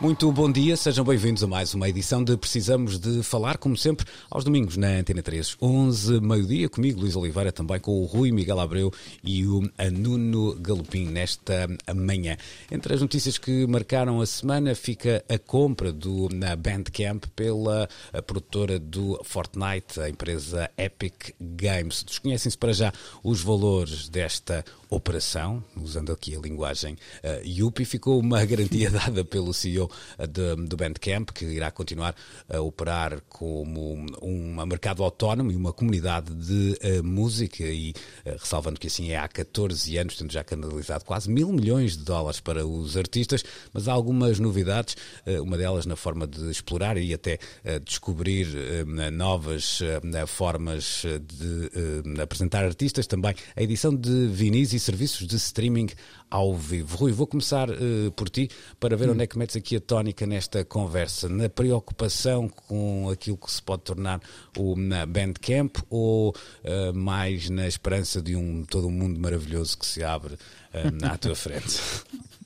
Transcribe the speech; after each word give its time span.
Muito 0.00 0.32
bom 0.32 0.50
dia, 0.50 0.78
sejam 0.78 1.04
bem-vindos 1.04 1.44
a 1.44 1.46
mais 1.46 1.74
uma 1.74 1.86
edição 1.86 2.24
de 2.24 2.34
Precisamos 2.34 2.98
de 2.98 3.22
Falar, 3.22 3.58
como 3.58 3.76
sempre, 3.76 4.06
aos 4.30 4.42
domingos 4.42 4.78
na 4.78 4.88
Antena 4.88 5.22
3, 5.22 5.58
11, 5.60 6.22
meio-dia, 6.22 6.70
comigo, 6.70 7.02
Luís 7.02 7.14
Oliveira, 7.14 7.52
também 7.52 7.78
com 7.78 8.00
o 8.00 8.06
Rui 8.06 8.32
Miguel 8.32 8.60
Abreu 8.60 8.90
e 9.22 9.46
o 9.46 9.60
Nuno 9.92 10.54
Galopim 10.54 11.04
nesta 11.04 11.68
manhã. 11.94 12.38
Entre 12.72 12.94
as 12.94 13.02
notícias 13.02 13.36
que 13.36 13.66
marcaram 13.66 14.22
a 14.22 14.26
semana 14.26 14.74
fica 14.74 15.22
a 15.28 15.38
compra 15.38 15.92
do 15.92 16.30
na 16.32 16.56
Bandcamp 16.56 17.26
pela 17.36 17.86
produtora 18.26 18.78
do 18.78 19.20
Fortnite, 19.22 20.00
a 20.00 20.08
empresa 20.08 20.70
Epic 20.78 21.34
Games. 21.38 22.02
Desconhecem-se 22.04 22.56
para 22.56 22.72
já 22.72 22.90
os 23.22 23.42
valores 23.42 24.08
desta 24.08 24.64
operação, 24.88 25.62
usando 25.76 26.10
aqui 26.10 26.34
a 26.34 26.40
linguagem 26.40 26.94
uh, 26.94 27.46
Yuppie, 27.46 27.84
ficou 27.84 28.18
uma 28.18 28.42
garantia 28.46 28.90
dada 28.90 29.22
pelo 29.24 29.52
CEO 29.52 29.89
de, 30.18 30.56
do 30.66 30.76
Bandcamp, 30.76 31.30
que 31.30 31.44
irá 31.44 31.70
continuar 31.70 32.14
a 32.48 32.60
operar 32.60 33.20
como 33.28 34.06
um 34.22 34.66
mercado 34.66 35.02
autónomo 35.02 35.50
e 35.50 35.56
uma 35.56 35.72
comunidade 35.72 36.34
de 36.34 36.78
uh, 36.82 37.04
música, 37.04 37.64
e 37.64 37.90
uh, 38.26 38.32
ressalvando 38.38 38.78
que 38.78 38.86
assim 38.86 39.10
é 39.10 39.18
há 39.18 39.28
14 39.28 39.96
anos, 39.98 40.16
tendo 40.16 40.32
já 40.32 40.44
canalizado 40.44 41.04
quase 41.04 41.30
mil 41.30 41.52
milhões 41.52 41.96
de 41.96 42.04
dólares 42.04 42.40
para 42.40 42.66
os 42.66 42.96
artistas, 42.96 43.44
mas 43.72 43.88
há 43.88 43.92
algumas 43.92 44.38
novidades, 44.38 44.96
uma 45.42 45.56
delas 45.56 45.86
na 45.86 45.96
forma 45.96 46.26
de 46.26 46.50
explorar 46.50 46.96
e 46.96 47.12
até 47.12 47.38
descobrir 47.84 48.46
novas 49.12 49.80
formas 50.26 51.02
de 51.20 52.20
apresentar 52.20 52.64
artistas, 52.64 53.06
também 53.06 53.34
a 53.56 53.62
edição 53.62 53.94
de 53.94 54.26
vinis 54.28 54.72
e 54.72 54.80
serviços 54.80 55.26
de 55.26 55.36
streaming 55.36 55.88
ao 56.30 56.54
vivo. 56.54 56.96
Rui, 56.96 57.12
vou 57.12 57.26
começar 57.26 57.68
uh, 57.68 58.12
por 58.14 58.28
ti 58.28 58.48
para 58.78 58.96
ver 58.96 59.08
hum. 59.08 59.12
onde 59.12 59.24
é 59.24 59.26
que 59.26 59.36
metes 59.36 59.56
aqui 59.56 59.76
tónica 59.80 60.26
nesta 60.26 60.64
conversa. 60.64 61.28
Na 61.28 61.48
preocupação 61.48 62.48
com 62.48 63.08
aquilo 63.10 63.36
que 63.36 63.50
se 63.50 63.62
pode 63.62 63.82
tornar 63.82 64.20
o 64.56 64.74
Bandcamp 65.08 65.76
ou 65.88 66.30
uh, 66.30 66.94
mais 66.94 67.48
na 67.50 67.66
esperança 67.66 68.20
de 68.20 68.36
um 68.36 68.64
todo 68.64 68.86
um 68.86 68.90
mundo 68.90 69.18
maravilhoso 69.18 69.78
que 69.78 69.86
se 69.86 70.02
abre 70.02 70.34
uh, 70.34 71.06
à 71.06 71.16
tua 71.16 71.34
frente? 71.34 71.80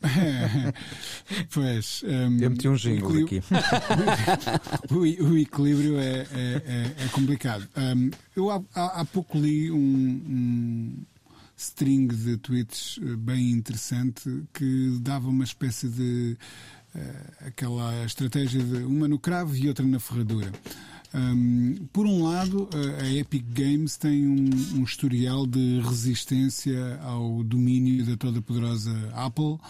pois. 1.52 2.02
Um, 2.04 2.38
Eu 2.40 2.50
meti 2.50 2.68
um 2.68 2.74
jingle 2.74 3.24
aqui. 3.24 3.42
o, 4.90 4.98
o, 5.30 5.38
equilíbrio 5.38 5.98
é, 5.98 6.20
é, 6.20 6.62
é, 6.66 7.04
é 7.04 7.08
complicado. 7.12 7.66
Um, 7.76 8.10
eu 8.36 8.50
há, 8.50 8.62
há, 8.74 9.04
pouco 9.04 9.38
li 9.38 9.70
um, 9.70 9.76
um 9.76 11.04
string 11.56 12.08
de 12.08 12.36
tweets 12.38 12.98
eh, 13.00 13.16
bem 13.16 13.50
interessante 13.50 14.44
que 14.52 14.98
dava 15.00 15.28
uma 15.28 15.44
espécie 15.44 15.88
de 15.88 16.36
uh, 16.36 16.38
aquela 17.40 18.04
estratégia 18.04 18.62
de 18.62 18.84
uma 18.84 19.08
no 19.08 19.18
cravo 19.18 19.56
e 19.56 19.68
outra 19.68 19.84
na 19.84 19.98
ferradura. 19.98 20.52
Um, 21.14 21.86
por 21.92 22.06
um 22.06 22.24
lado, 22.24 22.68
a 23.00 23.08
Epic 23.08 23.44
Games 23.48 23.96
tem 23.96 24.26
um, 24.26 24.50
um, 24.74 24.82
historial 24.82 25.46
de 25.46 25.80
resistência 25.80 26.98
ao 27.02 27.44
domínio 27.44 28.04
da 28.04 28.16
toda 28.16 28.42
poderosa 28.42 28.90
Apple 29.14 29.54
uh, 29.54 29.60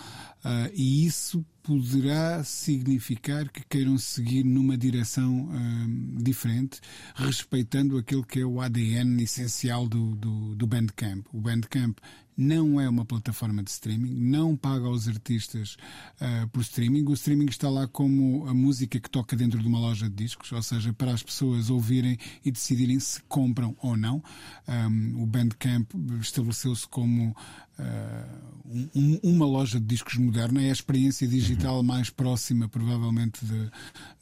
e 0.73 1.05
isso 1.05 1.45
poderá 1.63 2.43
significar 2.45 3.49
que 3.51 3.63
queiram 3.69 3.99
seguir 3.99 4.43
numa 4.43 4.77
direção 4.77 5.49
hum, 5.51 6.17
diferente, 6.19 6.81
respeitando 7.15 7.97
aquilo 7.97 8.25
que 8.25 8.41
é 8.41 8.45
o 8.45 8.61
ADN 8.61 9.23
essencial 9.23 9.89
do, 9.89 10.15
do, 10.15 10.55
do 10.55 10.67
Bandcamp. 10.67 11.27
O 11.33 11.41
Bandcamp 11.41 11.99
não 12.37 12.81
é 12.81 12.89
uma 12.89 13.05
plataforma 13.05 13.63
de 13.63 13.71
streaming, 13.71 14.15
não 14.15 14.57
paga 14.57 14.87
aos 14.87 15.07
artistas 15.09 15.77
uh, 16.21 16.49
por 16.49 16.61
streaming. 16.61 17.05
O 17.07 17.13
streaming 17.15 17.47
está 17.47 17.69
lá 17.69 17.87
como 17.87 18.47
a 18.47 18.55
música 18.55 18.99
que 18.99 19.09
toca 19.09 19.37
dentro 19.37 19.61
de 19.61 19.67
uma 19.67 19.79
loja 19.79 20.09
de 20.09 20.17
discos, 20.17 20.51
ou 20.53 20.63
seja, 20.63 20.93
para 20.93 21.13
as 21.13 21.23
pessoas 21.23 21.71
ouvirem 21.71 22.19
e 22.45 22.51
decidirem 22.51 22.99
se 22.99 23.23
compram 23.25 23.77
ou 23.81 23.97
não. 23.97 24.23
Um, 24.69 25.23
o 25.23 25.27
Bandcamp 25.27 25.91
estabeleceu-se 26.21 26.87
como 26.89 27.37
uh, 27.79 28.55
um, 28.95 29.21
uma 29.23 29.47
loja 29.47 29.79
de 29.79 29.87
discos 29.87 30.17
moderna, 30.17 30.63
é 30.63 30.69
a 30.69 30.73
experiência 30.73 31.29
digital 31.29 31.77
uhum. 31.77 31.83
mais 31.83 32.11
próxima, 32.11 32.69
provavelmente, 32.69 33.45
de, 33.45 33.71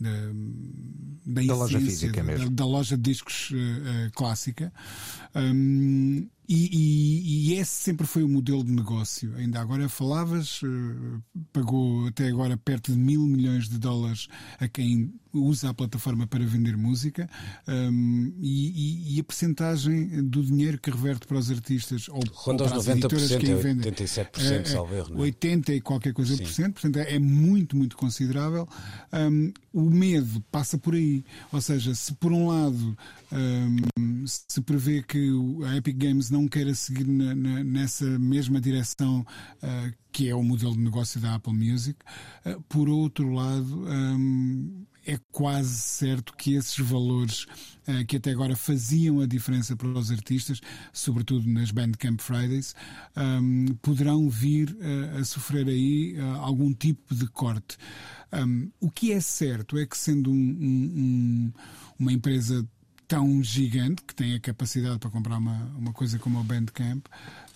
de, 0.01 1.27
da, 1.27 1.43
da 1.43 1.57
loja 1.57 1.81
física 1.81 2.23
mesmo. 2.23 2.51
Da, 2.51 2.65
da, 2.65 2.67
loja 2.67 2.97
de 2.97 3.03
discos 3.03 3.51
uh, 3.51 4.11
clássica. 4.15 4.73
Um, 5.35 6.29
e, 6.49 6.69
e, 6.73 7.53
e, 7.53 7.55
esse 7.55 7.71
sempre 7.71 8.07
foi 8.07 8.23
o 8.23 8.29
modelo 8.29 8.65
de 8.65 8.73
negócio. 8.73 9.35
Ainda 9.37 9.61
agora 9.61 9.89
falavas, 9.89 10.61
uh, 10.63 11.23
pagou 11.53 12.07
até 12.09 12.29
agora 12.29 12.57
perto 12.57 12.93
de 12.93 12.99
mil 12.99 13.23
milhões 13.23 13.69
de 13.69 13.79
dólares 13.79 14.29
a 14.59 14.69
quem 14.69 15.15
usa 15.33 15.71
a 15.71 15.75
plataforma 15.75 16.27
para 16.27 16.45
vender 16.45 16.77
música 16.77 17.29
um, 17.67 18.33
e, 18.39 19.17
e, 19.17 19.21
a 19.21 19.25
percentagem 19.25 20.23
do 20.25 20.43
dinheiro 20.43 20.79
que 20.79 20.91
reverte 20.91 21.27
para 21.27 21.39
os 21.39 21.51
artistas 21.51 22.09
ou, 22.09 22.23
Ronda 22.33 22.65
para 22.65 22.77
as 22.77 22.87
90%, 22.87 22.93
editoras 22.93 23.37
que 23.37 23.55
vendem 23.55 23.93
87%, 23.93 24.39
é, 24.41 24.65
salvo 24.65 24.95
erro, 24.95 25.19
80 25.19 25.73
é? 25.73 25.77
e 25.77 25.81
qualquer 25.81 26.13
coisa 26.13 26.37
por 26.37 26.47
cento, 26.47 26.75
portanto 26.75 26.97
é, 26.99 27.15
é 27.15 27.19
muito, 27.19 27.77
muito 27.77 27.97
considerável. 27.97 28.69
Um, 29.13 29.53
o 29.73 29.91
medo 29.91 30.43
passa 30.51 30.77
por 30.77 30.95
aí, 30.95 31.25
ou 31.51 31.61
seja, 31.61 31.95
se 31.95 32.13
por 32.15 32.33
um 32.33 32.49
lado 32.49 32.97
um, 33.33 34.27
se 34.27 34.61
prevê 34.61 35.03
que 35.03 35.31
a 35.67 35.77
Epic 35.77 35.97
Games 35.97 36.31
não 36.31 36.47
queira 36.47 36.75
seguir 36.75 37.07
na, 37.07 37.35
na, 37.35 37.65
nessa 37.65 38.05
mesma 38.19 38.61
direção 38.61 39.21
uh, 39.63 39.93
que 40.11 40.29
é 40.29 40.35
o 40.35 40.43
modelo 40.43 40.75
de 40.75 40.81
negócio 40.81 41.19
da 41.21 41.35
Apple 41.35 41.55
Music, 41.55 41.99
uh, 42.45 42.61
por 42.69 42.89
outro 42.89 43.33
lado 43.33 43.85
um, 43.89 44.85
é 45.07 45.19
quase 45.31 45.75
certo 45.75 46.35
que 46.37 46.55
esses 46.55 46.79
valores 46.79 47.47
uh, 47.89 48.05
que 48.07 48.17
até 48.17 48.31
agora 48.31 48.57
faziam 48.57 49.21
a 49.21 49.27
diferença 49.27 49.77
para 49.77 49.89
os 49.89 50.11
artistas, 50.11 50.61
sobretudo 50.93 51.49
nas 51.49 51.71
Bandcamp 51.71 52.21
Fridays, 52.21 52.75
um, 53.17 53.67
poderão 53.83 54.29
vir 54.29 54.71
uh, 54.71 55.19
a 55.19 55.25
sofrer 55.25 55.69
aí 55.69 56.17
uh, 56.19 56.41
algum 56.41 56.73
tipo 56.73 57.15
de 57.15 57.27
corte. 57.29 57.77
Um, 58.33 58.71
o 58.81 58.91
que 58.91 59.13
é 59.13 59.21
certo 59.21 59.77
é 59.77 59.87
que, 59.87 59.97
sendo 59.97 60.31
um, 60.31 61.53
uma 61.99 62.13
empresa 62.13 62.67
tão 63.13 63.45
gigante 63.45 64.03
que 64.07 64.15
tem 64.15 64.35
a 64.35 64.41
capacidade 64.41 64.99
para 64.99 65.11
comprar 65.11 65.37
uma, 65.37 65.71
uma 65.77 65.93
coisa 65.93 66.19
como 66.19 66.41
o 66.41 66.43
Bandcamp, 66.43 67.05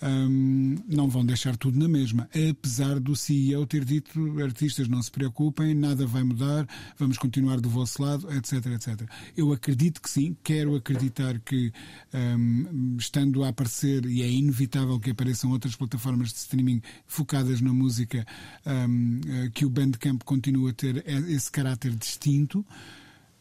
um, 0.03 0.75
não 0.87 1.09
vão 1.09 1.25
deixar 1.25 1.57
tudo 1.57 1.79
na 1.79 1.87
mesma. 1.87 2.29
Apesar 2.51 2.99
do 2.99 3.15
CEO 3.15 3.65
ter 3.65 3.83
dito, 3.83 4.39
artistas 4.39 4.87
não 4.87 5.01
se 5.01 5.09
preocupem, 5.09 5.73
nada 5.73 6.05
vai 6.05 6.21
mudar, 6.21 6.67
vamos 6.95 7.17
continuar 7.17 7.59
do 7.59 7.67
vosso 7.69 8.03
lado, 8.03 8.31
etc, 8.33 8.67
etc. 8.67 9.09
Eu 9.35 9.51
acredito 9.51 9.99
que 9.99 10.11
sim, 10.11 10.37
quero 10.43 10.75
acreditar 10.75 11.39
que, 11.39 11.73
um, 12.13 12.95
estando 12.99 13.43
a 13.43 13.47
aparecer, 13.49 14.05
e 14.05 14.21
é 14.21 14.29
inevitável 14.29 14.99
que 14.99 15.09
apareçam 15.09 15.49
outras 15.49 15.75
plataformas 15.75 16.29
de 16.29 16.37
streaming 16.37 16.83
focadas 17.07 17.61
na 17.61 17.73
música, 17.73 18.23
um, 18.63 19.21
que 19.55 19.65
o 19.65 19.71
Bandcamp 19.71 20.21
continue 20.21 20.69
a 20.69 20.73
ter 20.73 21.03
esse 21.07 21.51
caráter 21.51 21.95
distinto. 21.95 22.63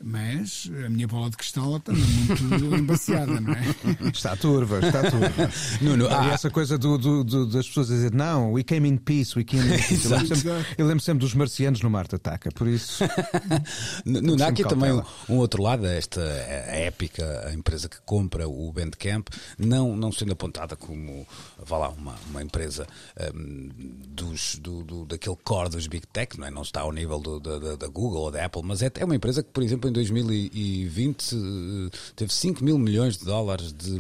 Mas 0.02 0.70
a 0.84 0.90
minha 0.90 1.08
bola 1.08 1.30
de 1.30 1.38
cristal 1.38 1.78
está 1.78 1.90
muito 1.92 2.64
embaciada, 2.76 3.40
não 3.40 3.52
é? 3.52 3.74
Está 4.12 4.36
turva, 4.36 4.78
está 4.86 5.10
turva. 5.10 5.50
Nuno, 5.80 6.06
há 6.08 6.26
essa 6.26 6.50
coisa 6.50 6.76
do, 6.76 6.98
do, 6.98 7.24
do, 7.24 7.46
das 7.46 7.66
pessoas 7.66 7.90
a 7.90 7.94
dizer 7.94 8.12
não, 8.12 8.52
we 8.52 8.62
came 8.62 8.86
in 8.86 8.98
peace, 8.98 9.36
we 9.36 9.42
came 9.42 9.66
in 9.66 9.78
peace. 9.78 10.04
eu, 10.04 10.10
lembro 10.10 10.36
sempre, 10.36 10.66
eu 10.76 10.86
lembro 10.86 11.02
sempre 11.02 11.20
dos 11.20 11.34
marcianos 11.34 11.80
no 11.80 11.88
Marte 11.88 12.14
Ataca, 12.14 12.50
por 12.52 12.68
isso. 12.68 13.04
Nuno, 14.04 14.42
há 14.44 14.48
aqui 14.48 14.64
também 14.64 14.92
um, 14.92 15.02
um, 15.30 15.36
outro 15.38 15.62
lado, 15.62 15.86
esta 15.86 16.20
a 16.20 16.76
épica, 16.76 17.48
a 17.48 17.54
empresa 17.54 17.88
que 17.88 17.96
compra 18.04 18.46
o 18.46 18.70
Bandcamp, 18.70 19.28
não, 19.58 19.96
não 19.96 20.12
sendo 20.12 20.32
apontada 20.32 20.76
como, 20.76 21.26
vá 21.58 21.78
lá, 21.78 21.88
uma, 21.88 22.14
uma 22.28 22.42
empresa 22.42 22.86
um, 23.34 23.70
dos, 24.08 24.56
do, 24.56 24.84
do, 24.84 25.06
daquele 25.06 25.36
core 25.42 25.70
dos 25.70 25.86
Big 25.86 26.06
Tech, 26.06 26.38
não, 26.38 26.46
é? 26.46 26.50
não 26.50 26.62
está 26.62 26.82
ao 26.82 26.92
nível 26.92 27.18
do, 27.18 27.40
da, 27.40 27.76
da 27.76 27.88
Google 27.88 28.24
ou 28.24 28.30
da 28.30 28.44
Apple, 28.44 28.62
mas 28.62 28.82
é, 28.82 28.90
é 28.94 29.04
uma 29.04 29.16
empresa 29.16 29.42
que, 29.42 29.48
por 29.50 29.62
exemplo, 29.62 29.85
em 29.88 29.92
2020 29.92 31.34
eh, 31.34 31.96
teve 32.14 32.32
5 32.32 32.64
mil 32.64 32.78
milhões 32.78 33.18
de 33.18 33.24
dólares 33.24 33.72
de, 33.72 33.98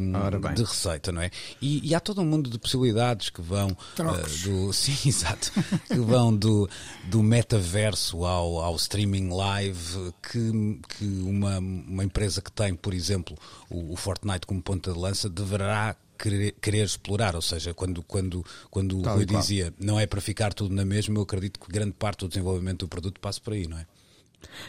de 0.54 0.62
receita, 0.62 1.12
não 1.12 1.22
é? 1.22 1.30
E, 1.60 1.88
e, 1.88 1.94
há 1.94 2.00
todo 2.00 2.20
um 2.20 2.24
mundo 2.24 2.50
de 2.50 2.58
possibilidades 2.58 3.30
que 3.30 3.40
vão 3.40 3.68
uh, 3.68 4.44
do. 4.44 4.72
Sim, 4.74 5.08
exato. 5.08 5.52
que 5.86 5.98
vão 5.98 6.34
do, 6.34 6.68
do 7.04 7.22
metaverso 7.22 8.24
ao, 8.24 8.60
ao 8.60 8.76
streaming 8.76 9.28
live 9.30 10.12
que, 10.22 10.80
que 10.96 11.04
uma, 11.04 11.58
uma 11.58 12.04
empresa 12.04 12.40
que 12.40 12.52
tem, 12.52 12.74
por 12.74 12.94
exemplo, 12.94 13.36
o, 13.70 13.92
o 13.92 13.96
Fortnite 13.96 14.46
como 14.46 14.62
ponta 14.62 14.92
de 14.92 14.98
lança 14.98 15.28
deverá 15.28 15.96
querer, 16.18 16.52
querer, 16.60 16.84
explorar, 16.84 17.34
ou 17.34 17.42
seja, 17.42 17.74
quando, 17.74 18.02
quando, 18.02 18.44
quando 18.70 18.98
o 18.98 19.02
Rui 19.02 19.26
dizia 19.26 19.72
não 19.78 19.98
é 19.98 20.06
para 20.06 20.20
ficar 20.20 20.52
tudo 20.52 20.74
na 20.74 20.84
mesma, 20.84 21.18
eu 21.18 21.22
acredito 21.22 21.60
que 21.60 21.70
grande 21.70 21.92
parte 21.92 22.20
do 22.20 22.28
desenvolvimento 22.28 22.80
do 22.80 22.88
produto 22.88 23.20
passa 23.20 23.40
por 23.40 23.52
aí, 23.52 23.66
não 23.66 23.78
é? 23.78 23.86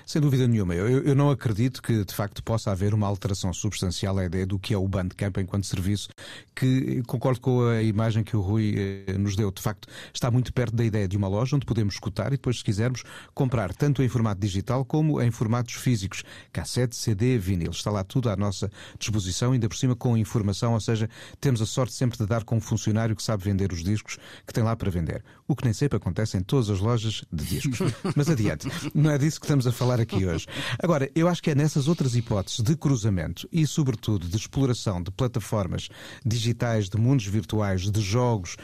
Sem 0.06 0.21
dúvida 0.21 0.47
nenhuma. 0.47 0.75
Eu, 0.75 1.03
eu, 1.03 1.15
não 1.15 1.29
acredito 1.29 1.81
que, 1.81 2.03
de 2.03 2.13
facto, 2.13 2.44
possa 2.44 2.71
haver 2.71 2.94
uma 2.94 3.07
alteração 3.07 3.53
substancial 3.53 4.18
à 4.18 4.25
ideia 4.25 4.45
do 4.45 4.59
que 4.59 4.74
é 4.74 4.77
o 4.77 4.88
Bandcamp 4.88 5.38
enquanto 5.38 5.65
serviço, 5.65 6.09
que 6.56 7.01
concordo 7.07 7.39
com 7.39 7.68
a 7.68 7.81
imagem 7.81 8.24
que 8.24 8.35
o 8.35 8.41
Rui 8.41 8.75
eh, 9.07 9.18
nos 9.18 9.35
deu. 9.35 9.51
De 9.51 9.62
facto, 9.62 9.88
está 10.13 10.29
muito 10.31 10.51
perto 10.53 10.75
da 10.75 10.83
ideia 10.83 11.07
de 11.07 11.18
uma 11.18 11.27
loja 11.27 11.56
onde 11.56 11.65
podemos 11.65 11.95
escutar 11.95 12.27
e 12.27 12.31
depois, 12.31 12.57
se 12.57 12.63
quisermos, 12.63 13.03
comprar 13.33 13.74
tanto 13.74 14.01
em 14.01 14.07
formato 14.07 14.41
digital 14.41 14.83
como 14.85 15.21
em 15.21 15.31
formatos 15.31 15.75
físicos. 15.75 16.23
Cassete, 16.51 16.95
CD, 16.95 17.38
vinil. 17.38 17.71
Está 17.71 17.91
lá 17.91 18.03
tudo 18.03 18.30
à 18.30 18.35
nossa 18.35 18.71
disposição, 18.97 19.51
ainda 19.51 19.68
por 19.68 19.77
cima 19.77 19.95
com 19.95 20.18
informação, 20.18 20.73
ou 20.73 20.80
seja, 20.80 21.09
temos 21.39 21.62
a 21.62 21.65
sorte 21.65 21.94
sempre 21.94 22.18
de 22.18 22.25
dar 22.25 22.44
com 22.44 22.57
um 22.57 22.62
funcionário 22.62 23.15
que 23.15 23.23
sabe 23.23 23.44
vender 23.44 23.71
os 23.71 23.83
discos 23.83 24.18
que 24.45 24.53
tem 24.53 24.63
lá 24.63 24.75
para 24.75 24.89
vender. 24.89 25.23
O 25.47 25.56
que 25.56 25.63
nem 25.63 25.73
sempre 25.73 25.97
acontece 25.97 26.38
em 26.38 26.41
todas 26.41 26.69
as 26.69 26.80
lojas 26.80 27.23
de 27.31 27.45
discos. 27.45 27.94
Mas 28.15 28.30
adiante, 28.30 28.68
não 28.94 29.12
é 29.12 29.18
disso 29.18 29.39
que 29.39 29.45
estamos 29.45 29.66
a 29.67 29.71
falar 29.71 29.99
aqui 29.99 30.25
hoje. 30.25 30.47
Agora, 30.81 31.09
eu 31.15 31.27
acho 31.27 31.41
que 31.41 31.51
é 31.51 31.55
nessas 31.55 31.87
outras 31.87 32.15
hipóteses 32.15 32.61
de 32.61 32.75
cruzamento 32.75 33.47
e, 33.51 33.65
sobretudo, 33.67 34.27
de 34.27 34.35
exploração 34.35 35.01
de 35.01 35.11
plataformas 35.11 35.89
digitais, 36.25 36.89
de 36.89 36.97
mundos 36.97 37.25
virtuais, 37.25 37.89
de 37.89 38.01
jogos 38.01 38.55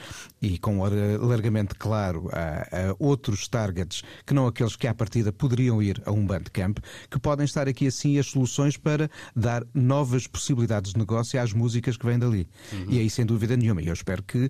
e 0.41 0.57
com 0.57 0.83
alargamento 0.83 1.75
claro 1.77 2.29
a, 2.31 2.89
a 2.89 2.95
outros 3.00 3.47
targets 3.47 4.03
que 4.25 4.33
não 4.33 4.47
aqueles 4.47 4.75
que 4.75 4.88
à 4.88 4.94
partida 4.94 5.31
poderiam 5.31 5.81
ir 5.81 6.01
a 6.05 6.11
um 6.11 6.25
Bandcamp, 6.25 6.79
que 7.09 7.19
podem 7.19 7.45
estar 7.45 7.67
aqui 7.67 7.88
assim 7.88 8.17
as 8.17 8.27
soluções 8.27 8.77
para 8.77 9.09
dar 9.35 9.63
novas 9.73 10.27
possibilidades 10.27 10.94
de 10.94 10.99
negócio 10.99 11.39
às 11.41 11.53
músicas 11.53 11.97
que 11.97 12.06
vêm 12.06 12.19
dali. 12.19 12.47
Uhum. 12.71 12.85
E 12.89 12.99
aí, 12.99 13.09
sem 13.09 13.25
dúvida 13.25 13.56
nenhuma, 13.56 13.81
eu 13.81 13.94
espero 13.94 14.23
que 14.23 14.45
uh, 14.45 14.49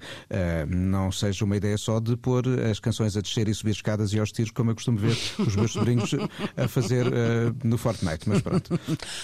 não 0.68 1.12
seja 1.12 1.46
uma 1.46 1.58
ideia 1.58 1.78
só 1.78 2.00
de 2.00 2.16
pôr 2.18 2.44
as 2.70 2.80
canções 2.80 3.16
a 3.18 3.22
descer 3.22 3.48
e 3.48 3.54
subir 3.54 3.72
escadas 3.72 4.14
e 4.14 4.20
aos 4.20 4.32
tiros, 4.32 4.52
como 4.52 4.72
eu 4.72 4.76
costumo 4.76 4.98
ver 4.98 5.18
os 5.40 5.56
meus 5.56 5.72
sobrinhos 5.72 6.12
a 6.56 6.68
fazer 6.68 7.08
uh, 7.08 7.56
no 7.64 7.78
Fortnite, 7.78 8.28
mas 8.28 8.42
pronto. 8.42 8.80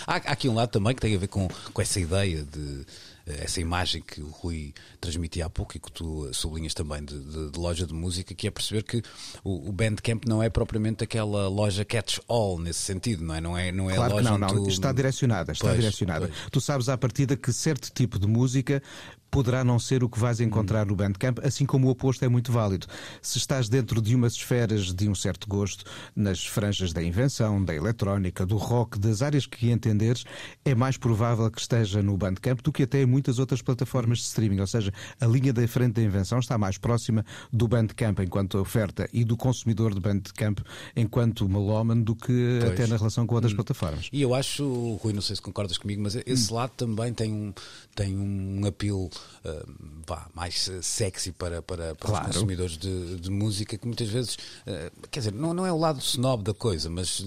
há, 0.06 0.16
há, 0.16 0.18
aqui 0.18 0.48
um 0.50 0.56
lado 0.56 0.70
também 0.70 0.94
que 0.96 1.02
tem 1.02 1.16
a 1.16 1.20
ver 1.20 1.28
com, 1.28 1.48
com 1.74 1.82
essa 1.82 2.00
ideia 2.00 2.44
de 2.44 2.86
eh, 3.30 3.44
essa 3.44 3.62
imagem 3.62 4.02
que 4.02 4.22
o 4.22 4.30
Rui 4.30 4.74
transmitia 5.00 5.46
há 5.46 5.50
pouco 5.50 5.78
e 5.78 5.80
que 5.80 5.92
tu 5.92 6.30
sublinhas 6.34 6.74
também 6.74 7.04
de, 7.04 7.18
de, 7.20 7.52
de 7.52 7.60
loja 7.60 7.86
de 7.86 7.94
música, 7.94 8.34
que 8.34 8.48
é 8.48 8.52
perceber 8.52 8.84
que 8.84 9.04
o, 9.44 9.70
o, 9.70 9.72
Bandcamp 9.72 10.26
não 10.28 10.42
é 10.42 10.50
propriamente 10.50 11.04
aquela 11.04 11.48
loja 11.48 11.86
catch-all 11.86 12.60
nesse 12.60 12.80
sentido, 12.80 13.24
não 13.24 13.36
é? 13.36 13.42
Não 13.42 13.58
é, 13.58 13.72
não 13.72 13.90
é 13.90 13.96
claro 13.96 14.16
loja 14.16 14.32
que 14.34 14.40
não, 14.40 14.48
não. 14.48 14.64
Tu... 14.64 14.70
Está 14.70 14.92
direcionada, 14.92 15.52
está 15.52 15.68
pois, 15.68 15.78
direcionada. 15.78 16.28
Pois. 16.28 16.50
Tu 16.52 16.62
sabes 16.62 16.90
à 16.90 16.98
partida 16.98 17.38
que 17.38 17.54
certo 17.54 17.92
tipo 17.94 18.18
de 18.18 18.28
música 18.28 18.82
poderá 19.30 19.64
não 19.64 19.80
ser 19.80 20.04
o 20.04 20.10
que 20.10 20.20
vais 20.20 20.40
encontrar 20.40 20.86
no 20.86 20.96
Bandcamp, 20.96 21.40
assim 21.44 21.66
como 21.66 21.88
o 21.88 21.92
oposto 21.92 22.24
é 22.26 22.28
muito 22.28 22.52
válido. 22.52 22.88
Se 23.22 23.38
estás 23.38 23.70
dentro 23.70 24.02
de 24.02 24.16
umas 24.16 24.34
esferas 24.34 24.94
de 24.94 25.10
um 25.10 25.16
certo 25.16 25.48
gosto, 25.48 25.86
nas 26.16 26.46
franjas 26.46 26.94
da 26.94 27.04
invenção, 27.04 27.64
da 27.64 27.74
eletrónica, 27.74 28.46
do 28.46 28.58
rock, 28.58 29.00
das 29.00 29.22
áreas 29.22 29.46
que 29.46 29.70
entenderes, 29.72 30.24
é 30.66 30.74
mais 30.74 30.98
provável 30.98 31.50
que 31.52 31.62
esteja 31.62 32.02
no 32.02 32.18
Bandcamp 32.18 32.62
do 32.62 32.72
que 32.72 32.84
até 32.84 33.02
em 33.02 33.06
muitas 33.06 33.40
outras 33.40 33.62
plataformas 33.62 34.20
de 34.20 34.26
streaming. 34.26 34.60
Ou 34.60 34.68
seja, 34.68 34.92
a 35.20 35.26
linha 35.26 35.54
da 35.54 35.68
frente 35.68 35.94
da 35.94 36.02
invenção 36.02 36.40
está 36.40 36.58
mais 36.58 36.78
próxima 36.78 37.26
do 37.52 37.68
Bandcamp 37.68 38.20
enquanto 38.20 38.58
oferta 38.58 39.08
e 39.14 39.24
do 39.24 39.38
consumidor 39.38 39.94
de 39.94 40.00
Bandcamp 40.00 40.60
enquanto 40.96 41.48
melómano 41.48 42.04
do 42.04 42.16
que 42.16 42.60
pois. 42.62 42.72
até 42.72 42.88
na 42.88 42.98
relação 42.98 43.26
com 43.26 43.36
outras 43.36 43.54
hum. 43.54 43.58
plataformas. 43.58 44.10
E 44.12 44.22
eu 44.22 44.34
acho, 44.34 44.96
Rui, 45.02 45.14
não 45.14 45.22
sei 45.22 45.36
se 45.36 45.42
concordas 45.42 45.78
comigo, 45.78 46.02
mas 46.02 46.16
esse 46.26 46.52
hum. 46.52 46.56
lado 46.56 46.72
também 46.76 47.14
tem 47.14 47.32
um, 47.32 47.54
tem 47.96 48.18
um 48.18 48.66
apelo 48.66 49.10
uh, 49.46 49.74
vá, 50.08 50.28
mais 50.34 50.70
sexy 50.82 51.32
para, 51.32 51.62
para, 51.62 51.96
para 51.96 52.08
claro. 52.08 52.30
os 52.30 52.36
consumidores 52.36 52.78
de, 52.78 53.18
de, 53.18 53.30
música, 53.30 53.78
que 53.78 53.86
muitas 53.86 54.08
vezes, 54.08 54.36
uh, 54.36 55.08
quer 55.10 55.20
dizer, 55.20 55.34
não, 55.34 55.54
não 55.54 55.66
é 55.66 55.72
o 55.72 55.78
lado 55.78 56.00
snob 56.00 56.44
da 56.44 56.54
coisa, 56.54 56.90
mas 56.90 57.20
uh, 57.20 57.26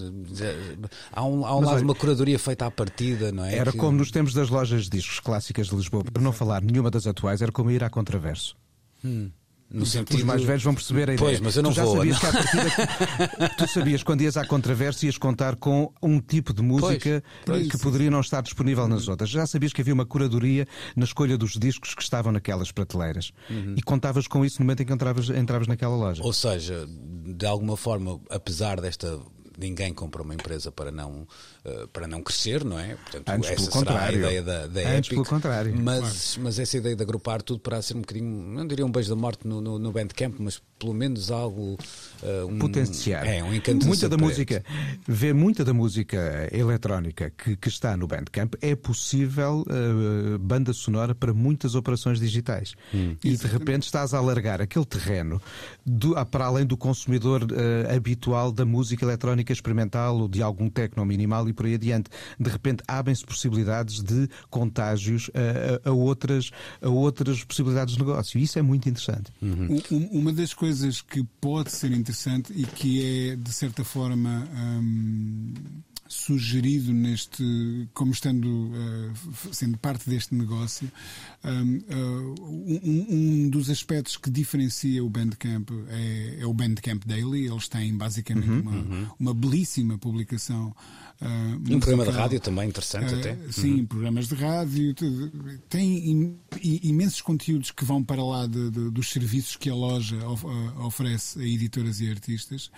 há 1.12 1.24
um, 1.24 1.46
há 1.46 1.56
um 1.56 1.60
mas, 1.60 1.68
lado 1.68 1.78
de 1.78 1.84
uma 1.84 1.94
curadoria 1.94 2.38
feita 2.38 2.66
à 2.66 2.70
partida, 2.70 3.32
não 3.32 3.44
é? 3.44 3.54
Era 3.54 3.72
que... 3.72 3.78
como 3.78 3.98
nos 3.98 4.10
tempos 4.10 4.34
das 4.34 4.48
lojas 4.48 4.84
de 4.84 4.90
discos 4.90 5.20
clássicas 5.20 5.68
de 5.68 5.76
Lisboa, 5.76 6.04
para 6.04 6.22
não 6.22 6.32
falar 6.32 6.62
nenhuma 6.62 6.90
das 6.90 7.06
atuais, 7.06 7.42
era 7.42 7.52
como 7.52 7.70
ir 7.70 7.82
à 7.84 7.90
contraverso. 7.90 8.56
Hum. 9.04 9.30
No 9.72 9.86
sentido... 9.86 10.18
Os 10.18 10.24
mais 10.24 10.42
velhos 10.42 10.62
vão 10.62 10.74
perceber 10.74 11.10
a 11.10 11.14
ideia. 11.14 11.18
Pois, 11.18 11.40
mas 11.40 11.56
eu 11.56 11.62
não 11.62 11.70
tu 11.70 11.76
já 11.76 11.84
vou. 11.84 11.96
Sabias 11.96 12.18
que 12.18 12.26
partida, 12.26 13.48
tu 13.58 13.66
sabias 13.68 14.02
quando 14.02 14.20
ias 14.20 14.36
à 14.36 14.46
controversia 14.46 15.08
ias 15.08 15.16
contar 15.16 15.56
com 15.56 15.92
um 16.02 16.20
tipo 16.20 16.52
de 16.52 16.62
música 16.62 17.24
pois, 17.44 17.68
que 17.68 17.78
poderia 17.78 18.10
não 18.10 18.20
estar 18.20 18.42
disponível 18.42 18.86
nas 18.86 19.08
outras. 19.08 19.30
Já 19.30 19.46
sabias 19.46 19.72
que 19.72 19.80
havia 19.80 19.94
uma 19.94 20.04
curadoria 20.04 20.66
na 20.94 21.04
escolha 21.04 21.38
dos 21.38 21.52
discos 21.52 21.94
que 21.94 22.02
estavam 22.02 22.32
naquelas 22.32 22.70
prateleiras. 22.70 23.32
Uhum. 23.48 23.74
E 23.76 23.82
contavas 23.82 24.26
com 24.26 24.44
isso 24.44 24.60
no 24.60 24.66
momento 24.66 24.82
em 24.82 24.86
que 24.86 24.92
entravas, 24.92 25.30
entravas 25.30 25.66
naquela 25.66 25.96
loja. 25.96 26.22
Ou 26.22 26.32
seja, 26.32 26.86
de 26.88 27.46
alguma 27.46 27.76
forma, 27.76 28.20
apesar 28.30 28.80
desta 28.80 29.18
ninguém 29.58 29.92
compra 29.92 30.22
uma 30.22 30.34
empresa 30.34 30.70
para 30.70 30.90
não, 30.90 31.26
uh, 31.64 31.88
para 31.88 32.06
não 32.06 32.22
crescer, 32.22 32.64
não 32.64 32.78
é? 32.78 32.94
Portanto, 32.96 33.28
Antes 33.28 33.50
essa 33.50 33.60
será 33.62 33.72
contrário. 33.72 34.18
a 34.18 34.28
ideia 34.28 34.42
da, 34.42 34.66
da 34.66 34.80
Antes 34.80 34.96
Epic. 34.96 35.10
pelo 35.10 35.24
contrário. 35.24 35.74
Mas, 35.76 36.00
claro. 36.00 36.44
mas 36.44 36.58
essa 36.58 36.76
ideia 36.76 36.96
de 36.96 37.02
agrupar 37.02 37.42
tudo 37.42 37.60
para 37.60 37.80
ser 37.82 37.96
um 37.96 38.00
bocadinho, 38.00 38.26
não 38.26 38.66
diria 38.66 38.84
um 38.84 38.90
beijo 38.90 39.10
da 39.10 39.16
morte 39.16 39.46
no, 39.46 39.60
no, 39.60 39.78
no 39.78 39.92
Bandcamp, 39.92 40.36
mas 40.38 40.60
pelo 40.78 40.94
menos 40.94 41.30
algo. 41.30 41.78
Uh, 42.22 42.46
um, 42.46 42.58
Potenciar. 42.58 43.26
É, 43.26 43.42
um 43.42 43.54
encanto 43.54 43.86
Muita 43.86 44.08
da 44.08 44.16
música, 44.16 44.64
ver 45.06 45.34
muita 45.34 45.64
da 45.64 45.72
música 45.72 46.48
eletrónica 46.52 47.30
que, 47.30 47.56
que 47.56 47.68
está 47.68 47.96
no 47.96 48.06
Bandcamp 48.06 48.54
é 48.60 48.74
possível 48.74 49.64
uh, 49.68 50.38
banda 50.38 50.72
sonora 50.72 51.14
para 51.14 51.32
muitas 51.32 51.74
operações 51.74 52.18
digitais. 52.18 52.74
Hum. 52.92 53.16
E 53.22 53.36
de 53.36 53.46
repente 53.46 53.84
estás 53.84 54.12
a 54.14 54.18
alargar 54.18 54.60
aquele 54.60 54.84
terreno 54.84 55.40
do, 55.84 56.14
para 56.26 56.46
além 56.46 56.66
do 56.66 56.76
consumidor 56.76 57.42
uh, 57.44 57.94
habitual 57.94 58.50
da 58.52 58.64
música 58.64 59.04
eletrónica 59.04 59.41
experimental 59.50 60.18
ou 60.18 60.28
de 60.28 60.42
algum 60.42 60.68
techno 60.68 61.04
minimal 61.04 61.48
e 61.48 61.52
por 61.52 61.66
aí 61.66 61.74
adiante. 61.74 62.10
De 62.38 62.50
repente 62.50 62.82
abrem-se 62.86 63.24
possibilidades 63.24 64.02
de 64.02 64.28
contágios 64.50 65.30
a, 65.84 65.88
a, 65.88 65.92
outras, 65.92 66.50
a 66.80 66.88
outras 66.88 67.42
possibilidades 67.42 67.94
de 67.94 68.00
negócio. 68.00 68.38
Isso 68.38 68.58
é 68.58 68.62
muito 68.62 68.88
interessante. 68.88 69.32
Uhum. 69.40 69.80
Uma 70.12 70.32
das 70.32 70.52
coisas 70.52 71.00
que 71.00 71.24
pode 71.40 71.72
ser 71.72 71.92
interessante 71.92 72.52
e 72.54 72.64
que 72.64 73.30
é, 73.30 73.36
de 73.36 73.52
certa 73.52 73.84
forma, 73.84 74.46
hum, 74.54 75.54
sugerido 76.12 76.92
neste, 76.92 77.88
como 77.94 78.12
estando 78.12 78.46
uh, 78.46 79.12
sendo 79.50 79.78
parte 79.78 80.08
deste 80.08 80.34
negócio, 80.34 80.90
um, 81.42 81.76
uh, 81.76 82.80
um, 82.84 83.06
um, 83.08 83.48
dos 83.48 83.70
aspectos 83.70 84.16
que 84.18 84.30
diferencia 84.30 85.02
o 85.02 85.08
Bandcamp 85.08 85.70
é, 85.88 86.38
é, 86.40 86.46
o 86.46 86.52
Bandcamp 86.52 87.04
Daily. 87.06 87.46
Eles 87.46 87.66
têm 87.66 87.96
basicamente 87.96 88.48
uhum, 88.48 88.60
uma, 88.60 88.70
uhum. 88.72 89.06
uma 89.18 89.34
belíssima 89.34 89.96
publicação. 89.96 90.74
Uh, 91.20 91.74
um 91.74 91.80
programa 91.80 92.04
de 92.04 92.10
rádio 92.10 92.40
também 92.40 92.68
interessante 92.68 93.14
até. 93.14 93.38
Sim, 93.50 93.80
uhum. 93.80 93.86
programas 93.86 94.28
de 94.28 94.34
rádio. 94.34 94.94
Tem 95.70 96.38
imensos 96.62 97.22
conteúdos 97.22 97.70
que 97.70 97.84
vão 97.84 98.04
para 98.04 98.22
lá 98.22 98.46
de, 98.46 98.70
de, 98.70 98.90
dos 98.90 99.10
serviços 99.10 99.56
que 99.56 99.70
a 99.70 99.74
loja 99.74 100.18
oferece 100.78 101.40
a 101.40 101.44
editoras 101.44 102.00
e 102.00 102.10
artistas. 102.10 102.70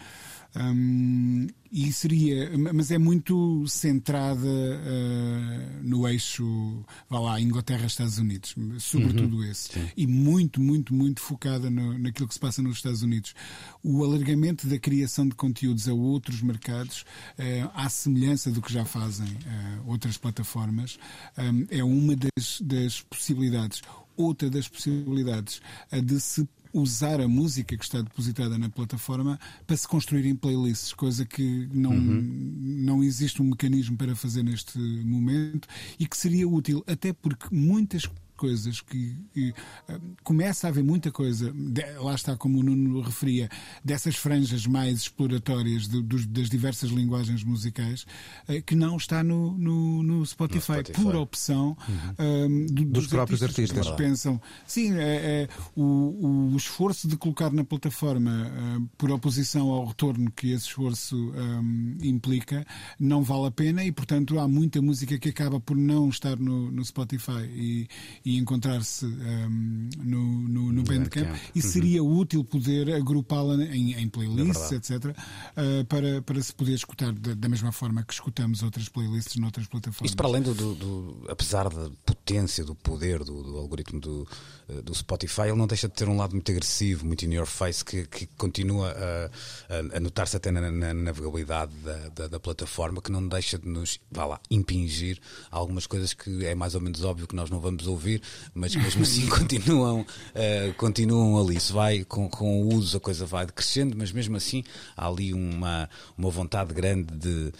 Um, 0.56 1.48
e 1.74 1.92
seria, 1.92 2.56
mas 2.72 2.92
é 2.92 2.98
muito 2.98 3.66
centrada 3.66 4.46
uh, 4.46 5.82
no 5.82 6.06
eixo, 6.06 6.84
vá 7.10 7.18
lá, 7.18 7.40
Inglaterra, 7.40 7.84
Estados 7.86 8.16
Unidos, 8.16 8.54
sobretudo 8.78 9.38
uhum. 9.38 9.44
esse, 9.44 9.72
Sim. 9.72 9.90
e 9.96 10.06
muito, 10.06 10.60
muito, 10.60 10.94
muito 10.94 11.20
focada 11.20 11.68
no, 11.68 11.98
naquilo 11.98 12.28
que 12.28 12.34
se 12.34 12.38
passa 12.38 12.62
nos 12.62 12.76
Estados 12.76 13.02
Unidos. 13.02 13.34
O 13.82 14.04
alargamento 14.04 14.68
da 14.68 14.78
criação 14.78 15.26
de 15.26 15.34
conteúdos 15.34 15.88
a 15.88 15.92
outros 15.92 16.40
mercados, 16.42 17.04
uh, 17.40 17.70
à 17.74 17.88
semelhança 17.88 18.52
do 18.52 18.62
que 18.62 18.72
já 18.72 18.84
fazem 18.84 19.26
uh, 19.26 19.90
outras 19.90 20.16
plataformas, 20.16 20.96
um, 21.36 21.66
é 21.70 21.82
uma 21.82 22.14
das, 22.14 22.60
das 22.60 23.00
possibilidades. 23.00 23.82
Outra 24.16 24.48
das 24.48 24.68
possibilidades, 24.68 25.60
de 25.90 26.20
se 26.20 26.48
usar 26.74 27.20
a 27.20 27.28
música 27.28 27.76
que 27.76 27.84
está 27.84 28.02
depositada 28.02 28.58
na 28.58 28.68
plataforma 28.68 29.38
para 29.64 29.76
se 29.76 29.86
construírem 29.86 30.34
playlists, 30.34 30.92
coisa 30.92 31.24
que 31.24 31.63
não, 31.72 31.92
uhum. 31.92 32.54
não 32.60 33.02
existe 33.02 33.42
um 33.42 33.46
mecanismo 33.46 33.96
para 33.96 34.14
fazer 34.14 34.42
neste 34.42 34.78
momento 34.78 35.68
e 35.98 36.06
que 36.06 36.16
seria 36.16 36.48
útil, 36.48 36.82
até 36.86 37.12
porque 37.12 37.46
muitas 37.50 38.06
coisas 38.36 38.80
que, 38.80 39.16
que 39.32 39.50
uh, 39.50 40.00
começa 40.22 40.66
a 40.66 40.70
haver 40.70 40.84
muita 40.84 41.10
coisa, 41.10 41.52
de, 41.52 41.82
lá 41.98 42.14
está 42.14 42.36
como 42.36 42.60
o 42.60 42.62
Nuno 42.62 43.00
referia, 43.00 43.48
dessas 43.84 44.16
franjas 44.16 44.66
mais 44.66 45.00
exploratórias 45.00 45.88
de, 45.88 46.02
dos, 46.02 46.26
das 46.26 46.48
diversas 46.48 46.90
linguagens 46.90 47.42
musicais, 47.44 48.06
uh, 48.48 48.62
que 48.62 48.74
não 48.74 48.96
está 48.96 49.22
no, 49.22 49.56
no, 49.56 50.02
no, 50.02 50.26
Spotify, 50.26 50.72
no 50.72 50.78
Spotify, 50.78 51.02
por 51.02 51.16
opção 51.16 51.76
uhum. 51.88 52.66
do, 52.66 52.84
dos, 52.84 52.92
dos, 52.92 53.06
próprios 53.08 53.42
artistas. 53.42 53.78
artistas. 53.78 53.96
pensam, 53.96 54.40
sim, 54.66 54.92
é, 54.94 55.42
é 55.42 55.48
o, 55.76 56.52
o, 56.52 56.56
esforço 56.56 57.08
de 57.08 57.16
colocar 57.16 57.52
na 57.52 57.64
plataforma 57.64 58.50
por 58.96 59.10
oposição 59.10 59.68
ao 59.68 59.86
retorno 59.86 60.30
que 60.30 60.52
esse 60.52 60.66
esforço 60.66 61.16
um, 61.16 61.96
implica, 62.02 62.66
não 62.98 63.22
vale 63.22 63.46
a 63.46 63.50
pena 63.50 63.84
e, 63.84 63.92
portanto, 63.92 64.38
há 64.38 64.48
muita 64.48 64.80
música 64.80 65.18
que 65.18 65.28
acaba 65.28 65.60
por 65.60 65.76
não 65.76 66.08
estar 66.08 66.36
no, 66.36 66.70
no 66.70 66.84
Spotify 66.84 67.44
e, 67.54 67.88
e 68.24 68.38
encontrar-se 68.38 69.04
um, 69.04 69.88
no, 70.02 70.48
no, 70.48 70.72
no 70.72 70.82
Bandcamp. 70.82 71.36
E 71.54 71.60
uhum. 71.60 71.70
seria 71.70 72.02
uhum. 72.02 72.18
útil 72.18 72.42
poder 72.42 72.94
agrupá-la 72.94 73.62
em, 73.64 73.92
em, 73.92 74.08
playlists, 74.08 74.72
é 74.72 74.76
etc., 74.76 75.04
uh, 75.04 75.84
para, 75.84 76.22
para 76.22 76.42
se 76.42 76.54
poder 76.54 76.74
escutar 76.74 77.12
da, 77.12 77.34
da, 77.34 77.48
mesma 77.48 77.70
forma 77.70 78.02
que 78.02 78.14
escutamos 78.14 78.62
outras 78.62 78.88
playlists 78.88 79.36
noutras 79.36 79.66
plataformas. 79.66 80.10
Isto 80.10 80.16
para 80.16 80.26
além 80.26 80.40
do, 80.40 80.54
do, 80.54 80.74
do 80.74 81.26
apesar 81.28 81.68
da 81.68 81.90
potência, 82.06 82.64
do 82.64 82.74
poder 82.74 83.22
do, 83.22 83.42
do 83.42 83.58
algoritmo 83.58 84.00
do, 84.00 84.26
uh, 84.68 84.82
do 84.82 84.94
Spotify, 84.94 85.42
ele 85.42 85.56
não 85.56 85.66
deixa 85.66 85.86
de 85.86 85.94
ter 85.94 86.08
um 86.08 86.16
lado 86.16 86.32
muito 86.32 86.50
agressivo, 86.50 87.04
muito 87.04 87.26
in 87.26 87.34
your 87.34 87.46
face, 87.46 87.84
que, 87.84 88.06
que 88.06 88.26
continua 88.38 88.90
a, 88.90 89.74
a, 89.74 89.96
a 89.96 90.00
notar-se 90.00 90.34
até 90.36 90.50
na, 90.50 90.70
na, 90.70 90.94
navegabilidade 90.94 91.72
da, 91.84 92.08
da, 92.08 92.28
da, 92.28 92.40
plataforma, 92.40 93.02
que 93.02 93.12
não 93.12 93.26
deixa 93.28 93.58
de 93.58 93.68
nos, 93.68 94.00
vá 94.10 94.24
lá, 94.24 94.40
impingir 94.50 95.18
algumas 95.50 95.86
coisas 95.86 96.14
que 96.14 96.46
é 96.46 96.54
mais 96.54 96.74
ou 96.74 96.80
menos 96.80 97.04
óbvio 97.04 97.26
que 97.26 97.36
nós 97.36 97.50
não 97.50 97.60
vamos 97.60 97.86
ouvir, 97.86 98.13
mas 98.54 98.74
mesmo 98.74 99.02
assim 99.02 99.26
continuam, 99.28 100.00
uh, 100.00 100.74
continuam 100.76 101.40
ali. 101.40 101.58
Se 101.60 101.72
vai 101.72 102.04
com, 102.04 102.28
com 102.28 102.62
o 102.62 102.74
uso, 102.74 102.96
a 102.96 103.00
coisa 103.00 103.26
vai 103.26 103.46
crescendo, 103.46 103.96
mas 103.96 104.12
mesmo 104.12 104.36
assim 104.36 104.62
há 104.96 105.06
ali 105.06 105.32
uma, 105.32 105.88
uma 106.16 106.30
vontade 106.30 106.74
grande 106.74 107.12
de, 107.14 107.52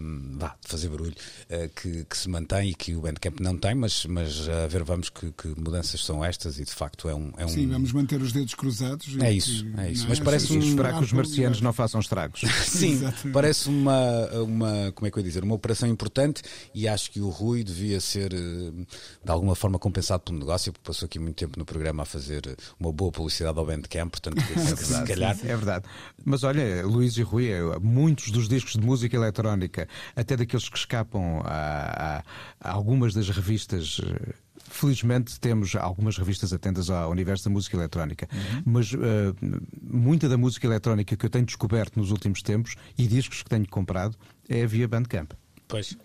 um, 0.00 0.36
vá, 0.38 0.56
de 0.60 0.68
fazer 0.68 0.88
barulho 0.88 1.14
uh, 1.50 1.68
que, 1.74 2.04
que, 2.04 2.16
se 2.16 2.28
mantém 2.28 2.70
e 2.70 2.74
que 2.74 2.94
o 2.94 3.00
Bandcamp 3.00 3.40
não 3.40 3.56
tem, 3.56 3.74
mas, 3.74 4.04
mas 4.06 4.48
a 4.48 4.66
ver, 4.66 4.84
vamos 4.84 5.08
que, 5.08 5.32
que 5.32 5.48
mudanças 5.48 6.04
são 6.04 6.24
estas 6.24 6.58
e 6.58 6.64
de 6.64 6.72
facto 6.72 7.08
é 7.08 7.14
um. 7.14 7.32
É 7.36 7.44
um... 7.44 7.48
Sim, 7.48 7.66
vamos 7.68 7.92
manter 7.92 8.20
os 8.20 8.32
dedos 8.32 8.54
cruzados. 8.54 9.16
É 9.20 9.32
isso, 9.32 9.64
que, 9.64 9.80
é 9.80 9.90
isso. 9.90 10.06
Mas 10.08 10.20
parece 10.20 10.52
um... 10.52 10.58
esperar 10.60 10.98
que 10.98 11.04
os 11.04 11.12
marcianos 11.12 11.60
não 11.60 11.72
façam 11.72 12.00
estragos. 12.00 12.40
Sim, 12.66 13.00
parece 13.32 13.68
uma, 13.68 14.28
uma, 14.42 14.92
como 14.92 15.06
é 15.06 15.10
que 15.10 15.18
eu 15.18 15.20
ia 15.20 15.28
dizer, 15.28 15.44
uma 15.44 15.54
operação 15.54 15.88
importante 15.88 16.42
e 16.74 16.88
acho 16.88 17.10
que 17.10 17.20
o 17.20 17.28
Rui 17.28 17.62
devia 17.62 18.00
ser 18.00 18.32
eh, 18.32 18.70
de 19.24 19.30
alguma 19.30 19.54
forma 19.54 19.78
compensado 19.88 20.22
pelo 20.22 20.38
negócio, 20.38 20.72
porque 20.72 20.86
passou 20.86 21.06
aqui 21.06 21.18
muito 21.18 21.36
tempo 21.36 21.58
no 21.58 21.64
programa 21.64 22.02
a 22.02 22.06
fazer 22.06 22.56
uma 22.78 22.92
boa 22.92 23.10
publicidade 23.10 23.58
ao 23.58 23.64
Bandcamp, 23.64 24.10
portanto, 24.10 24.36
se 24.76 25.04
calhar. 25.04 25.36
É 25.42 25.56
verdade. 25.56 25.86
Mas 26.24 26.44
olha, 26.44 26.86
Luís 26.86 27.16
e 27.16 27.22
Rui, 27.22 27.48
muitos 27.80 28.30
dos 28.30 28.48
discos 28.48 28.72
de 28.72 28.80
música 28.80 29.16
eletrónica, 29.16 29.88
até 30.14 30.36
daqueles 30.36 30.68
que 30.68 30.76
escapam 30.76 31.40
a, 31.44 32.22
a, 32.60 32.68
a 32.68 32.72
algumas 32.72 33.14
das 33.14 33.28
revistas 33.28 34.00
Felizmente 34.70 35.40
temos 35.40 35.74
algumas 35.76 36.18
revistas 36.18 36.52
atentas 36.52 36.90
ao 36.90 37.10
universo 37.10 37.44
da 37.44 37.50
música 37.50 37.76
eletrónica, 37.76 38.28
uhum. 38.30 38.62
mas 38.66 38.92
uh, 38.92 38.98
muita 39.80 40.28
da 40.28 40.36
música 40.36 40.66
eletrónica 40.66 41.16
que 41.16 41.24
eu 41.24 41.30
tenho 41.30 41.46
descoberto 41.46 41.98
nos 41.98 42.10
últimos 42.10 42.42
tempos 42.42 42.76
e 42.96 43.06
discos 43.06 43.42
que 43.42 43.48
tenho 43.48 43.66
comprado 43.66 44.14
é 44.46 44.66
via 44.66 44.86
Bandcamp. 44.86 45.32
Pois. 45.66 45.96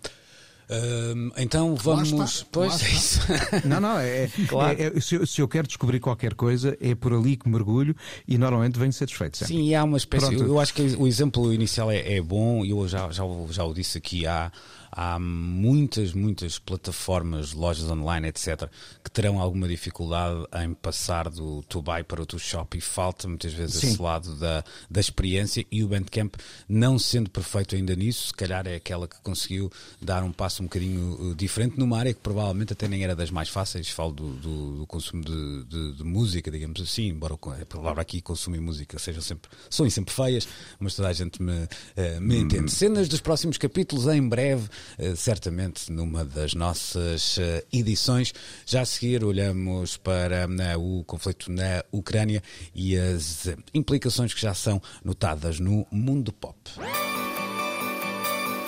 Uh, 0.73 1.31
então 1.37 1.75
vamos. 1.75 2.43
Pois 2.51 2.81
é 2.81 2.89
isso. 2.89 3.19
Não, 3.65 3.79
não, 3.79 3.99
é. 3.99 4.27
claro. 4.49 4.81
É, 4.81 4.97
é, 4.97 4.99
se, 4.99 5.15
eu, 5.15 5.27
se, 5.27 5.41
eu 5.41 5.47
quero 5.47 5.67
descobrir 5.67 5.99
qualquer 5.99 6.33
coisa, 6.33 6.75
é 6.81 6.95
por 6.95 7.13
ali 7.13 7.35
que 7.35 7.47
mergulho 7.47 7.95
e 8.27 8.37
normalmente 8.37 8.79
venho 8.79 8.91
satisfeito. 8.91 9.37
Sempre. 9.37 9.53
Sim, 9.53 9.63
e 9.63 9.75
há 9.75 9.83
uma 9.83 9.97
espécie. 9.97 10.33
Eu, 10.33 10.47
eu, 10.47 10.59
acho 10.59 10.73
que 10.73 10.81
o 10.81 11.05
exemplo 11.05 11.53
inicial 11.53 11.91
é, 11.91 12.15
é 12.15 12.21
bom, 12.21 12.65
e 12.65 12.71
eu 12.71 12.87
já, 12.87 13.11
já, 13.11 13.23
já 13.49 13.63
o 13.63 13.73
disse 13.73 13.97
aqui. 13.99 14.25
Há 14.25 14.51
há 14.95 15.17
muitas, 15.19 16.13
muitas 16.13 16.59
plataformas, 16.59 17.53
lojas 17.53 17.89
online, 17.89 18.27
etc., 18.27 18.69
que 19.03 19.09
terão 19.09 19.39
alguma 19.39 19.67
dificuldade 19.67 20.45
em 20.63 20.73
passar 20.73 21.29
do 21.29 21.63
to 21.63 21.81
buy 21.81 22.03
para 22.03 22.21
o 22.21 22.25
to 22.25 22.37
shop 22.37 22.77
e 22.77 22.81
falta 22.81 23.27
muitas 23.27 23.53
vezes 23.53 23.77
Sim. 23.77 23.87
esse 23.87 24.01
lado 24.01 24.35
da, 24.35 24.63
da 24.89 24.99
experiência 25.01 25.65
e 25.71 25.83
o 25.83 25.87
Bandcamp, 25.87 26.35
não 26.69 26.99
sendo 26.99 27.29
perfeito 27.29 27.75
ainda 27.75 27.95
nisso, 27.95 28.27
se 28.27 28.33
calhar 28.33 28.67
é 28.67 28.75
aquela 28.75 29.07
que 29.07 29.19
conseguiu 29.21 29.71
dar 29.99 30.23
um 30.23 30.31
passo 30.31 30.62
um 30.63 30.65
bocadinho 30.65 31.31
uh, 31.31 31.35
diferente 31.35 31.77
numa 31.77 31.97
área 31.97 32.13
que 32.13 32.19
provavelmente 32.19 32.73
até 32.73 32.87
nem 32.87 33.03
era 33.03 33.15
das 33.15 33.29
mais 33.29 33.49
fáceis, 33.49 33.89
falo 33.89 34.11
do, 34.11 34.33
do, 34.35 34.77
do 34.79 34.87
consumo 34.87 35.23
de, 35.23 35.63
de, 35.65 35.93
de, 35.93 36.03
música, 36.03 36.49
digamos 36.49 36.81
assim, 36.81 37.09
embora 37.09 37.33
a 37.33 37.65
palavra 37.65 38.01
aqui 38.01 38.21
consumo 38.21 38.55
e 38.55 38.59
música 38.59 38.97
sejam 38.99 39.21
sempre, 39.21 39.49
são 39.69 39.89
sempre 39.89 40.13
feias, 40.13 40.47
mas 40.79 40.95
toda 40.95 41.09
a 41.09 41.13
gente 41.13 41.41
me, 41.41 41.51
uh, 41.51 42.21
me 42.21 42.37
hum. 42.37 42.41
entende. 42.41 42.71
Cenas 42.71 43.07
dos 43.07 43.21
próximos 43.21 43.57
capítulos 43.57 44.07
em 44.07 44.27
breve, 44.27 44.69
eh, 44.97 45.15
certamente 45.15 45.91
numa 45.91 46.23
das 46.25 46.53
nossas 46.53 47.37
eh, 47.37 47.65
edições. 47.71 48.33
Já 48.65 48.81
a 48.81 48.85
seguir 48.85 49.23
olhamos 49.23 49.97
para 49.97 50.47
eh, 50.47 50.77
o 50.77 51.03
conflito 51.05 51.51
na 51.51 51.83
Ucrânia 51.91 52.41
e 52.73 52.97
as 52.97 53.47
implicações 53.73 54.33
que 54.33 54.41
já 54.41 54.53
são 54.53 54.81
notadas 55.03 55.59
no 55.59 55.85
mundo 55.91 56.31
pop. 56.31 56.57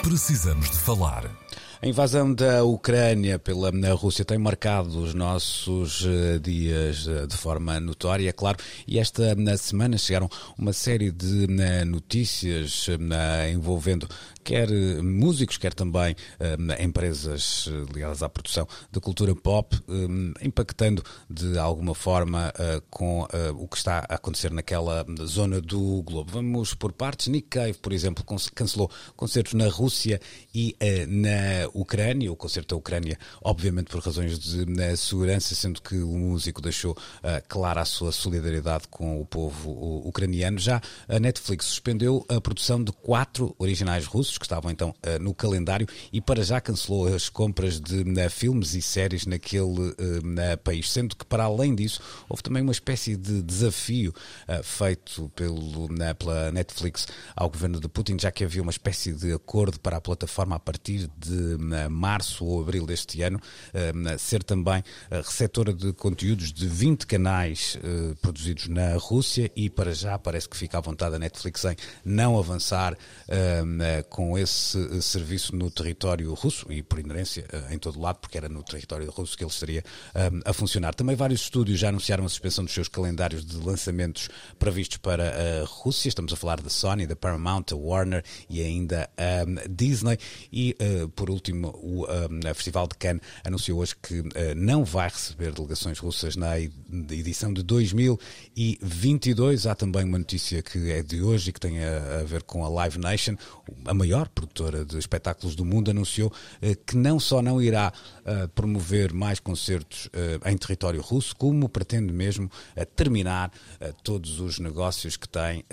Precisamos 0.01 0.69
de 0.69 0.77
falar. 0.77 1.29
A 1.85 1.87
invasão 1.87 2.33
da 2.33 2.63
Ucrânia 2.63 3.37
pela 3.37 3.69
Rússia 3.93 4.25
tem 4.25 4.39
marcado 4.39 4.99
os 4.99 5.13
nossos 5.13 6.03
dias 6.41 7.07
de 7.29 7.37
forma 7.37 7.79
notória, 7.79 8.27
é 8.27 8.31
claro, 8.31 8.57
e 8.87 8.97
esta 8.97 9.35
semana 9.55 9.95
chegaram 9.95 10.27
uma 10.57 10.73
série 10.73 11.11
de 11.11 11.45
notícias 11.85 12.87
envolvendo 13.53 14.09
quer 14.45 14.71
eh, 14.71 15.01
músicos, 15.01 15.57
quer 15.57 15.73
também 15.73 16.15
empresas 16.79 17.67
eh, 17.67 17.93
ligadas 17.93 18.21
à 18.21 18.29
produção 18.29 18.67
de 18.91 18.99
cultura 18.99 19.35
pop, 19.35 19.75
impactando 20.41 21.03
de 21.29 21.57
alguma 21.57 21.95
forma 21.95 22.53
com 22.89 23.25
o 23.57 23.67
que 23.67 23.77
está 23.77 24.05
a 24.07 24.15
acontecer 24.15 24.51
naquela 24.51 25.05
zona 25.25 25.59
do 25.59 26.03
globo. 26.03 26.31
Vamos 26.31 26.73
por 26.75 26.93
partes. 26.93 27.27
Nick 27.27 27.47
Cave, 27.49 27.73
por 27.73 27.91
exemplo, 27.91 28.23
cancelou 28.53 28.89
concertos 29.15 29.53
na 29.53 29.67
Rússia 29.67 30.21
e 30.53 30.75
na 31.07 31.67
Ucrânia. 31.79 32.31
O 32.31 32.35
concerto 32.35 32.75
da 32.75 32.79
Ucrânia, 32.79 33.17
obviamente, 33.41 33.89
por 33.89 34.01
razões 34.01 34.39
de 34.39 34.65
segurança, 34.97 35.53
sendo 35.53 35.81
que 35.81 35.95
o 35.97 36.07
músico 36.07 36.61
deixou 36.61 36.97
clara 37.47 37.81
a 37.81 37.85
sua 37.85 38.11
solidariedade 38.11 38.87
com 38.89 39.21
o 39.21 39.25
povo 39.25 40.01
ucraniano. 40.07 40.57
Já 40.57 40.81
a 41.07 41.19
Netflix 41.19 41.65
suspendeu 41.65 42.25
a 42.29 42.39
produção 42.39 42.83
de 42.83 42.91
quatro 42.91 43.55
originais 43.57 44.05
russos 44.05 44.37
que 44.37 44.45
estavam 44.45 44.71
então 44.71 44.93
eh, 45.01 45.19
no 45.19 45.33
calendário 45.33 45.87
e 46.11 46.21
para 46.21 46.43
já 46.43 46.61
cancelou 46.61 47.13
as 47.13 47.29
compras 47.29 47.79
de 47.79 48.03
filmes 48.29 48.73
e 48.73 48.81
séries 48.81 49.25
naquele 49.25 49.93
eh, 50.37 50.55
país, 50.57 50.91
sendo 50.91 51.15
que 51.15 51.25
para 51.25 51.43
além 51.43 51.75
disso 51.75 52.01
houve 52.29 52.41
também 52.41 52.61
uma 52.61 52.71
espécie 52.71 53.15
de 53.15 53.41
desafio 53.41 54.13
feito 54.63 55.29
pelo, 55.35 55.89
pela 56.17 56.51
Netflix 56.51 57.07
ao 57.35 57.49
governo 57.49 57.79
de 57.79 57.87
Putin, 57.87 58.17
já 58.19 58.31
que 58.31 58.43
havia 58.43 58.61
uma 58.61 58.71
espécie 58.71 59.13
de 59.13 59.33
acordo 59.33 59.79
para 59.79 59.97
a 59.97 60.01
plataforma 60.01 60.55
a 60.55 60.59
partir 60.59 61.09
de 61.17 61.57
março 61.89 62.45
ou 62.45 62.61
abril 62.61 62.85
deste 62.85 63.21
ano 63.21 63.39
ser 64.19 64.43
também 64.43 64.83
receptora 65.09 65.73
de 65.73 65.93
conteúdos 65.93 66.51
de 66.51 66.67
20 66.67 67.07
canais 67.07 67.77
produzidos 68.21 68.67
na 68.67 68.95
Rússia 68.95 69.51
e 69.55 69.69
para 69.69 69.93
já 69.93 70.17
parece 70.17 70.49
que 70.49 70.57
fica 70.57 70.77
à 70.77 70.81
vontade 70.81 71.15
a 71.15 71.19
Netflix 71.19 71.63
em 71.65 71.75
não 72.03 72.37
avançar 72.37 72.97
com 74.09 74.25
com 74.25 74.37
esse 74.37 74.77
eh, 74.77 75.01
serviço 75.01 75.55
no 75.55 75.69
território 75.69 76.33
russo 76.33 76.65
e, 76.71 76.81
por 76.81 76.99
inerência, 76.99 77.45
eh, 77.51 77.73
em 77.73 77.77
todo 77.77 77.99
lado, 77.99 78.17
porque 78.17 78.37
era 78.37 78.49
no 78.49 78.63
território 78.63 79.09
russo 79.11 79.37
que 79.37 79.43
ele 79.43 79.51
estaria 79.51 79.83
um, 80.15 80.41
a 80.43 80.51
funcionar. 80.51 80.95
Também 80.95 81.15
vários 81.15 81.41
estúdios 81.41 81.79
já 81.79 81.89
anunciaram 81.89 82.25
a 82.25 82.29
suspensão 82.29 82.65
dos 82.65 82.73
seus 82.73 82.87
calendários 82.87 83.45
de 83.45 83.57
lançamentos 83.57 84.29
previstos 84.57 84.97
para 84.97 85.61
a 85.61 85.65
Rússia. 85.65 86.09
Estamos 86.09 86.33
a 86.33 86.35
falar 86.35 86.59
da 86.59 86.69
Sony, 86.69 87.05
da 87.05 87.15
Paramount, 87.15 87.65
da 87.69 87.75
Warner 87.75 88.23
e 88.49 88.61
ainda 88.61 89.09
a 89.17 89.67
Disney. 89.69 90.17
E, 90.51 90.75
por 91.15 91.29
último, 91.29 91.44
o 91.53 92.05
um, 92.05 92.53
Festival 92.53 92.87
de 92.87 92.95
Cannes 92.95 93.21
anunciou 93.43 93.79
hoje 93.79 93.95
que 94.01 94.19
uh, 94.19 94.25
não 94.55 94.83
vai 94.83 95.09
receber 95.09 95.51
delegações 95.51 95.99
russas 95.99 96.35
na 96.35 96.59
edição 96.59 97.53
de 97.53 97.63
2022. 97.63 99.67
Há 99.67 99.75
também 99.75 100.03
uma 100.03 100.17
notícia 100.17 100.61
que 100.61 100.91
é 100.91 101.03
de 101.03 101.21
hoje 101.21 101.49
e 101.49 101.53
que 101.53 101.59
tem 101.59 101.83
a, 101.83 102.21
a 102.21 102.23
ver 102.23 102.43
com 102.43 102.63
a 102.63 102.69
Live 102.69 102.97
Nation, 102.97 103.35
a 103.85 103.93
maior 103.93 104.29
produtora 104.29 104.85
de 104.85 104.97
espetáculos 104.97 105.55
do 105.55 105.65
mundo, 105.65 105.91
anunciou 105.91 106.31
que 106.85 106.95
não 106.95 107.19
só 107.19 107.41
não 107.41 107.61
irá 107.61 107.91
promover 108.53 109.13
mais 109.13 109.39
concertos 109.39 110.09
em 110.45 110.57
território 110.57 111.01
russo, 111.01 111.35
como 111.35 111.69
pretende 111.69 112.11
mesmo 112.11 112.49
terminar 112.95 113.51
todos 114.03 114.39
os 114.39 114.59
negócios 114.59 115.17
que 115.17 115.27
tem 115.27 115.63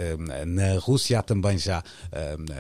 na 0.47 0.79
Rússia. 0.79 1.19
Há 1.19 1.23
também 1.23 1.59
já 1.59 1.83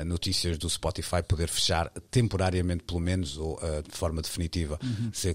notícias 0.06 0.58
do 0.58 0.68
Spotify 0.68 1.22
poder 1.22 1.48
fechar 1.48 1.90
temporariamente, 2.10 2.84
pelo 2.84 3.00
menos, 3.02 3.36
ou 3.36 3.58
de 3.88 3.96
forma 3.96 4.22
definitiva, 4.22 4.78
uhum. 4.82 5.10
se, 5.12 5.34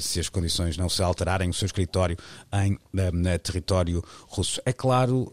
se, 0.00 0.20
as 0.20 0.28
condições 0.28 0.76
não 0.76 0.88
se 0.88 1.02
alterarem, 1.02 1.48
o 1.48 1.54
seu 1.54 1.66
escritório 1.66 2.16
em 2.52 2.78
território 3.38 4.02
russo. 4.26 4.60
É 4.64 4.72
claro, 4.72 5.30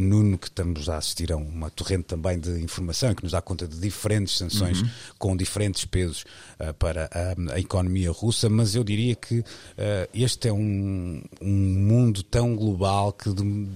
Nuno, 0.00 0.38
que 0.38 0.48
estamos 0.48 0.88
a 0.88 0.98
assistir 0.98 1.32
a 1.32 1.36
uma 1.36 1.70
torrente 1.70 2.04
também 2.04 2.38
de 2.38 2.62
informação 2.62 3.14
que 3.14 3.22
nos 3.22 3.32
dá 3.32 3.40
conta 3.40 3.66
de 3.66 3.78
diferentes 3.78 4.36
sanções 4.36 4.82
uhum. 4.82 4.88
com 5.18 5.36
diferentes 5.36 5.84
pesos 5.84 6.24
uh, 6.58 6.74
para 6.74 7.08
a, 7.12 7.54
a, 7.54 7.60
economia 7.60 8.10
russa, 8.10 8.48
mas 8.48 8.74
eu 8.74 8.84
diria 8.84 9.14
que 9.14 9.40
uh, 9.40 9.44
este 10.12 10.48
é 10.48 10.52
um, 10.52 11.22
um 11.40 11.50
mundo 11.50 12.22
tão 12.22 12.54
global 12.54 13.12
que 13.12 13.32
de, 13.32 13.68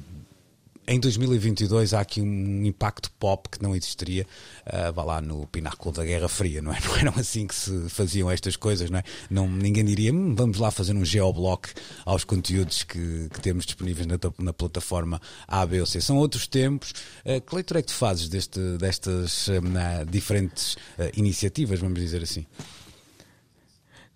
em 0.86 1.00
2022 1.00 1.94
há 1.94 2.00
aqui 2.00 2.20
um 2.20 2.64
impacto 2.64 3.10
pop 3.12 3.48
que 3.48 3.62
não 3.62 3.74
existiria, 3.74 4.26
uh, 4.66 4.92
vá 4.92 5.02
lá 5.02 5.20
no 5.20 5.46
pináculo 5.46 5.94
da 5.94 6.04
Guerra 6.04 6.28
Fria, 6.28 6.60
não 6.60 6.72
é? 6.72 6.78
Não 6.84 6.96
eram 6.96 7.14
assim 7.16 7.46
que 7.46 7.54
se 7.54 7.88
faziam 7.88 8.30
estas 8.30 8.56
coisas, 8.56 8.90
não 8.90 8.98
é? 8.98 9.04
Não, 9.30 9.48
ninguém 9.48 9.84
diria, 9.84 10.12
hum, 10.12 10.34
vamos 10.34 10.58
lá 10.58 10.70
fazer 10.70 10.94
um 10.94 11.04
geoblock 11.04 11.70
aos 12.04 12.24
conteúdos 12.24 12.82
que, 12.82 13.28
que 13.32 13.40
temos 13.40 13.64
disponíveis 13.64 14.06
na, 14.06 14.18
na, 14.38 14.52
plataforma 14.52 15.20
A, 15.48 15.64
B 15.64 15.80
ou 15.80 15.86
C. 15.86 16.00
São 16.00 16.16
outros 16.16 16.46
tempos. 16.46 16.92
Uh, 17.24 17.40
que 17.40 17.54
leitura 17.54 17.80
é 17.80 17.82
que 17.82 17.88
tu 17.88 17.94
fazes 17.94 18.28
deste, 18.28 18.60
destas 18.78 19.48
uh, 19.48 19.62
diferentes 20.08 20.76
iniciativas, 21.16 21.80
vamos 21.80 21.98
dizer 21.98 22.22
assim? 22.22 22.46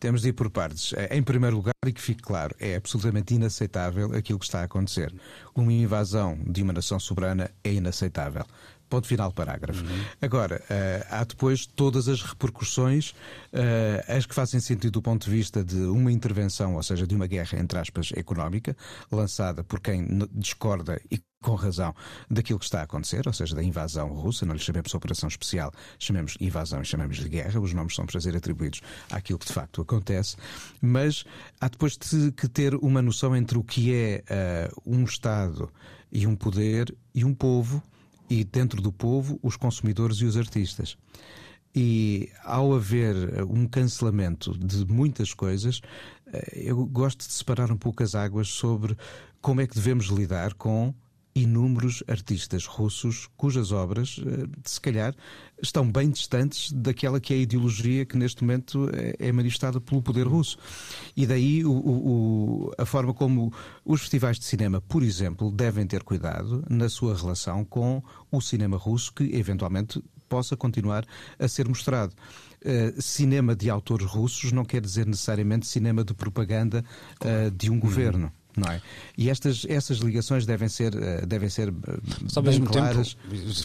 Temos 0.00 0.22
de 0.22 0.28
ir 0.28 0.32
por 0.32 0.50
partes. 0.50 0.92
Eh, 0.92 1.16
em 1.16 1.22
primeiro 1.22 1.56
lugar, 1.56 1.74
e 1.86 1.92
que 1.92 2.00
fique 2.00 2.22
claro, 2.22 2.54
é 2.60 2.76
absolutamente 2.76 3.34
inaceitável 3.34 4.14
aquilo 4.14 4.38
que 4.38 4.44
está 4.44 4.60
a 4.60 4.64
acontecer. 4.64 5.12
Uma 5.54 5.72
invasão 5.72 6.38
de 6.46 6.62
uma 6.62 6.72
nação 6.72 7.00
soberana 7.00 7.50
é 7.64 7.72
inaceitável. 7.72 8.44
Ponto 8.88 9.06
final 9.06 9.30
parágrafo. 9.32 9.84
Uhum. 9.84 10.04
Agora, 10.22 10.62
uh, 10.62 11.06
há 11.10 11.24
depois 11.24 11.66
todas 11.66 12.08
as 12.08 12.22
repercussões, 12.22 13.10
uh, 13.52 14.16
as 14.16 14.24
que 14.24 14.34
fazem 14.34 14.60
sentido 14.60 14.92
do 14.92 15.02
ponto 15.02 15.26
de 15.26 15.30
vista 15.30 15.62
de 15.62 15.76
uma 15.76 16.10
intervenção, 16.10 16.74
ou 16.74 16.82
seja, 16.82 17.06
de 17.06 17.14
uma 17.14 17.26
guerra, 17.26 17.58
entre 17.58 17.78
aspas, 17.78 18.12
económica, 18.16 18.74
lançada 19.12 19.62
por 19.62 19.80
quem 19.80 20.06
discorda 20.32 20.98
e 21.10 21.20
com 21.40 21.54
razão 21.54 21.94
daquilo 22.28 22.58
que 22.58 22.64
está 22.64 22.80
a 22.80 22.82
acontecer, 22.82 23.26
ou 23.26 23.32
seja, 23.32 23.54
da 23.54 23.62
invasão 23.62 24.08
russa, 24.08 24.44
não 24.44 24.54
lhe 24.54 24.60
chamemos 24.60 24.92
operação 24.94 25.28
especial, 25.28 25.72
chamemos 25.98 26.36
invasão 26.40 26.82
e 26.82 26.84
chamemos 26.84 27.16
de 27.18 27.28
guerra, 27.28 27.60
os 27.60 27.72
nomes 27.72 27.94
são 27.94 28.06
para 28.06 28.20
ser 28.20 28.36
atribuídos 28.36 28.80
àquilo 29.10 29.38
que 29.38 29.46
de 29.46 29.52
facto 29.52 29.80
acontece, 29.80 30.36
mas 30.80 31.24
há 31.60 31.68
depois 31.68 31.96
de 31.96 32.32
que 32.32 32.48
ter 32.48 32.74
uma 32.74 33.00
noção 33.00 33.36
entre 33.36 33.56
o 33.56 33.62
que 33.62 33.94
é 33.94 34.24
uh, 34.74 34.82
um 34.84 35.04
Estado 35.04 35.70
e 36.10 36.26
um 36.26 36.34
poder 36.34 36.94
e 37.14 37.24
um 37.24 37.34
povo, 37.34 37.82
e 38.28 38.44
dentro 38.44 38.82
do 38.82 38.92
povo, 38.92 39.38
os 39.42 39.56
consumidores 39.56 40.18
e 40.18 40.24
os 40.24 40.36
artistas. 40.36 40.96
E 41.74 42.30
ao 42.44 42.74
haver 42.74 43.44
um 43.44 43.66
cancelamento 43.66 44.56
de 44.58 44.84
muitas 44.86 45.32
coisas, 45.32 45.80
eh, 46.32 46.62
eu 46.64 46.84
gosto 46.86 47.26
de 47.26 47.32
separar 47.32 47.70
um 47.70 47.76
pouco 47.76 48.02
as 48.02 48.14
águas 48.14 48.48
sobre 48.48 48.96
como 49.40 49.60
é 49.60 49.66
que 49.66 49.74
devemos 49.74 50.06
lidar 50.06 50.54
com 50.54 50.94
inúmeros 51.42 52.02
artistas 52.08 52.64
russos 52.66 53.28
cujas 53.36 53.72
obras, 53.72 54.20
eh, 54.24 54.46
se 54.64 54.80
calhar, 54.80 55.14
estão 55.62 55.90
bem 55.90 56.10
distantes 56.10 56.72
daquela 56.72 57.20
que 57.20 57.32
é 57.32 57.36
a 57.36 57.40
ideologia 57.40 58.04
que 58.04 58.16
neste 58.16 58.42
momento 58.42 58.88
é, 58.92 59.28
é 59.28 59.32
manifestada 59.32 59.80
pelo 59.80 60.02
poder 60.02 60.26
russo. 60.26 60.58
E 61.16 61.26
daí 61.26 61.64
o, 61.64 61.72
o, 61.72 62.72
a 62.78 62.84
forma 62.84 63.12
como 63.12 63.52
os 63.84 64.00
festivais 64.00 64.38
de 64.38 64.44
cinema, 64.44 64.80
por 64.80 65.02
exemplo, 65.02 65.50
devem 65.50 65.86
ter 65.86 66.02
cuidado 66.02 66.64
na 66.68 66.88
sua 66.88 67.16
relação 67.16 67.64
com 67.64 68.02
o 68.30 68.40
cinema 68.40 68.76
russo 68.76 69.12
que 69.12 69.24
eventualmente 69.34 70.02
possa 70.28 70.56
continuar 70.56 71.04
a 71.38 71.48
ser 71.48 71.68
mostrado. 71.68 72.12
Uh, 72.60 73.00
cinema 73.00 73.54
de 73.54 73.70
autores 73.70 74.06
russos 74.06 74.50
não 74.50 74.64
quer 74.64 74.80
dizer 74.80 75.06
necessariamente 75.06 75.66
cinema 75.66 76.02
de 76.04 76.12
propaganda 76.12 76.84
uh, 77.22 77.50
de 77.52 77.70
um 77.70 77.74
uhum. 77.74 77.80
governo 77.80 78.32
não 78.58 78.70
é? 78.70 78.80
E 79.16 79.30
estas 79.30 79.66
essas 79.68 79.98
ligações 79.98 80.46
devem 80.46 80.68
ser 80.68 80.94
eh, 80.94 81.26
devem 81.26 81.48
ser 81.48 81.68
eh, 81.68 81.98
Só 82.28 82.40
bem 82.40 82.60
claras. 82.60 83.16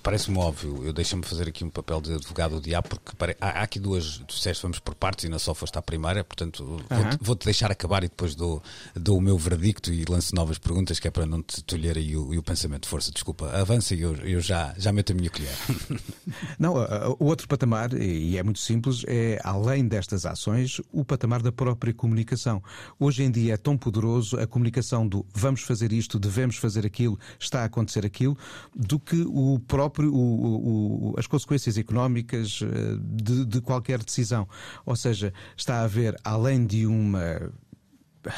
Parece-me 0.01 0.37
óbvio. 0.37 0.83
Eu 0.83 0.93
deixo-me 0.93 1.23
fazer 1.23 1.47
aqui 1.47 1.63
um 1.63 1.69
papel 1.69 2.01
de 2.01 2.13
advogado 2.13 2.55
do 2.55 2.61
diabo 2.61 2.89
porque 2.89 3.15
pare... 3.17 3.35
há, 3.39 3.63
aqui 3.63 3.79
duas. 3.79 4.17
Tu 4.27 4.35
disseste 4.35 4.61
vamos 4.61 4.79
por 4.79 4.95
partes 4.95 5.25
e 5.25 5.29
na 5.29 5.39
só 5.39 5.53
foste 5.53 5.77
à 5.77 5.81
primeira, 5.81 6.23
portanto 6.23 6.65
vou-te 6.89 7.17
vou 7.21 7.35
deixar 7.35 7.71
acabar 7.71 8.03
e 8.03 8.07
depois 8.07 8.35
dou, 8.35 8.61
dou 8.95 9.17
o 9.17 9.21
meu 9.21 9.37
verdicto 9.37 9.91
e 9.91 10.05
lanço 10.05 10.35
novas 10.35 10.57
perguntas 10.57 10.99
que 10.99 11.07
é 11.07 11.11
para 11.11 11.25
não 11.25 11.41
te 11.41 11.63
tolher 11.63 11.97
aí 11.97 12.15
o, 12.15 12.37
o 12.37 12.43
pensamento 12.43 12.83
de 12.83 12.89
força. 12.89 13.11
Desculpa, 13.11 13.49
avança 13.49 13.95
e 13.95 14.01
eu, 14.01 14.15
eu 14.17 14.41
já, 14.41 14.73
já 14.77 14.91
meto 14.91 15.11
a 15.11 15.15
minha 15.15 15.29
colher. 15.29 15.55
Não, 16.59 16.75
o 17.19 17.25
outro 17.25 17.47
patamar, 17.47 17.93
e 17.93 18.37
é 18.37 18.43
muito 18.43 18.59
simples, 18.59 19.03
é 19.07 19.39
além 19.43 19.87
destas 19.87 20.25
ações, 20.25 20.81
o 20.91 21.03
patamar 21.03 21.41
da 21.41 21.51
própria 21.51 21.93
comunicação. 21.93 22.61
Hoje 22.99 23.23
em 23.23 23.31
dia 23.31 23.53
é 23.53 23.57
tão 23.57 23.77
poderoso 23.77 24.39
a 24.39 24.47
comunicação 24.47 24.82
do 25.07 25.25
vamos 25.33 25.61
fazer 25.61 25.91
isto, 25.91 26.19
devemos 26.19 26.57
fazer 26.57 26.85
aquilo, 26.85 27.17
está 27.39 27.61
a 27.61 27.65
acontecer 27.65 28.05
aquilo, 28.05 28.37
do 28.75 28.99
que 28.99 29.21
o 29.27 29.59
próprio, 29.67 30.13
o, 30.13 31.11
o, 31.11 31.15
as 31.17 31.27
consequências 31.27 31.77
económicas 31.77 32.59
eh, 32.61 32.97
de, 32.99 33.45
de 33.45 33.61
qualquer 33.61 34.03
decisão. 34.03 34.47
Ou 34.85 34.95
seja, 34.95 35.33
está 35.55 35.77
a 35.77 35.83
haver, 35.83 36.15
além 36.23 36.65
de 36.65 36.85
uma 36.85 37.51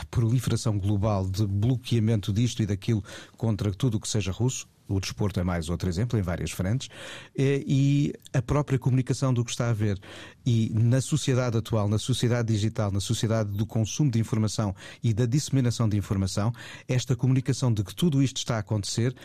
proliferação 0.10 0.80
global 0.80 1.30
de 1.30 1.46
bloqueamento 1.46 2.34
disto 2.34 2.62
e 2.64 2.66
daquilo 2.66 3.04
contra 3.38 3.72
tudo 3.72 3.98
o 3.98 4.00
que 4.00 4.08
seja 4.08 4.32
russo, 4.32 4.68
o 4.88 5.00
desporto 5.00 5.40
é 5.40 5.44
mais 5.44 5.70
outro 5.70 5.90
exemplo, 5.90 6.18
em 6.18 6.22
várias 6.22 6.52
frentes, 6.52 6.90
eh, 7.38 7.64
e 7.66 8.14
a 8.34 8.42
própria 8.42 8.78
comunicação 8.78 9.34
do 9.34 9.44
que 9.44 9.52
está 9.52 9.70
a 9.70 9.74
ver. 9.74 10.00
E 10.46 10.72
na 10.74 11.02
sociedade 11.02 11.58
atual, 11.58 11.88
na 11.88 11.98
sociedade 11.98 12.54
digital, 12.54 12.92
na 12.92 13.00
sociedade 13.00 13.50
do 13.52 13.66
consumo 13.66 14.12
de 14.12 14.20
informação 14.20 14.76
e 15.04 15.14
da 15.14 15.26
disseminação 15.26 15.90
de 15.90 15.98
informação, 15.98 16.54
esta 16.88 17.16
comunicação 17.16 17.74
de 17.74 17.84
que 17.84 17.96
tudo 17.96 18.22
isto 18.22 18.38
está 18.38 18.58
a 18.58 18.60
acontecer 18.60 19.16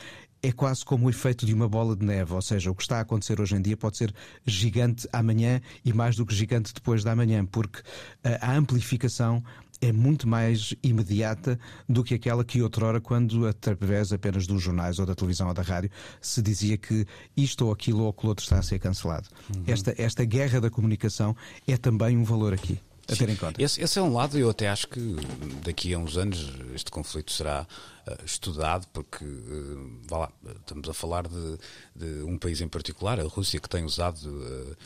é 0.43 0.51
quase 0.51 0.85
como 0.85 1.07
o 1.07 1.11
efeito 1.11 1.45
de 1.45 1.53
uma 1.53 1.69
bola 1.69 1.95
de 1.95 2.05
neve, 2.05 2.33
ou 2.33 2.41
seja, 2.41 2.71
o 2.71 2.75
que 2.75 2.83
está 2.83 2.99
a 2.99 3.01
acontecer 3.01 3.41
hoje 3.41 3.57
em 3.57 3.61
dia 3.61 3.77
pode 3.77 3.99
ser 3.99 4.15
gigante 4.47 5.07
amanhã 5.13 5.61
e 5.85 5.93
mais 5.93 6.17
do 6.17 6.25
que 6.25 6.35
gigante 6.35 6.73
depois 6.73 7.05
da 7.05 7.15
manhã, 7.15 7.45
porque 7.45 7.83
eh, 8.25 8.39
a 8.41 8.57
amplificação 8.57 9.43
é 9.81 9.93
muito 9.93 10.29
mais 10.29 10.75
imediata 10.83 11.59
do 11.89 12.05
que 12.05 12.15
aquela 12.15 12.45
que 12.45 12.61
outrora, 12.63 13.01
quando 13.01 13.47
através 13.47 14.13
apenas 14.13 14.47
dos 14.47 14.63
jornais 14.63 14.99
ou 14.99 15.07
da 15.07 15.15
televisão 15.15 15.49
ou 15.49 15.55
da 15.55 15.63
rádio, 15.63 15.91
se 16.21 16.43
dizia 16.43 16.77
que 16.77 17.07
isto 17.37 17.67
ou 17.67 17.73
aquilo 17.73 18.03
ou 18.03 18.11
aquilo 18.11 18.29
outro 18.29 18.43
está 18.43 18.59
a 18.59 18.63
ser 18.63 18.79
cancelado. 18.79 19.29
Uhum. 19.55 19.65
Esta, 19.67 19.95
esta 19.97 20.25
guerra 20.25 20.61
da 20.61 20.71
comunicação 20.71 21.35
é 21.67 21.77
também 21.77 22.17
um 22.17 22.25
valor 22.25 22.53
aqui 22.53 22.79
a 23.11 23.17
ter 23.17 23.29
em 23.29 23.37
conta. 23.37 23.63
Esse, 23.63 23.81
esse, 23.83 23.99
é 23.99 24.03
um 24.03 24.13
lado, 24.13 24.39
eu 24.39 24.51
até 24.51 24.69
acho 24.69 24.87
que 24.87 25.17
daqui 25.65 25.93
a 25.93 25.99
uns 25.99 26.17
anos 26.17 26.53
este 26.75 26.91
conflito 26.91 27.33
será 27.33 27.67
estudado, 28.25 28.87
porque, 28.93 29.25
uh, 29.25 30.01
vá 30.09 30.19
lá, 30.19 30.33
estamos 30.61 30.89
a 30.89 30.95
falar 30.95 31.27
de, 31.29 31.59
de, 31.95 32.23
um 32.23 32.39
país 32.39 32.61
em 32.61 32.69
particular, 32.69 33.21
a 33.21 33.25
Rússia, 33.25 33.61
que 33.61 33.69
tem 33.69 33.85
usado 33.85 34.27
uh, 34.27 34.77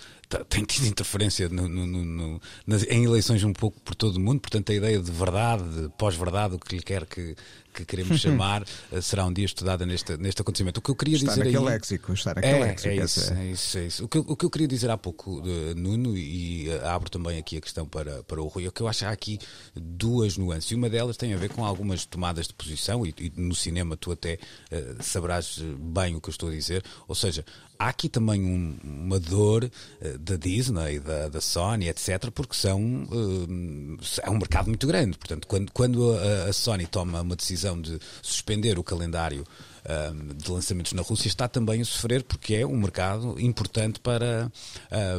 tem 0.48 0.64
tido 0.64 0.86
interferência 0.86 1.48
no, 1.48 1.68
no, 1.68 1.86
no, 1.86 2.40
nas, 2.66 2.82
em 2.84 3.04
eleições 3.04 3.44
um 3.44 3.52
pouco 3.52 3.80
por 3.80 3.94
todo 3.94 4.16
o 4.16 4.20
mundo, 4.20 4.40
portanto 4.40 4.70
a 4.72 4.74
ideia 4.74 4.98
de 4.98 5.10
verdade, 5.10 5.62
de 5.82 5.88
pós-verdade, 5.90 6.54
o 6.54 6.58
que 6.58 6.76
lhe 6.76 6.82
quer 6.82 7.06
que, 7.06 7.36
que 7.72 7.84
queremos 7.84 8.18
chamar, 8.20 8.64
eh, 8.90 9.00
será 9.00 9.24
um 9.26 9.32
dia 9.32 9.44
estudada 9.44 9.84
neste, 9.84 10.16
neste 10.16 10.40
acontecimento. 10.40 10.78
O 10.78 10.80
que 10.80 10.90
eu 10.90 10.96
queria 10.96 11.16
está 11.16 11.32
dizer 11.32 11.44
naquele 11.44 11.58
aí... 11.58 11.64
léxico, 11.64 12.12
está 12.12 12.34
naquele 12.34 12.54
é, 12.54 12.60
léxico. 12.60 12.88
É 12.88 12.96
isso, 12.96 13.32
é 13.32 13.46
isso, 13.46 13.78
é 13.78 13.86
isso. 13.86 14.04
O 14.04 14.08
que, 14.08 14.18
o 14.18 14.36
que 14.36 14.44
eu 14.44 14.50
queria 14.50 14.68
dizer 14.68 14.90
há 14.90 14.96
pouco, 14.96 15.42
Nuno, 15.76 16.16
e 16.16 16.68
abro 16.84 17.10
também 17.10 17.38
aqui 17.38 17.58
a 17.58 17.60
questão 17.60 17.86
para, 17.86 18.22
para 18.24 18.42
o 18.42 18.48
Rui, 18.48 18.66
é 18.66 18.70
que 18.70 18.80
eu 18.80 18.88
acho 18.88 19.00
que 19.00 19.04
há 19.04 19.10
aqui 19.10 19.38
duas 19.74 20.36
nuances. 20.36 20.70
E 20.70 20.74
uma 20.74 20.88
delas 20.88 21.16
tem 21.16 21.34
a 21.34 21.36
ver 21.36 21.50
com 21.50 21.64
algumas 21.64 22.04
tomadas 22.06 22.48
de 22.48 22.54
posição, 22.54 23.03
e, 23.06 23.14
e 23.18 23.32
no 23.36 23.54
cinema 23.54 23.96
tu 23.96 24.12
até 24.12 24.38
uh, 24.72 25.76
bem 25.78 26.14
o 26.14 26.20
que 26.20 26.28
eu 26.28 26.32
estou 26.32 26.48
a 26.48 26.52
dizer, 26.52 26.82
ou 27.06 27.14
seja, 27.14 27.44
há 27.78 27.88
aqui 27.88 28.08
também 28.08 28.44
um, 28.44 28.76
uma 28.82 29.20
dor 29.20 29.64
uh, 29.64 30.18
da 30.18 30.36
Disney, 30.36 30.98
da, 30.98 31.28
da 31.28 31.40
Sony, 31.40 31.88
etc., 31.88 32.30
porque 32.30 32.54
são, 32.54 32.80
uh, 32.80 33.98
é 34.22 34.30
um 34.30 34.38
mercado 34.38 34.68
muito 34.68 34.86
grande. 34.86 35.16
Portanto, 35.18 35.46
quando, 35.46 35.72
quando 35.72 36.12
a, 36.12 36.48
a 36.48 36.52
Sony 36.52 36.86
toma 36.86 37.20
uma 37.20 37.36
decisão 37.36 37.80
de 37.80 37.98
suspender 38.22 38.78
o 38.78 38.84
calendário 38.84 39.44
um, 39.88 40.34
de 40.34 40.50
lançamentos 40.50 40.92
na 40.92 41.02
Rússia 41.02 41.28
está 41.28 41.46
também 41.46 41.80
a 41.80 41.84
sofrer 41.84 42.22
porque 42.22 42.54
é 42.54 42.66
um 42.66 42.76
mercado 42.76 43.38
importante 43.38 44.00
para, 44.00 44.50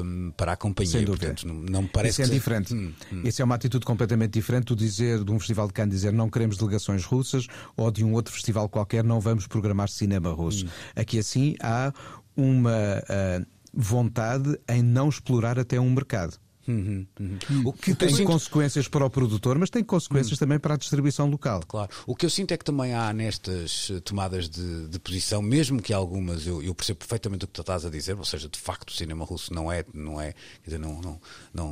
um, 0.01 0.31
para 0.35 0.53
a 0.53 0.55
companhia. 0.55 0.91
Sem 0.91 1.05
dúvida. 1.05 1.27
Portanto, 1.27 1.47
não, 1.47 1.55
não 1.55 1.81
me 1.83 1.87
parece 1.89 2.21
Isso 2.21 2.31
é 2.31 2.33
diferente. 2.33 2.73
Hum, 2.73 2.93
hum. 3.11 3.21
Isso 3.23 3.41
é 3.41 3.45
uma 3.45 3.55
atitude 3.55 3.85
completamente 3.85 4.31
diferente 4.31 4.65
do 4.65 4.75
dizer 4.75 5.23
de 5.23 5.31
um 5.31 5.39
festival 5.39 5.67
de 5.67 5.73
Cannes 5.73 5.93
dizer 5.93 6.13
não 6.13 6.29
queremos 6.29 6.57
delegações 6.57 7.05
russas 7.05 7.47
ou 7.77 7.91
de 7.91 8.03
um 8.03 8.13
outro 8.13 8.33
festival 8.33 8.67
qualquer 8.67 9.03
não 9.03 9.19
vamos 9.19 9.47
programar 9.47 9.89
cinema 9.89 10.31
russo. 10.31 10.65
Hum. 10.65 10.69
Aqui 10.95 11.19
assim 11.19 11.55
há 11.61 11.93
uma 12.35 12.71
uh, 12.71 13.45
vontade 13.73 14.59
em 14.67 14.81
não 14.81 15.09
explorar 15.09 15.59
até 15.59 15.79
um 15.79 15.89
mercado. 15.89 16.37
Uhum, 16.67 17.05
uhum. 17.19 17.61
O 17.63 17.73
que 17.73 17.93
tem 17.93 18.09
sinto... 18.09 18.25
consequências 18.25 18.87
para 18.87 19.05
o 19.05 19.09
produtor, 19.09 19.57
mas 19.59 19.69
tem 19.69 19.83
consequências 19.83 20.33
uhum. 20.33 20.37
também 20.37 20.59
para 20.59 20.73
a 20.73 20.77
distribuição 20.77 21.29
local. 21.29 21.61
Claro. 21.67 21.89
O 22.07 22.15
que 22.15 22.25
eu 22.25 22.29
sinto 22.29 22.53
é 22.53 22.57
que 22.57 22.65
também 22.65 22.93
há 22.93 23.13
nestas 23.13 23.91
eh, 23.91 23.99
tomadas 23.99 24.49
de, 24.49 24.87
de 24.87 24.99
posição, 24.99 25.41
mesmo 25.41 25.81
que 25.81 25.93
algumas 25.93 26.47
eu, 26.47 26.63
eu, 26.63 26.73
percebo 26.73 26.99
perfeitamente 26.99 27.45
o 27.45 27.47
que 27.47 27.53
tu 27.53 27.61
estás 27.61 27.85
a 27.85 27.89
dizer, 27.89 28.17
ou 28.17 28.25
seja, 28.25 28.49
de 28.49 28.57
facto 28.57 28.89
o 28.89 28.93
cinema 28.93 29.23
russo 29.25 29.53
não 29.53 29.71
é, 29.71 29.85
não 29.93 30.19
é, 30.19 30.33
quer 30.63 30.65
dizer, 30.65 30.79
não, 30.79 30.99
não, 31.01 31.21
não 31.53 31.69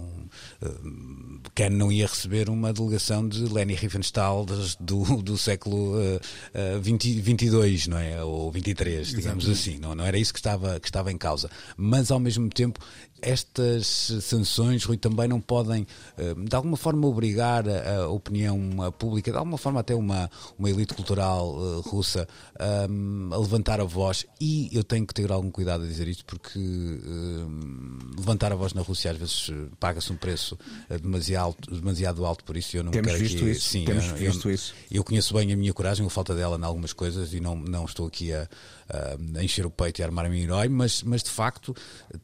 uh, 0.62 1.69
não 1.71 1.91
ia 1.91 2.06
receber 2.06 2.49
uma 2.49 2.71
delegação 2.71 3.27
de 3.27 3.43
Leni 3.45 3.73
Riefenstahl 3.73 4.45
do, 4.79 5.21
do 5.21 5.38
século 5.38 5.95
uh, 5.97 6.77
uh, 6.77 6.82
20, 6.82 7.21
22, 7.21 7.88
não 7.88 7.97
é? 7.97 8.23
Ou 8.23 8.51
23, 8.51 9.08
digamos 9.08 9.45
Exatamente. 9.45 9.51
assim. 9.51 9.79
Não, 9.79 9.95
não 9.95 10.06
era 10.06 10.17
isso 10.17 10.34
que 10.34 10.39
estava, 10.39 10.79
que 10.79 10.88
estava 10.88 11.12
em 11.12 11.17
causa. 11.17 11.49
Mas 11.75 12.12
ao 12.12 12.19
mesmo 12.19 12.49
tempo 12.49 12.79
estas 13.24 13.88
sanções, 14.22 14.84
Rui, 14.84 14.98
também 14.98 15.28
não 15.28 15.40
podem, 15.40 15.88
eh, 16.18 16.34
de 16.34 16.56
alguma 16.56 16.78
forma, 16.78 17.08
obrigar 17.08 17.66
a 17.68 18.08
opinião 18.10 18.60
pública, 18.98 19.32
de 19.32 19.38
alguma 19.38 19.58
forma 19.58 19.80
até 19.80 19.96
uma, 19.96 20.30
uma 20.58 20.70
elite 20.70 20.94
cultural 20.94 21.56
eh, 21.58 21.90
russa, 21.90 22.28
ehm, 22.60 23.34
a 23.34 23.38
levantar 23.38 23.80
a 23.80 23.84
voz. 23.84 24.26
E 24.40 24.70
eu 24.72 24.84
tenho 24.84 25.06
que 25.06 25.14
ter 25.14 25.32
algum 25.32 25.50
cuidado 25.50 25.84
a 25.84 25.88
dizer 25.88 26.08
isto, 26.08 26.26
porque 26.26 26.60
ehm, 26.60 27.98
levantar 28.18 28.52
a 28.52 28.56
voz 28.56 28.74
na 28.74 28.82
Rússia 28.82 29.12
às 29.12 29.18
vezes 29.18 29.52
paga-se 29.80 30.12
um 30.12 30.16
preço 30.16 30.58
eh, 30.90 30.98
demasiado 30.98 31.44
alto, 31.44 31.76
demasiado 31.76 32.26
alto 32.26 32.44
por 32.44 32.58
isso. 32.58 32.78
Eu 32.78 32.84
não 32.84 32.92
Temos 32.92 33.12
quero 33.12 33.24
visto 33.24 33.38
aqui, 33.38 33.52
isso. 33.52 33.70
Sim, 33.70 33.86
Temos 33.86 34.08
eu, 34.10 34.16
visto 34.16 34.50
eu, 34.50 34.56
isso. 34.56 34.74
Eu 34.92 35.04
conheço 35.04 35.34
bem 35.34 35.52
a 35.52 35.56
minha 35.56 35.74
coragem, 35.74 36.06
a 36.06 36.10
falta 36.10 36.36
dela 36.36 36.58
em 36.58 36.64
algumas 36.64 36.94
coisas, 36.94 37.34
e 37.34 37.40
não, 37.40 37.56
não 37.56 37.86
estou 37.86 38.08
aqui 38.08 38.34
a, 38.34 38.48
a 38.89 39.43
encher 39.43 39.65
o 39.65 39.72
peito 39.72 40.00
e 40.00 40.04
armar-me 40.04 40.41
herói, 40.41 40.67
mas, 40.67 41.04
mas 41.04 41.24
de 41.24 41.30
facto 41.30 41.76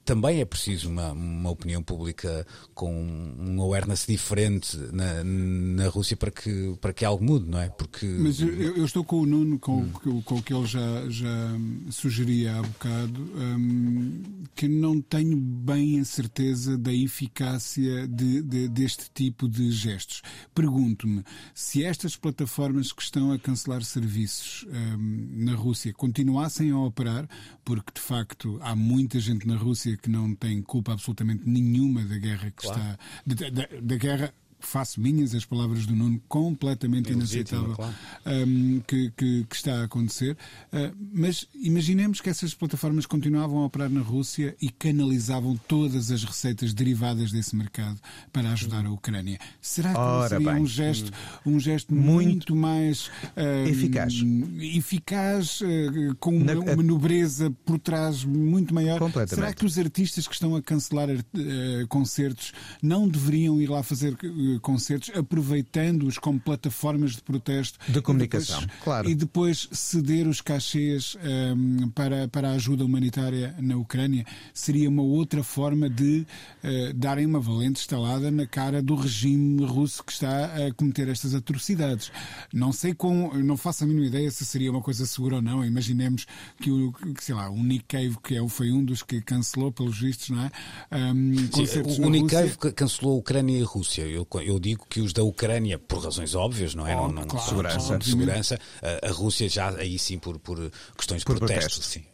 também 0.03 0.39
é 0.39 0.45
preciso 0.45 0.89
uma, 0.89 1.11
uma 1.11 1.49
opinião 1.49 1.81
pública 1.81 2.45
com 2.73 2.93
um 2.93 3.61
awareness 3.61 4.05
diferente 4.07 4.77
na, 4.91 5.23
na 5.23 5.87
Rússia 5.87 6.15
para 6.17 6.31
que, 6.31 6.75
para 6.81 6.93
que 6.93 7.05
algo 7.05 7.23
mude, 7.23 7.49
não 7.49 7.59
é? 7.59 7.69
Porque... 7.69 8.05
Mas 8.05 8.39
eu, 8.39 8.49
eu 8.49 8.85
estou 8.85 9.03
com 9.03 9.21
o 9.21 9.25
Nuno, 9.25 9.59
com, 9.59 9.81
hum. 9.81 10.21
com 10.23 10.35
o 10.35 10.43
que 10.43 10.53
ele 10.53 10.65
já, 10.65 11.09
já 11.09 11.51
sugeria 11.89 12.57
há 12.57 12.61
bocado, 12.61 13.21
um, 13.21 14.21
que 14.55 14.67
não 14.67 15.01
tenho 15.01 15.37
bem 15.37 15.99
a 15.99 16.05
certeza 16.05 16.77
da 16.77 16.93
eficácia 16.93 18.07
de, 18.07 18.41
de, 18.41 18.67
deste 18.67 19.09
tipo 19.13 19.47
de 19.47 19.71
gestos. 19.71 20.21
Pergunto-me 20.53 21.23
se 21.53 21.83
estas 21.83 22.15
plataformas 22.15 22.91
que 22.91 23.01
estão 23.01 23.31
a 23.31 23.39
cancelar 23.39 23.83
serviços 23.83 24.65
um, 24.69 25.45
na 25.45 25.55
Rússia 25.55 25.93
continuassem 25.93 26.48
a 26.77 26.85
operar, 26.85 27.27
porque 27.63 27.91
de 27.93 28.01
facto 28.01 28.59
há 28.61 28.75
muita 28.75 29.19
gente 29.19 29.47
na 29.47 29.55
Rússia 29.55 29.97
que 29.97 30.09
não 30.09 30.35
tem 30.35 30.61
culpa 30.61 30.93
absolutamente 30.93 31.09
absolutamente 31.09 31.47
nenhuma 31.47 32.03
da 32.03 32.17
guerra 32.17 32.51
que 32.51 32.67
claro. 32.67 32.79
está. 32.79 32.99
Da, 33.25 33.49
da, 33.49 33.67
da 33.81 33.95
guerra 33.95 34.33
faço 34.59 34.99
minhas 34.99 35.33
as 35.33 35.45
palavras 35.45 35.85
do 35.85 35.95
Nuno, 35.95 36.21
completamente 36.27 37.09
é 37.09 37.13
inaceitável 37.13 37.73
claro. 37.73 37.93
um, 38.25 38.81
que, 38.85 39.11
que, 39.11 39.45
que, 39.45 39.55
está 39.55 39.81
a 39.81 39.83
acontecer. 39.85 40.37
Uh, 40.71 40.95
mas 41.13 41.47
imaginemos 41.55 42.21
que 42.21 42.29
essas 42.29 42.53
plataformas 42.53 43.05
continuavam 43.05 43.59
a 43.59 43.65
operar 43.65 43.89
na 43.89 44.01
Rússia 44.01 44.55
e 44.61 44.69
canalizavam 44.69 45.57
todas 45.67 46.11
as 46.11 46.23
receitas 46.23 46.73
derivadas 46.73 47.31
desse 47.31 47.55
mercado 47.55 47.99
para 48.31 48.51
ajudar 48.51 48.85
a 48.85 48.91
Ucrânia. 48.91 49.39
Será 49.61 49.93
que 49.93 49.99
Ora 49.99 50.29
seria 50.29 50.51
bem. 50.53 50.61
um 50.61 50.67
gesto, 50.67 51.11
um 51.45 51.59
gesto 51.59 51.93
muito, 51.93 52.53
muito 52.53 52.55
mais 52.55 53.09
um, 53.37 53.67
eficaz, 53.67 54.13
eficaz 54.59 55.61
uh, 55.61 56.15
com 56.19 56.35
uma, 56.35 56.53
Na, 56.53 56.59
uma, 56.59 56.83
nobreza 56.83 57.49
por 57.65 57.79
trás 57.79 58.23
muito 58.23 58.73
maior? 58.73 58.99
Será 59.27 59.53
que 59.53 59.65
os 59.65 59.77
artistas 59.77 60.27
que 60.27 60.33
estão 60.33 60.55
a 60.55 60.61
cancelar 60.61 61.09
uh, 61.09 61.87
concertos 61.87 62.51
não 62.81 63.07
deveriam 63.07 63.61
ir 63.61 63.69
lá 63.69 63.81
fazer 63.83 64.15
concertos, 64.61 65.11
aproveitando-os 65.15 66.17
como 66.17 66.39
plataformas 66.39 67.11
de 67.11 67.21
protesto. 67.21 67.77
De 67.87 68.01
comunicação, 68.01 68.61
depois, 68.61 68.83
claro. 68.83 69.09
E 69.09 69.15
depois 69.15 69.69
ceder 69.71 70.27
os 70.27 70.41
cachês 70.41 71.17
um, 71.55 71.89
para, 71.89 72.27
para 72.27 72.49
a 72.49 72.53
ajuda 72.53 72.85
humanitária 72.85 73.55
na 73.59 73.75
Ucrânia 73.75 74.25
seria 74.53 74.89
uma 74.89 75.03
outra 75.03 75.43
forma 75.43 75.89
de 75.89 76.25
uh, 76.63 76.93
darem 76.93 77.25
uma 77.25 77.39
valente 77.39 77.79
estalada 77.81 78.31
na 78.31 78.45
cara 78.45 78.81
do 78.81 78.95
regime 78.95 79.65
russo 79.65 80.03
que 80.03 80.11
está 80.11 80.45
a 80.45 80.73
cometer 80.73 81.07
estas 81.07 81.35
atrocidades. 81.35 82.11
Não 82.53 82.71
sei 82.71 82.93
com, 82.93 83.33
não 83.43 83.57
faço 83.57 83.83
a 83.83 83.87
mínima 83.87 84.07
ideia 84.07 84.31
se 84.31 84.45
seria 84.45 84.71
uma 84.71 84.81
coisa 84.81 85.05
segura 85.05 85.37
ou 85.37 85.41
não. 85.41 85.65
Imaginemos 85.65 86.25
que 86.59 86.71
o, 86.71 86.91
que, 86.91 87.23
sei 87.23 87.35
lá, 87.35 87.49
o 87.49 87.61
Nick 87.61 87.85
Cave, 87.85 88.17
que 88.23 88.35
é, 88.35 88.47
foi 88.47 88.71
um 88.71 88.83
dos 88.83 89.03
que 89.03 89.21
cancelou, 89.21 89.71
pelos 89.71 89.99
vistos, 89.99 90.29
não 90.29 90.43
é? 90.43 90.51
Um, 90.91 91.35
Sim, 91.51 92.03
o 92.03 92.09
Nick 92.09 92.27
Cave 92.27 92.57
cancelou 92.73 93.15
a 93.15 93.17
Ucrânia 93.17 93.59
e 93.59 93.63
a 93.63 93.65
Rússia. 93.65 94.01
Eu 94.03 94.25
eu 94.41 94.59
digo 94.59 94.85
que 94.89 95.01
os 95.01 95.13
da 95.13 95.23
Ucrânia, 95.23 95.77
por 95.77 96.03
razões 96.03 96.35
óbvias, 96.35 96.75
não 96.75 96.87
é? 96.87 96.95
Oh, 96.95 97.07
não, 97.07 97.11
não, 97.11 97.23
claro, 97.25 97.47
segurança. 97.47 97.99
segurança. 98.01 98.59
A, 98.81 99.07
a, 99.07 99.11
Rússia 99.11 99.49
já 99.49 99.69
aí 99.69 99.97
sim 99.97 100.19
por, 100.19 100.39
por 100.39 100.57
questões 100.97 101.19
de 101.21 101.25
por 101.25 101.37
protesto, 101.37 101.79
protesto. 101.79 101.85
sim. 101.85 102.05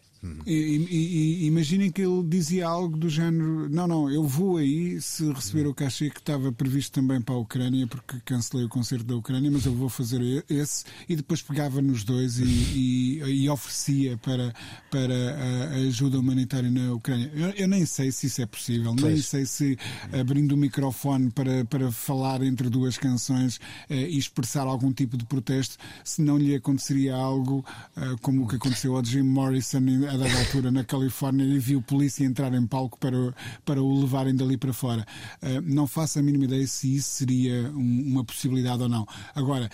E, 0.45 0.88
e, 0.89 1.45
imaginem 1.47 1.91
que 1.91 2.01
ele 2.01 2.23
dizia 2.23 2.67
algo 2.67 2.97
do 2.97 3.09
género: 3.09 3.69
não, 3.69 3.88
não, 3.88 4.09
eu 4.09 4.23
vou 4.23 4.57
aí 4.57 5.01
se 5.01 5.31
receber 5.31 5.67
o 5.67 5.73
cachê 5.73 6.09
que 6.09 6.19
estava 6.19 6.51
previsto 6.51 6.93
também 6.93 7.21
para 7.21 7.35
a 7.35 7.38
Ucrânia, 7.38 7.88
porque 7.88 8.19
cancelei 8.25 8.65
o 8.65 8.69
concerto 8.69 9.05
da 9.05 9.15
Ucrânia, 9.15 9.49
mas 9.51 9.65
eu 9.65 9.73
vou 9.73 9.89
fazer 9.89 10.43
esse. 10.49 10.85
E 11.07 11.15
depois 11.15 11.41
pegava 11.41 11.81
nos 11.81 12.03
dois 12.03 12.39
e, 12.39 13.21
e 13.25 13.49
oferecia 13.49 14.17
para, 14.17 14.53
para 14.89 15.13
a 15.71 15.75
ajuda 15.88 16.19
humanitária 16.19 16.69
na 16.69 16.93
Ucrânia. 16.93 17.31
Eu, 17.33 17.49
eu 17.51 17.67
nem 17.67 17.85
sei 17.85 18.11
se 18.11 18.27
isso 18.27 18.41
é 18.41 18.45
possível, 18.45 18.95
pois. 18.95 19.13
nem 19.13 19.21
sei 19.21 19.45
se 19.45 19.77
abrindo 20.11 20.53
o 20.53 20.57
microfone 20.57 21.31
para, 21.31 21.65
para 21.65 21.91
falar 21.91 22.41
entre 22.41 22.69
duas 22.69 22.97
canções 22.97 23.59
eh, 23.89 24.09
e 24.09 24.17
expressar 24.17 24.63
algum 24.63 24.91
tipo 24.91 25.17
de 25.17 25.25
protesto, 25.25 25.77
se 26.03 26.21
não 26.21 26.38
lhe 26.38 26.55
aconteceria 26.55 27.15
algo 27.15 27.65
eh, 27.95 28.15
como 28.21 28.43
o 28.43 28.47
que 28.47 28.55
aconteceu 28.55 28.95
ao 28.95 29.03
Jim 29.03 29.23
Morrison 29.23 29.85
dada 30.17 30.38
altura 30.39 30.71
na 30.71 30.84
Califórnia 30.84 31.45
e 31.45 31.60
viu 31.60 31.82
polícia 31.82 32.23
entrar 32.23 32.54
em 32.54 32.65
palco 32.65 32.97
para, 32.97 33.34
para 33.63 33.82
o 33.82 34.01
levarem 34.01 34.36
dali 34.36 34.58
para 34.58 34.73
fora. 34.73 35.06
Uh, 35.41 35.62
não 35.62 35.88
faço 35.88 36.19
a 36.19 36.21
mínima 36.21 36.45
ideia 36.45 36.65
se 36.67 36.95
isso 36.95 37.10
seria 37.10 37.71
um, 37.71 38.04
uma 38.08 38.23
possibilidade 38.23 38.84
ou 38.84 38.89
não. 38.89 39.06
Agora, 39.34 39.69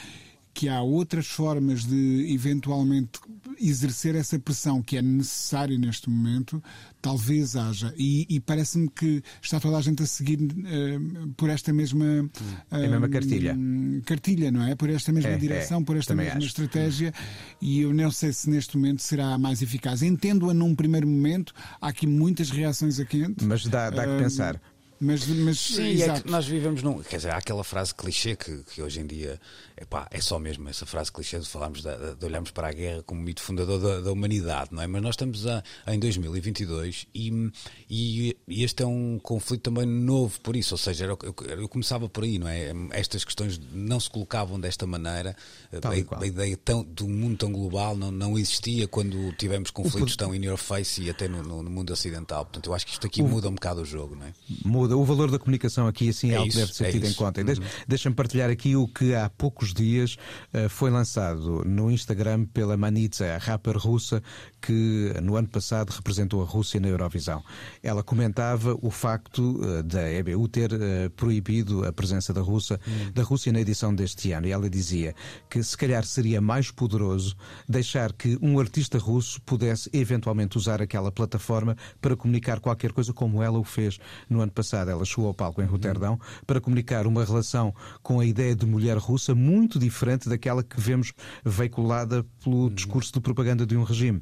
que 0.53 0.67
há 0.67 0.81
outras 0.81 1.27
formas 1.27 1.85
de 1.85 2.33
eventualmente 2.33 3.19
exercer 3.59 4.15
essa 4.15 4.37
pressão 4.39 4.81
que 4.81 4.97
é 4.97 5.01
necessária 5.01 5.77
neste 5.77 6.09
momento, 6.09 6.61
talvez 7.01 7.55
haja. 7.55 7.93
E, 7.97 8.25
e 8.29 8.39
parece-me 8.39 8.89
que 8.89 9.23
está 9.41 9.59
toda 9.59 9.77
a 9.77 9.81
gente 9.81 10.03
a 10.03 10.05
seguir 10.05 10.39
uh, 10.41 11.27
por 11.37 11.49
esta 11.49 11.71
mesma, 11.71 12.05
uh, 12.05 12.75
é 12.75 12.85
a 12.85 12.89
mesma 12.89 13.07
cartilha. 13.07 13.57
cartilha, 14.05 14.51
não 14.51 14.63
é? 14.63 14.75
Por 14.75 14.89
esta 14.89 15.11
mesma 15.11 15.31
é, 15.31 15.37
direção, 15.37 15.81
é, 15.81 15.83
por 15.83 15.95
esta 15.95 16.15
mesma 16.15 16.37
acho. 16.37 16.47
estratégia. 16.47 17.13
E 17.61 17.81
eu 17.81 17.93
não 17.93 18.11
sei 18.11 18.33
se 18.33 18.49
neste 18.49 18.77
momento 18.77 19.01
será 19.01 19.37
mais 19.37 19.61
eficaz. 19.61 20.01
Entendo-a 20.01 20.53
num 20.53 20.75
primeiro 20.75 21.07
momento, 21.07 21.53
há 21.79 21.87
aqui 21.87 22.05
muitas 22.05 22.49
reações 22.49 22.99
a 22.99 23.05
quente. 23.05 23.43
Mas 23.45 23.65
dá, 23.65 23.89
dá 23.89 24.05
que 24.05 24.23
pensar. 24.23 24.61
Mas, 24.99 25.25
mas 25.25 25.59
Sim, 25.59 25.99
é 26.03 26.19
que 26.19 26.29
nós 26.29 26.45
vivemos 26.45 26.83
num. 26.83 27.01
Quer 27.01 27.15
dizer, 27.15 27.31
há 27.31 27.37
aquela 27.37 27.63
frase 27.63 27.93
clichê 27.93 28.35
que, 28.35 28.63
que 28.71 28.83
hoje 28.83 28.99
em 28.99 29.07
dia 29.07 29.39
epá, 29.81 30.07
é 30.11 30.21
só 30.21 30.37
mesmo 30.39 30.69
essa 30.69 30.85
frase 30.85 31.11
clichê 31.11 31.39
de 31.39 31.47
falarmos 31.47 31.81
de, 31.81 32.15
de 32.15 32.25
olharmos 32.25 32.51
para 32.51 32.67
a 32.67 32.71
guerra 32.71 33.03
como 33.03 33.21
mito 33.21 33.41
fundador 33.41 33.79
da, 33.79 34.01
da, 34.01 34.11
humanidade, 34.11 34.69
não 34.71 34.81
é? 34.81 34.87
Mas 34.87 35.01
nós 35.01 35.13
estamos 35.15 35.47
a, 35.47 35.63
em 35.87 35.99
2022 35.99 37.07
e, 37.13 37.51
e, 37.89 38.37
este 38.47 38.83
é 38.83 38.85
um 38.85 39.19
conflito 39.19 39.63
também 39.63 39.85
novo 39.85 40.39
por 40.41 40.55
isso, 40.55 40.75
ou 40.75 40.77
seja, 40.77 41.05
eu, 41.05 41.17
eu, 41.23 41.35
eu, 41.47 41.67
começava 41.67 42.07
por 42.07 42.23
aí, 42.23 42.37
não 42.37 42.47
é? 42.47 42.71
Estas 42.91 43.25
questões 43.25 43.59
não 43.73 43.99
se 43.99 44.09
colocavam 44.09 44.59
desta 44.59 44.85
maneira, 44.85 45.35
a, 45.71 46.21
a, 46.21 46.27
ideia 46.27 46.55
tão, 46.57 46.83
do 46.83 47.07
mundo 47.07 47.37
tão 47.37 47.51
global 47.51 47.95
não, 47.95 48.11
não 48.11 48.37
existia 48.37 48.87
quando 48.87 49.31
tivemos 49.33 49.71
conflitos 49.71 50.15
tão 50.15 50.35
in 50.35 50.45
your 50.45 50.57
face 50.57 51.01
e 51.01 51.09
até 51.09 51.27
no, 51.27 51.41
no, 51.41 51.63
no, 51.63 51.69
mundo 51.69 51.91
ocidental. 51.91 52.45
Portanto, 52.45 52.67
eu 52.67 52.73
acho 52.73 52.85
que 52.85 52.93
isto 52.93 53.07
aqui 53.07 53.21
o, 53.21 53.27
muda 53.27 53.49
um 53.49 53.55
bocado 53.55 53.81
o 53.81 53.85
jogo, 53.85 54.15
não 54.15 54.25
é? 54.25 54.33
Muda. 54.63 54.95
O 54.95 55.03
valor 55.03 55.31
da 55.31 55.39
comunicação 55.39 55.87
aqui 55.87 56.09
assim 56.09 56.31
é, 56.31 56.33
é 56.33 56.37
algo 56.37 56.51
que 56.51 56.57
deve 56.57 56.73
ser 56.73 56.85
é 56.85 56.91
tido 56.91 57.07
em 57.07 57.13
conta. 57.13 57.41
Uhum. 57.41 57.55
Deixa-me 57.87 58.15
partilhar 58.15 58.49
aqui 58.49 58.75
o 58.75 58.87
que 58.87 59.15
há 59.15 59.29
poucos 59.29 59.70
dias 59.73 60.17
eh, 60.53 60.67
foi 60.69 60.89
lançado 60.89 61.63
no 61.65 61.91
Instagram 61.91 62.45
pela 62.45 62.77
Manitza, 62.77 63.35
a 63.35 63.37
rapper 63.37 63.77
russa 63.77 64.21
que 64.61 65.13
no 65.21 65.35
ano 65.35 65.47
passado 65.47 65.89
representou 65.89 66.41
a 66.41 66.45
Rússia 66.45 66.79
na 66.79 66.87
Eurovisão. 66.87 67.43
Ela 67.81 68.03
comentava 68.03 68.77
o 68.81 68.91
facto 68.91 69.59
eh, 69.63 69.83
da 69.83 70.11
EBU 70.11 70.47
ter 70.47 70.71
eh, 70.73 71.09
proibido 71.09 71.85
a 71.85 71.91
presença 71.91 72.33
da, 72.33 72.41
Rússia, 72.41 72.79
hum. 72.87 73.11
da 73.13 73.23
Rússia 73.23 73.51
na 73.51 73.59
edição 73.59 73.93
deste 73.93 74.31
ano. 74.31 74.47
E 74.47 74.51
ela 74.51 74.69
dizia 74.69 75.15
que 75.49 75.61
se 75.63 75.75
calhar 75.75 76.05
seria 76.05 76.39
mais 76.39 76.69
poderoso 76.69 77.35
deixar 77.67 78.13
que 78.13 78.37
um 78.41 78.59
artista 78.59 78.97
russo 78.97 79.41
pudesse 79.41 79.89
eventualmente 79.93 80.57
usar 80.57 80.81
aquela 80.81 81.11
plataforma 81.11 81.75
para 81.99 82.15
comunicar 82.15 82.59
qualquer 82.59 82.91
coisa 82.91 83.13
como 83.13 83.41
ela 83.41 83.59
o 83.59 83.63
fez 83.63 83.99
no 84.29 84.41
ano 84.41 84.51
passado. 84.51 84.91
ela 84.91 85.05
chegou 85.05 85.27
ao 85.27 85.33
palco 85.33 85.61
em 85.61 85.65
Roterdão 85.65 86.19
para 86.45 86.61
comunicar 86.61 87.07
uma 87.07 87.25
relação 87.25 87.73
com 88.03 88.19
a 88.19 88.25
ideia 88.25 88.55
de 88.55 88.65
mulher 88.65 88.97
russa 88.97 89.33
muito 89.33 89.60
diferente 89.67 90.29
daquela 90.29 90.63
que 90.63 90.79
vemos 90.79 91.13
veiculada 91.43 92.25
pelo 92.43 92.69
discurso 92.69 93.11
de 93.13 93.19
propaganda 93.19 93.65
de 93.65 93.75
um 93.75 93.83
regime. 93.83 94.21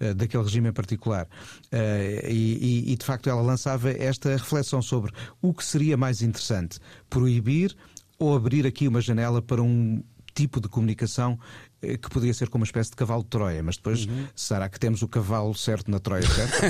Eh, 0.00 0.14
daquele 0.14 0.42
regime 0.42 0.68
em 0.68 0.72
particular. 0.72 1.26
Eh, 1.72 2.28
e, 2.30 2.92
e, 2.92 2.96
de 2.96 3.04
facto, 3.04 3.28
ela 3.28 3.42
lançava 3.42 3.90
esta 3.90 4.30
reflexão 4.30 4.80
sobre 4.80 5.12
o 5.42 5.52
que 5.52 5.64
seria 5.64 5.96
mais 5.96 6.22
interessante: 6.22 6.78
proibir 7.10 7.76
ou 8.18 8.36
abrir 8.36 8.66
aqui 8.66 8.86
uma 8.86 9.00
janela 9.00 9.42
para 9.42 9.62
um 9.62 10.02
tipo 10.34 10.60
de 10.60 10.68
comunicação 10.68 11.38
que 11.80 12.10
poderia 12.10 12.34
ser 12.34 12.48
como 12.48 12.62
uma 12.62 12.66
espécie 12.66 12.90
de 12.90 12.96
cavalo 12.96 13.22
de 13.22 13.28
Troia, 13.28 13.62
mas 13.62 13.76
depois 13.76 14.04
uhum. 14.04 14.26
será 14.34 14.68
que 14.68 14.80
temos 14.80 15.02
o 15.02 15.08
cavalo 15.08 15.54
certo 15.54 15.90
na 15.90 16.00
Troia 16.00 16.26
certo? 16.26 16.60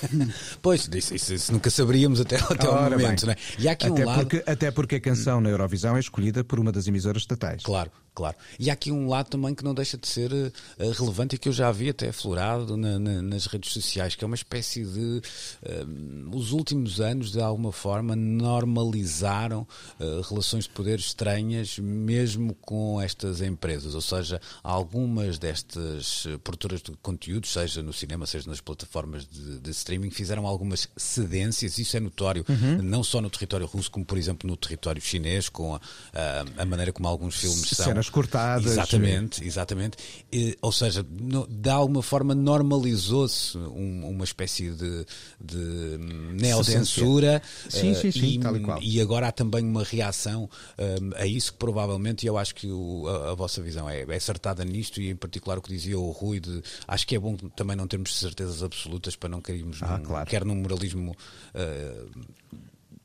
pois, 0.60 0.88
isso, 0.92 1.14
isso, 1.14 1.34
isso, 1.34 1.52
nunca 1.52 1.70
saberíamos 1.70 2.20
até, 2.20 2.36
até 2.36 2.68
o 2.68 2.90
momento, 2.90 3.26
né? 3.26 3.36
E 3.58 3.68
há 3.68 3.72
aqui 3.72 3.86
até, 3.86 4.02
um 4.02 4.06
lado... 4.06 4.20
porque, 4.20 4.50
até 4.50 4.70
porque 4.70 4.94
a 4.96 5.00
canção 5.00 5.40
na 5.40 5.48
Eurovisão 5.48 5.96
é 5.96 6.00
escolhida 6.00 6.44
por 6.44 6.60
uma 6.60 6.70
das 6.70 6.86
emissoras 6.86 7.22
estatais. 7.22 7.62
Claro, 7.62 7.90
claro. 8.14 8.36
E 8.58 8.70
há 8.70 8.72
aqui 8.72 8.90
um 8.90 9.08
lado 9.08 9.28
também 9.28 9.54
que 9.54 9.64
não 9.64 9.74
deixa 9.74 9.96
de 9.96 10.06
ser 10.06 10.32
uh, 10.32 10.52
relevante 10.98 11.36
e 11.36 11.38
que 11.38 11.48
eu 11.48 11.52
já 11.52 11.70
vi 11.70 11.90
até 11.90 12.08
aflorado 12.08 12.76
na, 12.76 12.98
na, 12.98 13.22
nas 13.22 13.46
redes 13.46 13.72
sociais, 13.72 14.14
que 14.14 14.24
é 14.24 14.26
uma 14.26 14.36
espécie 14.36 14.84
de. 14.84 15.22
Uh, 15.62 16.36
os 16.36 16.52
últimos 16.52 17.00
anos, 17.00 17.32
de 17.32 17.40
alguma 17.40 17.72
forma, 17.72 18.14
normalizaram 18.14 19.66
uh, 19.98 20.20
relações 20.28 20.64
de 20.64 20.70
poder 20.70 20.98
estranhas, 20.98 21.78
mesmo 21.78 22.54
com 22.54 23.00
estas 23.00 23.40
empresas. 23.40 23.94
Ou 23.94 24.00
seja, 24.00 24.40
algumas 24.62 25.38
destas 25.38 26.26
produtoras 26.42 26.82
de 26.82 26.92
conteúdos, 27.02 27.52
seja 27.52 27.82
no 27.82 27.92
cinema, 27.92 28.26
seja 28.26 28.48
nas 28.48 28.60
plataformas 28.60 29.26
de, 29.26 29.60
de 29.60 29.70
streaming, 29.70 30.10
fizeram 30.10 30.46
algumas 30.46 30.88
cedências, 30.96 31.78
isso 31.78 31.96
é 31.96 32.00
notório, 32.00 32.44
uhum. 32.48 32.82
não 32.82 33.02
só 33.02 33.20
no 33.20 33.30
território 33.30 33.66
russo, 33.66 33.90
como 33.90 34.04
por 34.04 34.18
exemplo 34.18 34.48
no 34.48 34.56
território 34.56 35.00
chinês, 35.00 35.48
com 35.48 35.74
a, 35.74 35.80
a, 36.12 36.62
a 36.62 36.64
maneira 36.64 36.92
como 36.92 37.08
alguns 37.08 37.36
filmes 37.36 37.68
são. 37.70 37.99
Cenas 38.00 38.08
cortadas. 38.08 38.66
Exatamente, 38.66 39.44
exatamente. 39.44 39.96
E, 40.32 40.56
ou 40.60 40.72
seja, 40.72 41.06
no, 41.08 41.46
de 41.46 41.70
alguma 41.70 42.02
forma 42.02 42.34
normalizou-se 42.34 43.56
um, 43.56 44.08
uma 44.08 44.24
espécie 44.24 44.70
de, 44.70 45.06
de 45.40 45.98
neocensura. 46.34 47.42
Sim, 47.68 47.94
sim, 47.94 48.10
sim, 48.10 48.38
uh, 48.38 48.42
tal 48.42 48.56
e 48.56 48.60
qual. 48.60 48.82
E 48.82 49.00
agora 49.00 49.28
há 49.28 49.32
também 49.32 49.64
uma 49.64 49.84
reação 49.84 50.44
uh, 50.44 51.14
a 51.16 51.26
isso 51.26 51.52
que 51.52 51.58
provavelmente, 51.58 52.24
e 52.24 52.26
eu 52.26 52.36
acho 52.36 52.54
que 52.54 52.70
o, 52.70 53.06
a, 53.06 53.32
a, 53.32 53.34
vossa 53.34 53.62
visão 53.62 53.88
é, 53.88 54.02
é 54.02 54.18
certa 54.18 54.40
acertada 54.40 54.64
nisto 54.64 55.00
e 55.00 55.10
em 55.10 55.16
particular 55.16 55.58
o 55.58 55.62
que 55.62 55.68
dizia 55.68 55.98
o 55.98 56.10
Rui 56.10 56.40
de 56.40 56.62
acho 56.88 57.06
que 57.06 57.14
é 57.14 57.18
bom 57.18 57.36
também 57.36 57.76
não 57.76 57.86
termos 57.86 58.18
certezas 58.18 58.62
absolutas 58.62 59.16
para 59.16 59.28
não 59.28 59.40
cairmos 59.40 59.82
ah, 59.82 59.98
num, 59.98 60.04
claro. 60.04 60.28
quer 60.28 60.44
num 60.44 60.54
moralismo 60.54 61.12
uh, 61.54 62.10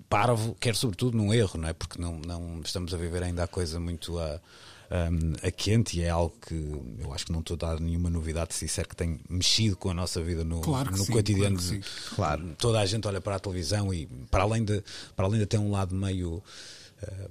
parvo, 0.08 0.56
quer 0.60 0.76
sobretudo 0.76 1.18
num 1.18 1.34
erro, 1.34 1.60
não 1.60 1.68
é? 1.68 1.74
Porque 1.74 2.02
não, 2.02 2.20
não 2.20 2.62
estamos 2.62 2.94
a 2.94 2.98
viver 2.98 3.24
ainda 3.24 3.44
a 3.44 3.48
coisa 3.48 3.80
muito 3.80 4.18
a, 4.20 4.40
a, 4.90 5.48
a 5.48 5.52
quente 5.52 6.00
e 6.00 6.04
é 6.04 6.10
algo 6.10 6.36
que 6.46 6.54
eu 7.00 7.14
acho 7.14 7.26
que 7.26 7.32
não 7.32 7.40
estou 7.40 7.56
a 7.56 7.58
dar 7.58 7.80
nenhuma 7.80 8.10
novidade 8.10 8.54
se 8.54 8.66
disser 8.66 8.88
que 8.88 8.96
tem 8.96 9.20
mexido 9.30 9.76
com 9.76 9.90
a 9.90 9.94
nossa 9.94 10.22
vida 10.22 10.44
no, 10.44 10.62
claro 10.62 10.92
no 10.92 11.04
sim, 11.04 11.12
cotidiano. 11.12 11.58
Claro, 11.58 11.84
claro, 12.16 12.56
toda 12.58 12.80
a 12.80 12.86
gente 12.86 13.08
olha 13.08 13.22
para 13.22 13.36
a 13.36 13.40
televisão 13.40 13.94
e 13.94 14.06
para 14.30 14.44
além 14.44 14.64
de, 14.64 14.84
para 15.16 15.26
além 15.26 15.40
de 15.40 15.46
ter 15.46 15.58
um 15.58 15.72
lado 15.72 15.96
meio 15.96 16.42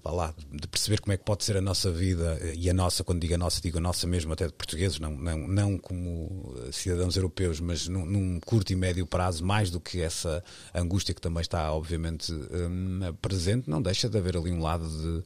uh, 0.05 0.15
lá, 0.15 0.35
de 0.53 0.67
perceber 0.69 1.01
como 1.01 1.13
é 1.13 1.17
que 1.17 1.25
pode 1.25 1.45
ser 1.45 1.57
a 1.57 1.61
nossa 1.61 1.91
vida 1.91 2.39
eh, 2.41 2.55
e 2.57 2.71
a 2.71 2.75
nossa, 2.75 3.03
quando 3.03 3.21
digo 3.21 3.35
a 3.35 3.39
nossa, 3.39 3.61
digo 3.61 3.79
a 3.79 3.81
nossa 3.81 4.07
mesmo, 4.07 4.33
até 4.33 4.47
de 4.47 4.53
portugueses, 4.53 4.99
não, 4.99 5.13
não, 5.13 5.49
não 5.49 5.79
como 5.79 6.55
eh, 6.67 6.73
cidadãos 6.73 7.17
europeus, 7.17 7.61
mas 7.61 7.89
num, 7.89 8.05
num 8.05 8.41
curto 8.41 8.73
e 8.73 8.77
médio 8.77 9.07
prazo, 9.07 9.45
mais 9.45 9.71
do 9.71 9.81
que 9.81 10.01
essa 10.01 10.43
angústia 10.75 11.15
que 11.15 11.21
também 11.21 11.41
está, 11.41 11.73
obviamente, 11.73 12.33
um, 12.33 13.13
presente, 13.21 13.69
não 13.69 13.81
deixa 13.81 14.09
de 14.09 14.19
haver 14.19 14.37
ali 14.37 14.53
um 14.53 14.61
lado 14.61 14.87
de, 14.89 15.25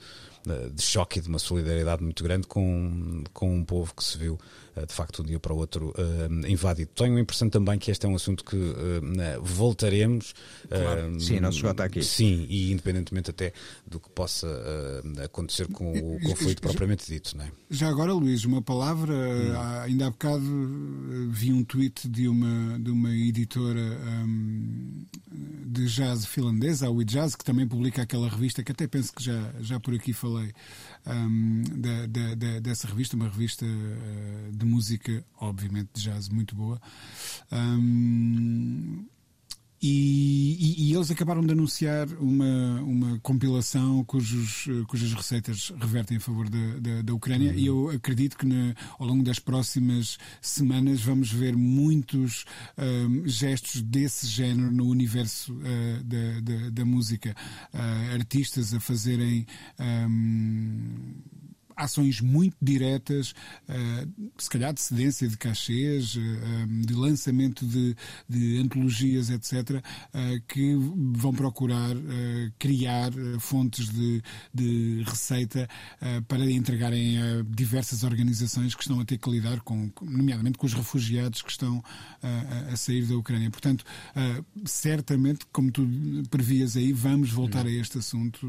de 0.73 0.83
choque 0.83 1.19
e 1.19 1.23
de 1.23 1.29
uma 1.29 1.39
solidariedade 1.39 2.03
muito 2.03 2.23
grande 2.23 2.47
com, 2.47 3.23
com 3.33 3.55
um 3.55 3.65
povo 3.65 3.95
que 3.95 4.05
se 4.05 4.17
viu 4.19 4.39
eh, 4.68 4.68
de 4.87 4.93
facto, 4.93 5.17
de 5.17 5.23
um 5.23 5.27
dia 5.27 5.41
para 5.41 5.53
o 5.53 5.57
outro 5.57 5.95
uh, 5.97 6.47
invadido. 6.47 6.91
Tenho 6.95 7.17
a 7.17 7.21
impressão 7.21 7.49
também 7.49 7.79
que 7.79 7.91
este 7.91 8.07
é 8.07 8.09
um 8.09 8.15
assunto 8.15 8.45
que 8.45 8.57
uh, 8.57 9.43
voltaremos. 9.43 10.35
Claro. 10.69 11.17
Uh, 11.17 11.21
sim, 11.21 11.41
não 11.41 11.51
se 11.51 11.59
esgota 11.59 11.85
aqui. 11.85 12.03
Sim, 12.03 12.47
e 12.49 12.73
independentemente 12.73 13.31
até 13.31 13.53
do 13.87 13.99
que 14.01 14.09
possa 14.11 14.49
acontecer 15.25 15.69
com 15.69 15.93
o 15.93 16.21
conflito 16.21 16.61
propriamente 16.61 17.07
dito. 17.07 17.37
Não 17.37 17.45
é? 17.45 17.53
Já 17.71 17.89
agora, 17.89 18.13
Luís, 18.13 18.45
uma 18.45 18.63
palavra. 18.63 19.15
Hum. 19.15 19.83
Ainda 19.83 20.07
há 20.07 20.11
bocado 20.11 20.45
vi 21.31 21.53
um 21.53 21.65
tweet 21.65 22.09
de 22.09 22.29
uma, 22.29 22.79
de 22.79 22.91
uma 22.91 23.15
editora 23.15 23.81
um, 23.81 25.05
de 25.67 25.87
jazz 25.87 26.25
finlandesa, 26.25 26.87
a 26.87 26.91
We 26.91 27.05
Jazz, 27.05 27.35
que 27.35 27.45
também 27.45 27.67
publica 27.67 28.03
aquela 28.03 28.29
revista 28.29 28.63
que 28.63 28.73
até 28.73 28.87
penso 28.87 29.13
que 29.13 29.23
já, 29.23 29.53
já 29.61 29.79
por 29.81 29.95
aqui 29.95 30.13
falei 30.13 30.53
um, 31.07 31.63
dessa 32.61 32.87
revista, 32.87 33.17
uma 33.17 33.29
revista 33.29 33.65
uh, 33.65 34.53
de 34.53 34.67
música, 34.67 35.25
obviamente 35.41 35.91
de 35.95 36.03
jazz 36.03 36.29
muito 36.29 36.55
boa. 36.55 36.81
Um, 37.53 39.07
e, 39.81 40.57
e, 40.59 40.91
e, 40.91 40.95
eles 40.95 41.11
acabaram 41.11 41.43
de 41.43 41.53
anunciar 41.53 42.09
uma, 42.21 42.83
uma 42.83 43.19
compilação 43.21 44.05
cujos, 44.05 44.67
cujas 44.89 45.13
receitas 45.13 45.73
revertem 45.79 46.17
a 46.17 46.21
favor 46.21 46.49
da, 46.49 46.79
da, 46.81 47.03
da 47.03 47.15
Ucrânia 47.15 47.53
uhum. 47.53 47.59
e 47.59 47.67
eu 47.67 47.91
acredito 47.91 48.37
que 48.37 48.47
na, 48.47 48.75
ao 48.99 49.07
longo 49.07 49.23
das 49.23 49.39
próximas 49.39 50.19
semanas 50.41 51.01
vamos 51.01 51.31
ver 51.31 51.57
muitos 51.57 52.45
um, 52.77 53.27
gestos 53.27 53.83
desse 53.83 54.27
género 54.27 54.71
no 54.71 54.87
universo 54.87 55.53
uh, 55.53 56.05
da, 56.05 56.41
da, 56.41 56.71
da, 56.71 56.85
música. 56.85 57.35
Uh, 57.73 58.15
artistas 58.15 58.75
a 58.75 58.81
fazerem. 58.81 59.47
Um, 59.79 61.15
ações 61.79 62.21
muito 62.21 62.57
diretas, 62.61 63.31
uh, 63.69 64.31
se 64.37 64.51
calhar 64.51 64.75
de 64.75 64.81
cedência 64.81 65.29
de 65.29 65.37
cachês, 65.37 66.17
uh, 66.17 66.67
de 66.85 66.93
lançamento 66.93 67.65
de, 67.65 67.97
de 68.29 68.59
antologias, 68.59 69.31
etc., 69.31 69.77
uh, 69.77 70.43
que 70.49 70.75
vão 71.13 71.33
procurar 71.33 71.97
criar 72.59 73.13
fontes 73.39 73.89
de, 73.89 74.23
de 74.53 75.05
receita 75.07 75.69
para 76.27 76.51
entregarem 76.51 77.19
a 77.19 77.43
diversas 77.49 78.03
organizações 78.03 78.75
que 78.75 78.83
estão 78.83 78.99
a 79.01 79.05
ter 79.05 79.19
que 79.19 79.31
lidar 79.31 79.61
com, 79.61 79.91
nomeadamente 80.03 80.59
com 80.59 80.67
os 80.67 80.73
refugiados 80.73 81.43
que 81.43 81.51
estão 81.51 81.83
a 82.73 82.77
sair 82.77 83.07
da 83.07 83.17
Ucrânia. 83.17 83.51
Portanto, 83.51 83.85
certamente, 84.65 85.47
como 85.53 85.71
tu 85.71 85.87
previas 86.31 86.77
aí, 86.77 86.93
vamos 86.93 87.31
voltar 87.31 87.67
a 87.67 87.71
este 87.71 87.99
assunto 87.99 88.47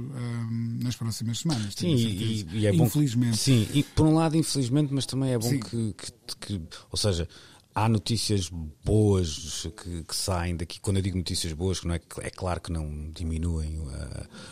nas 0.82 0.96
próximas 0.96 1.40
semanas. 1.40 1.74
Sim, 1.76 1.94
e, 1.94 2.46
e, 2.54 2.66
é 2.66 2.74
bom 2.74 2.90
infelizmente. 3.28 3.38
Sim, 3.38 3.68
e 3.74 3.84
por 3.84 4.06
um 4.06 4.16
lado, 4.16 4.36
infelizmente, 4.36 4.94
mas 4.94 5.06
também 5.06 5.32
é 5.32 5.38
bom 5.38 5.50
que, 5.50 5.94
que, 5.94 6.12
que, 6.40 6.62
ou 6.92 6.98
seja, 6.98 7.28
há 7.74 7.88
notícias 7.88 8.50
boas 8.84 9.68
que, 9.78 10.04
que, 10.04 10.16
saem 10.16 10.56
daqui. 10.56 10.80
Quando 10.80 10.98
eu 10.98 11.04
digo 11.04 11.18
notícias 11.18 11.54
boas, 11.54 11.80
que 11.80 11.88
não 11.88 11.96
é, 11.96 12.02
é 12.22 12.30
claro 12.30 12.60
que 12.60 12.72
não 12.72 13.10
diminuem 13.12 13.80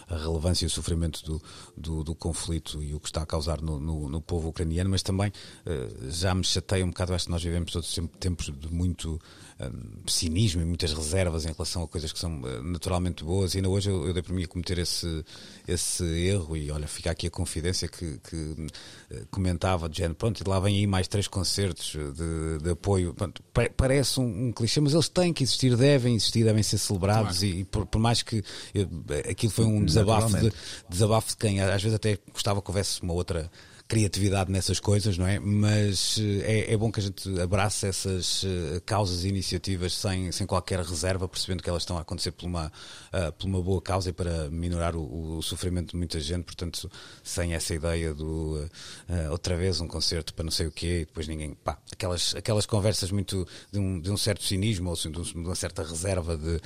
a, 0.10 0.16
a 0.16 0.18
relevância 0.18 0.66
e 0.66 0.68
o 0.68 0.70
sofrimento 0.70 1.24
do, 1.26 1.42
do, 1.76 2.04
do, 2.04 2.16
conflito 2.16 2.82
e 2.82 2.94
o 2.94 3.00
que 3.00 3.08
está 3.08 3.24
a 3.24 3.26
causar 3.26 3.62
no, 3.62 3.80
no, 3.80 4.08
no 4.08 4.22
povo 4.22 4.50
ucraniano, 4.50 4.90
mas 4.90 5.02
também 5.02 5.30
uh, 5.30 6.10
já 6.10 6.34
me 6.34 6.44
chateia 6.44 6.86
um 6.86 6.90
bocado. 6.90 7.14
Acho 7.14 7.26
que 7.26 7.32
nós 7.32 7.44
vivemos 7.44 7.72
todos 7.72 8.00
tempos 8.20 8.46
de 8.46 8.72
muito 8.72 9.20
um, 9.60 10.08
cinismo 10.08 10.62
e 10.62 10.66
muitas 10.66 10.94
reservas 10.94 11.46
em 11.46 11.52
relação 11.52 11.84
a 11.84 11.88
coisas 11.88 12.12
que 12.12 12.20
são 12.20 12.42
uh, 12.42 12.64
naturalmente 12.64 13.24
boas. 13.24 13.54
E 13.54 13.58
ainda 13.58 13.70
hoje 13.70 13.90
eu, 13.90 14.08
eu 14.08 14.14
dei 14.14 14.22
para 14.22 14.34
mim 14.34 14.44
a 14.44 14.48
cometer 14.48 14.78
esse, 14.78 15.24
esse 15.68 16.04
erro. 16.04 16.56
E 16.56 16.70
olha, 16.72 16.88
fica 16.88 17.12
aqui 17.12 17.28
a 17.28 17.32
confidência 17.32 17.88
que, 17.88 18.20
que 18.20 18.36
uh, 18.36 19.28
comentava 19.32 19.90
de 19.90 19.98
género: 19.98 20.16
pronto, 20.16 20.42
e 20.42 20.48
lá 20.48 20.60
vem 20.60 20.78
aí 20.78 20.88
mais 20.88 21.08
três 21.08 21.28
concertos 21.28 21.92
de, 21.92 22.64
de 22.64 22.70
apoio. 22.70 23.14
Pronto, 23.14 23.44
parece 23.76 24.20
um, 24.20 24.48
um, 24.48 24.52
clichê, 24.52 24.80
mas 24.80 24.94
eles 24.94 25.10
têm 25.10 25.34
que 25.34 25.44
existir, 25.44 25.76
devem 25.76 26.16
existir, 26.16 26.44
devem 26.44 26.64
ser 26.64 26.78
celebrados. 26.78 27.40
Claro. 27.40 27.56
E, 27.56 27.60
e 27.62 27.64
por, 27.66 27.86
por, 27.86 28.00
mais 28.00 28.22
que 28.22 28.44
eu, 28.74 28.88
aquilo 29.30 29.52
foi 29.52 29.66
um 29.66 29.84
desabafo 29.84 30.38
de, 30.38 30.54
desabafo 30.90 31.30
de 31.30 31.38
quem 31.38 31.62
às 31.62 31.82
vezes 31.82 31.96
até 31.96 32.18
gostava 32.32 32.62
que 32.62 32.70
houvesse 32.70 33.02
uma 33.02 33.14
outra 33.14 33.50
criatividade 33.88 34.52
nessas 34.52 34.80
coisas, 34.80 35.18
não 35.18 35.26
é? 35.26 35.40
Mas 35.40 36.18
eh, 36.20 36.66
é, 36.70 36.74
é 36.74 36.78
bom 36.78 36.92
que 36.92 37.00
a 37.00 37.04
gente 37.04 37.40
abrace 37.40 37.88
essas 37.88 38.44
uh, 38.44 38.82
causas 38.86 39.24
e 39.24 39.30
iniciativas 39.30 39.94
sem, 39.94 40.32
sem 40.32 40.46
qualquer 40.46 40.80
reserva, 40.82 41.28
percebendo 41.28 41.64
que 41.64 41.70
elas 41.70 41.84
estão 41.84 41.98
a 41.98 42.02
acontecer 42.02 42.32
por 42.32 42.46
uma, 42.46 42.68
uh, 42.68 43.32
por 43.34 43.48
uma 43.48 43.62
boa 43.62 43.82
causa 43.82 44.10
e 44.10 44.14
para 44.14 44.50
minorar 44.50 44.96
o, 44.96 45.38
o, 45.38 45.42
sofrimento 45.42 45.92
de 45.92 45.98
muita 45.98 46.20
gente, 46.20 46.44
portanto, 46.44 46.92
sem 47.24 47.54
essa 47.54 47.74
ideia 47.74 48.14
do 48.14 48.68
uh, 49.10 49.32
outra 49.32 49.56
vez 49.56 49.80
um 49.80 49.88
concerto 49.88 50.34
para 50.34 50.44
não 50.44 50.52
sei 50.52 50.68
o 50.68 50.72
quê 50.72 51.02
e 51.02 51.06
depois 51.06 51.28
ninguém. 51.28 51.54
Pá, 51.54 51.78
aquelas, 51.90 52.36
aquelas 52.36 52.66
conversas 52.66 53.10
muito 53.10 53.48
de 53.72 53.80
um, 53.80 54.02
de 54.02 54.12
um 54.12 54.18
certo 54.18 54.44
cinismo 54.44 54.90
ou 54.90 54.94
assim, 54.94 55.10
de, 55.10 55.34
uma 55.34 55.56
certa 55.56 55.82
reserva 55.82 56.38
de, 56.38 56.60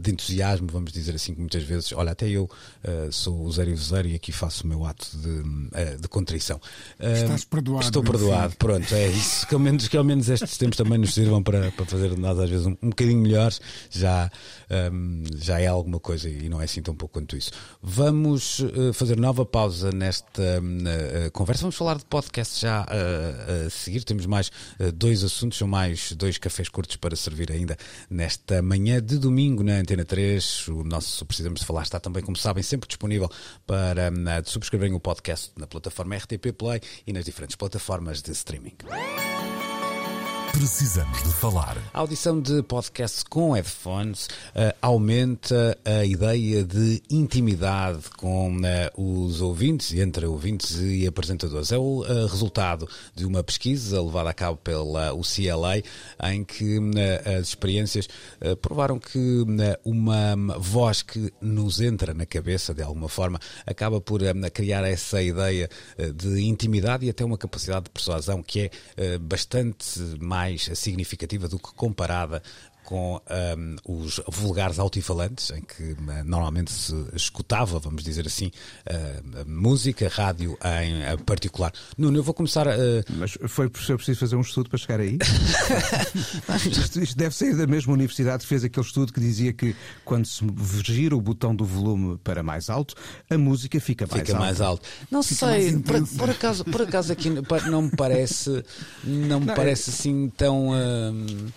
de 0.00 0.10
entusiasmo, 0.10 0.68
vamos 0.70 0.92
dizer 0.92 1.14
assim, 1.14 1.32
que 1.32 1.40
muitas 1.40 1.62
vezes, 1.62 1.92
olha, 1.92 2.12
até 2.12 2.28
eu 2.28 2.48
sou 3.10 3.42
o 3.42 3.52
zero 3.52 3.70
e 3.70 3.72
o 3.72 3.76
zero 3.76 4.08
e 4.08 4.14
aqui 4.14 4.32
faço 4.32 4.64
o 4.64 4.66
meu 4.66 4.84
ato 4.84 5.08
de, 5.16 5.98
de 5.98 6.08
contrição 6.08 6.41
Estás 6.98 7.44
perdoado. 7.44 7.84
Estou 7.84 8.02
perdoado, 8.02 8.56
pronto, 8.56 8.94
é 8.94 9.08
isso. 9.08 9.46
Que 9.46 9.54
ao, 9.54 9.60
menos, 9.60 9.88
que 9.88 9.96
ao 9.96 10.04
menos 10.04 10.28
estes 10.28 10.56
tempos 10.56 10.76
também 10.76 10.98
nos 10.98 11.14
sirvam 11.14 11.42
para, 11.42 11.70
para 11.72 11.86
fazer 11.86 12.16
nós 12.16 12.38
às 12.38 12.50
vezes 12.50 12.66
um, 12.66 12.76
um 12.82 12.90
bocadinho 12.90 13.20
melhores, 13.20 13.60
já, 13.90 14.30
um, 14.92 15.24
já 15.36 15.60
é 15.60 15.66
alguma 15.66 16.00
coisa 16.00 16.28
e 16.28 16.48
não 16.48 16.60
é 16.60 16.64
assim 16.64 16.82
tão 16.82 16.94
pouco 16.94 17.14
quanto 17.14 17.36
isso. 17.36 17.50
Vamos 17.82 18.60
uh, 18.60 18.92
fazer 18.92 19.18
nova 19.18 19.44
pausa 19.44 19.90
nesta 19.92 20.42
uh, 20.42 21.30
conversa. 21.32 21.62
Vamos 21.62 21.76
falar 21.76 21.98
de 21.98 22.04
podcast 22.04 22.60
já 22.60 22.82
uh, 22.82 23.66
a 23.66 23.70
seguir. 23.70 24.04
Temos 24.04 24.26
mais 24.26 24.50
dois 24.94 25.22
assuntos, 25.22 25.58
são 25.58 25.68
mais 25.68 26.12
dois 26.12 26.38
cafés 26.38 26.68
curtos 26.68 26.96
para 26.96 27.14
servir 27.16 27.52
ainda 27.52 27.76
nesta 28.10 28.62
manhã 28.62 29.02
de 29.02 29.18
domingo 29.18 29.62
na 29.62 29.74
Antena 29.74 30.04
3. 30.04 30.68
O 30.68 30.84
nosso 30.84 31.24
Precisamos 31.26 31.60
de 31.60 31.66
Falar 31.66 31.82
está 31.82 32.00
também, 32.00 32.22
como 32.22 32.36
sabem, 32.36 32.62
sempre 32.62 32.88
disponível 32.88 33.30
para 33.66 34.10
subscreverem 34.44 34.94
o 34.94 35.00
podcast 35.00 35.52
na 35.56 35.66
plataforma 35.66 36.14
RTP 36.32 36.52
Play 36.52 36.80
e 37.06 37.12
nas 37.12 37.24
diferentes 37.24 37.56
plataformas 37.56 38.22
de 38.22 38.32
streaming. 38.32 38.76
Precisamos 40.52 41.22
de 41.22 41.32
falar. 41.32 41.78
A 41.94 42.00
audição 42.00 42.38
de 42.38 42.62
podcast 42.62 43.24
com 43.24 43.52
headphones 43.52 44.26
uh, 44.26 44.76
aumenta 44.82 45.76
a 45.82 46.04
ideia 46.04 46.62
de 46.62 47.02
intimidade 47.10 48.02
com 48.18 48.58
uh, 48.58 48.62
os 49.24 49.40
ouvintes, 49.40 49.94
entre 49.94 50.26
ouvintes 50.26 50.78
e 50.78 51.06
apresentadores. 51.06 51.72
É 51.72 51.78
o 51.78 52.02
uh, 52.02 52.26
resultado 52.26 52.86
de 53.14 53.24
uma 53.24 53.42
pesquisa 53.42 54.00
levada 54.00 54.28
a 54.28 54.34
cabo 54.34 54.58
pela 54.58 55.14
UCLA, 55.14 55.82
em 56.30 56.44
que 56.44 56.78
as 57.24 57.48
experiências 57.48 58.08
provaram 58.60 58.98
que 58.98 59.18
uma 59.84 60.36
voz 60.58 61.02
que 61.02 61.32
nos 61.40 61.80
entra 61.80 62.12
na 62.12 62.26
cabeça 62.26 62.74
de 62.74 62.82
alguma 62.82 63.08
forma 63.08 63.40
acaba 63.66 64.00
por 64.00 64.20
criar 64.52 64.84
essa 64.84 65.22
ideia 65.22 65.68
de 66.14 66.42
intimidade 66.42 67.06
e 67.06 67.10
até 67.10 67.24
uma 67.24 67.38
capacidade 67.38 67.84
de 67.84 67.90
persuasão 67.90 68.42
que 68.42 68.70
é 68.96 69.18
bastante 69.18 70.00
mais 70.20 70.41
mais 70.42 70.68
significativa 70.74 71.46
do 71.46 71.58
que 71.58 71.72
comparada 71.74 72.42
com 72.84 73.20
um, 73.56 73.76
os 73.86 74.20
vulgares 74.28 74.78
altifalantes, 74.78 75.50
em 75.50 75.62
que 75.62 75.92
uh, 75.92 76.24
normalmente 76.24 76.70
se 76.70 76.94
escutava, 77.14 77.78
vamos 77.78 78.02
dizer 78.02 78.26
assim, 78.26 78.50
uh, 78.86 79.48
música, 79.48 80.08
rádio 80.08 80.58
em 80.82 81.18
particular. 81.24 81.72
Nuno, 81.96 82.18
eu 82.18 82.22
vou 82.22 82.34
começar 82.34 82.68
a. 82.68 82.72
Uh... 82.72 83.04
Mas 83.16 83.38
foi, 83.46 83.68
preciso 83.68 84.16
fazer 84.16 84.36
um 84.36 84.40
estudo 84.40 84.68
para 84.68 84.78
chegar 84.78 85.00
aí? 85.00 85.18
isto, 86.66 87.00
isto, 87.00 87.16
deve 87.16 87.34
ser 87.34 87.56
da 87.56 87.66
mesma 87.66 87.92
universidade 87.92 88.42
que 88.42 88.48
fez 88.48 88.64
aquele 88.64 88.86
estudo 88.86 89.12
que 89.12 89.20
dizia 89.20 89.52
que 89.52 89.74
quando 90.04 90.26
se 90.26 90.44
gira 90.84 91.16
o 91.16 91.20
botão 91.20 91.54
do 91.54 91.64
volume 91.64 92.18
para 92.18 92.42
mais 92.42 92.68
alto, 92.68 92.94
a 93.30 93.38
música 93.38 93.80
fica 93.80 94.06
mais 94.06 94.20
fica 94.20 94.32
alta. 94.32 94.44
mais 94.44 94.60
alto. 94.60 94.88
Não 95.10 95.22
fica 95.22 95.46
sei, 95.46 95.78
por, 95.78 96.06
por, 96.16 96.30
acaso, 96.30 96.64
por 96.64 96.82
acaso 96.82 97.12
aqui 97.12 97.30
não 97.70 97.82
me 97.82 97.90
parece, 97.90 98.50
não 99.04 99.40
me 99.40 99.46
não, 99.46 99.54
parece 99.54 99.90
é... 99.90 99.92
assim 99.92 100.32
tão. 100.36 100.70
Hum, 100.70 101.48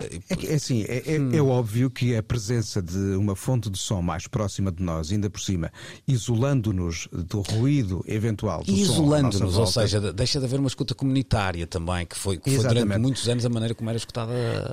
é, 0.00 0.52
é 0.52 0.54
assim, 0.54 0.84
é, 0.88 1.14
é, 1.14 1.20
hum. 1.20 1.30
é, 1.32 1.40
óbvio 1.40 1.90
que 1.90 2.16
a 2.16 2.22
presença 2.22 2.80
de 2.80 2.98
uma 3.16 3.36
fonte 3.36 3.68
de 3.68 3.78
som 3.78 4.00
mais 4.00 4.26
próxima 4.26 4.72
de 4.72 4.82
nós, 4.82 5.12
ainda 5.12 5.28
por 5.28 5.40
cima, 5.40 5.70
isolando-nos 6.06 7.08
do 7.12 7.40
ruído 7.42 8.04
eventual 8.06 8.62
do 8.62 8.72
Isolando-nos, 8.72 9.56
ou 9.56 9.66
seja, 9.66 10.12
deixa 10.12 10.38
de 10.38 10.46
haver 10.46 10.58
uma 10.58 10.68
escuta 10.68 10.94
comunitária 10.94 11.66
também, 11.66 12.06
que 12.06 12.16
foi, 12.16 12.38
que 12.38 12.50
foi 12.50 12.66
durante 12.66 12.98
muitos 12.98 13.28
anos 13.28 13.44
a 13.44 13.48
maneira 13.48 13.74
como 13.74 13.90
era 13.90 13.96
escutada 13.96 14.32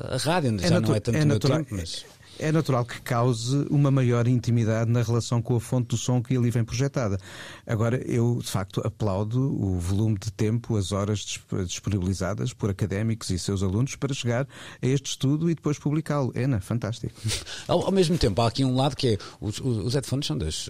a 0.10 0.18
rádio, 0.18 0.56
é 0.62 0.68
já 0.68 0.80
não 0.80 0.96
é 0.96 1.00
tanto 1.00 1.18
é 1.18 1.26
natural, 1.26 1.58
tempo, 1.60 1.76
mas 1.76 2.06
é 2.40 2.52
natural 2.52 2.86
que 2.86 3.02
cause 3.02 3.66
uma 3.70 3.92
maior 3.92 4.28
intimidade 4.28 4.90
na 4.92 5.02
relação 5.02 5.42
com 5.42 5.56
a 5.56 5.60
fonte 5.60 5.90
do 5.90 5.98
som 5.98 6.22
que 6.22 6.36
ali 6.36 6.50
vem 6.50 6.64
projetada. 6.64 7.18
Agora, 7.66 8.02
eu 8.06 8.40
de 8.42 8.50
facto 8.50 8.82
aplaudo 8.86 9.40
o 9.40 9.80
volume 9.80 10.18
de 10.18 10.32
tempo, 10.32 10.78
as 10.78 10.92
horas 10.92 11.40
disponibilizadas 11.66 12.54
por 12.54 12.70
académicos 12.70 13.30
e 13.30 13.40
seus 13.40 13.64
alunos 13.64 13.96
para 13.96 14.14
chegar 14.14 14.48
a 14.82 14.88
este 14.88 15.12
estudo 15.12 15.50
e 15.50 15.56
depois 15.56 15.80
publicá-lo. 15.80 16.32
Ena, 16.36 16.60
fantástico. 16.60 17.14
Ao, 17.68 17.86
ao, 17.86 17.92
mesmo 17.92 18.18
tempo, 18.18 18.42
há 18.42 18.48
aqui 18.48 18.64
um 18.64 18.76
lado 18.76 18.96
que 18.96 19.16
é 19.16 19.18
os, 19.42 19.60
os 19.60 19.94
headphones 19.94 20.26
são 20.26 20.38
das 20.38 20.70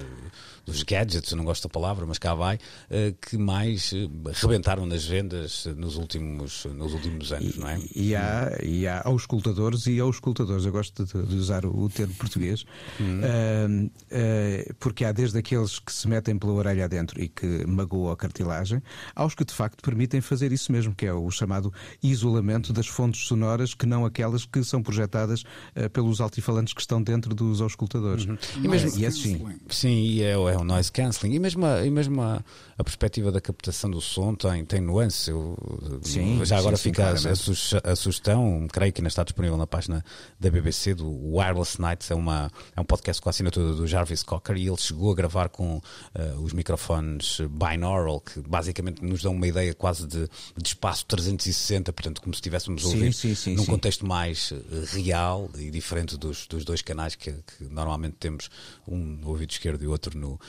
dos 0.67 0.83
gadgets, 0.83 1.31
não 1.31 1.45
gosto 1.45 1.63
da 1.63 1.69
palavra, 1.69 2.05
mas 2.05 2.19
cá 2.19 2.35
vai, 2.35 2.59
eh, 2.89 3.13
que 3.21 3.37
mais 3.37 3.93
eh, 3.93 4.09
rebentaram 4.33 4.85
nas 4.85 5.05
vendas 5.05 5.65
nos 5.77 5.95
últimos, 5.95 6.65
nos 6.65 6.93
últimos 6.93 7.31
anos, 7.31 7.55
e, 7.55 7.59
não 7.59 7.69
é? 7.69 7.79
E 7.95 8.15
há, 8.15 8.57
e 8.61 8.85
há 8.85 9.01
aos 9.05 9.21
escutadores 9.21 9.87
e 9.87 9.99
aos 9.99 10.17
escutadores, 10.17 10.65
eu 10.65 10.71
gosto 10.71 11.05
de, 11.05 11.23
de 11.25 11.35
usar 11.35 11.65
o, 11.65 11.89
termo 11.89 12.13
português, 12.15 12.63
uh, 12.99 13.85
uh, 13.85 14.75
porque 14.79 15.05
há 15.05 15.11
desde 15.11 15.37
aqueles 15.37 15.79
que 15.79 15.91
se 15.91 16.07
metem 16.07 16.37
pela 16.37 16.51
orelha 16.53 16.85
adentro 16.85 17.21
e 17.21 17.29
que 17.29 17.65
magoam 17.65 18.11
a 18.11 18.17
cartilagem, 18.17 18.81
aos 19.15 19.33
que 19.33 19.45
de 19.45 19.53
facto 19.53 19.81
permitem 19.81 20.19
fazer 20.19 20.51
isso 20.51 20.71
mesmo, 20.71 20.93
que 20.93 21.05
é 21.05 21.13
o 21.13 21.31
chamado 21.31 21.73
isolamento 22.03 22.73
das 22.73 22.87
fontes 22.87 23.25
sonoras, 23.25 23.73
que 23.73 23.85
não 23.85 24.05
aquelas 24.05 24.45
que 24.45 24.63
são 24.65 24.83
projetadas 24.83 25.43
uh, 25.43 25.89
pelos 25.93 26.19
altifalantes 26.19 26.73
que 26.73 26.81
estão 26.81 27.01
dentro 27.01 27.33
dos 27.33 27.61
auscultadores. 27.61 28.25
Uhum. 28.25 28.37
E, 28.63 28.67
mesmo, 28.67 28.99
e 28.99 29.05
é 29.05 29.07
assim. 29.07 29.45
Sim, 29.69 30.03
e 30.03 30.23
é, 30.23 30.37
é 30.61 30.63
noise 30.63 30.91
cancelling. 30.91 31.35
E 31.35 31.39
mesmo, 31.39 31.65
a, 31.65 31.85
e 31.85 31.89
mesmo 31.89 32.21
a, 32.21 32.41
a, 32.77 32.83
perspectiva 32.83 33.31
da 33.31 33.41
captação 33.41 33.89
do 33.89 34.01
som 34.01 34.35
tem, 34.35 34.65
tem 34.65 34.81
nuance. 34.81 35.29
Eu, 35.29 35.57
sim, 36.01 36.43
já 36.45 36.57
agora 36.57 36.77
sim, 36.77 36.83
fica 36.83 37.15
sim, 37.17 37.27
a, 37.29 37.91
a, 37.91 37.95
sugestão, 37.95 38.67
creio 38.71 38.91
que 38.91 39.01
ainda 39.01 39.09
está 39.09 39.23
disponível 39.23 39.57
na 39.57 39.67
página 39.67 40.03
da 40.39 40.49
BBC, 40.49 40.93
do 40.93 41.09
Wireless 41.35 41.81
Nights, 41.81 42.11
é, 42.11 42.15
uma, 42.15 42.51
é 42.75 42.81
um 42.81 42.85
podcast 42.85 43.21
com 43.21 43.29
a 43.29 43.31
assinatura 43.31 43.73
do 43.73 43.87
Jarvis 43.87 44.23
Cocker 44.23 44.57
e 44.57 44.67
ele 44.67 44.77
chegou 44.77 45.11
a 45.11 45.15
gravar 45.15 45.49
com 45.49 45.77
uh, 45.77 46.41
os 46.41 46.53
microfones 46.53 47.39
binaural, 47.49 48.21
que 48.21 48.39
basicamente 48.41 49.03
nos 49.03 49.21
dão 49.21 49.33
uma 49.33 49.47
ideia 49.47 49.73
quase 49.73 50.07
de, 50.07 50.27
de 50.55 50.67
espaço 50.67 51.05
360, 51.05 51.91
portanto, 51.93 52.21
como 52.21 52.33
se 52.33 52.37
estivéssemos 52.37 52.83
a 52.85 52.87
ouvir 52.87 53.15
num 53.55 53.65
contexto 53.65 54.05
mais 54.05 54.51
eh, 54.51 54.85
real 54.91 55.49
e 55.55 55.69
diferente 55.69 56.17
dos, 56.17 56.47
dos 56.47 56.63
dois 56.63 56.81
canais 56.81 57.15
que, 57.15 57.31
que 57.31 57.63
normalmente 57.69 58.15
temos, 58.19 58.49
um 58.87 58.97
no 58.97 59.29
ouvido 59.29 59.51
esquerdo 59.51 59.83
e 59.83 59.87
outro 59.87 60.17
no, 60.17 60.39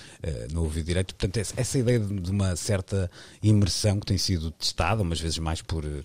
no 0.53 0.63
ouvido 0.63 0.87
direito. 0.87 1.15
Portanto, 1.15 1.39
essa 1.57 1.79
ideia 1.79 1.99
de 1.99 2.31
uma 2.31 2.57
certa 2.57 3.11
imersão 3.43 4.01
que 4.01 4.07
tem 4.07 4.19
sido 4.19 4.51
testada, 4.51 5.03
umas 5.03 5.21
vezes 5.21 5.39
mais 5.39 5.63
por 5.63 5.85
uh, 5.85 6.03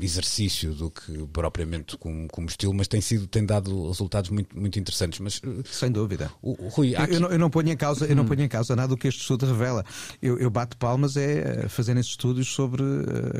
exercício 0.00 0.74
do 0.74 0.90
que 0.90 1.26
propriamente 1.32 1.96
como, 1.96 2.28
como 2.28 2.48
estilo, 2.48 2.74
mas 2.74 2.88
tem 2.88 3.00
sido 3.00 3.26
tem 3.26 3.44
dado 3.44 3.88
resultados 3.88 4.30
muito, 4.30 4.58
muito 4.58 4.78
interessantes. 4.78 5.20
Mas, 5.20 5.38
uh, 5.38 5.62
Sem 5.70 5.90
dúvida. 5.90 6.30
O, 6.42 6.66
o 6.66 6.68
Rui, 6.68 6.94
aqui... 6.94 7.14
eu, 7.14 7.20
não, 7.20 7.28
eu, 7.28 7.38
não, 7.38 7.50
ponho 7.50 7.70
em 7.70 7.76
causa, 7.76 8.06
eu 8.06 8.16
não 8.16 8.24
hum. 8.24 8.26
ponho 8.26 8.42
em 8.42 8.48
causa 8.48 8.74
nada 8.74 8.88
do 8.88 8.96
que 8.96 9.08
este 9.08 9.20
estudo 9.20 9.46
revela. 9.46 9.84
Eu, 10.20 10.38
eu 10.38 10.50
bato 10.50 10.76
palmas 10.76 11.16
é 11.16 11.68
fazendo 11.68 11.98
esses 11.98 12.12
estudos 12.12 12.48
sobre 12.48 12.82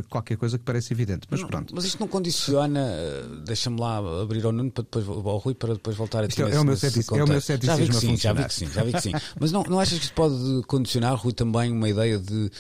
qualquer 0.09 0.37
coisa 0.37 0.59
que 0.59 0.65
parece 0.65 0.93
evidente. 0.93 1.27
Mas 1.31 1.41
não, 1.41 1.49
pronto. 1.49 1.75
Mas 1.75 1.85
isto 1.85 2.01
não 2.01 2.09
condiciona, 2.09 2.89
deixa-me 3.45 3.81
lá 3.81 3.99
abrir 4.23 4.45
ao 4.45 4.53
Nuno 4.53 4.71
para 4.71 4.85
depois 4.85 5.09
ao 5.09 5.39
Rui 5.39 5.55
para 5.55 5.75
depois 5.75 5.97
voltar 5.97 6.25
a 6.25 6.29
ter 6.29 6.47
é, 6.47 6.55
é, 6.55 6.61
o 6.61 6.65
meu 6.65 6.77
ceticismo, 6.77 7.17
é 7.17 7.25
o 7.25 7.29
meu 7.29 7.41
ceticismo 7.41 7.79
já 7.79 7.83
vi 7.85 7.89
que 7.89 7.95
sim, 7.95 8.17
já 8.17 8.33
vi 8.33 8.45
que 8.45 8.55
sim, 8.55 8.67
já 8.67 8.85
vi 8.85 8.93
que 8.93 9.01
sim. 9.01 9.13
Mas 9.39 9.53
não, 9.53 9.58
não 9.69 9.81
achas 9.81 9.99
que 9.99 10.05
isto 10.05 10.15
pode 10.15 10.63
condicionar, 10.67 11.15
Rui, 11.17 11.33
também 11.33 11.73
uma 11.73 11.89
ideia 11.89 12.19
de 12.19 12.51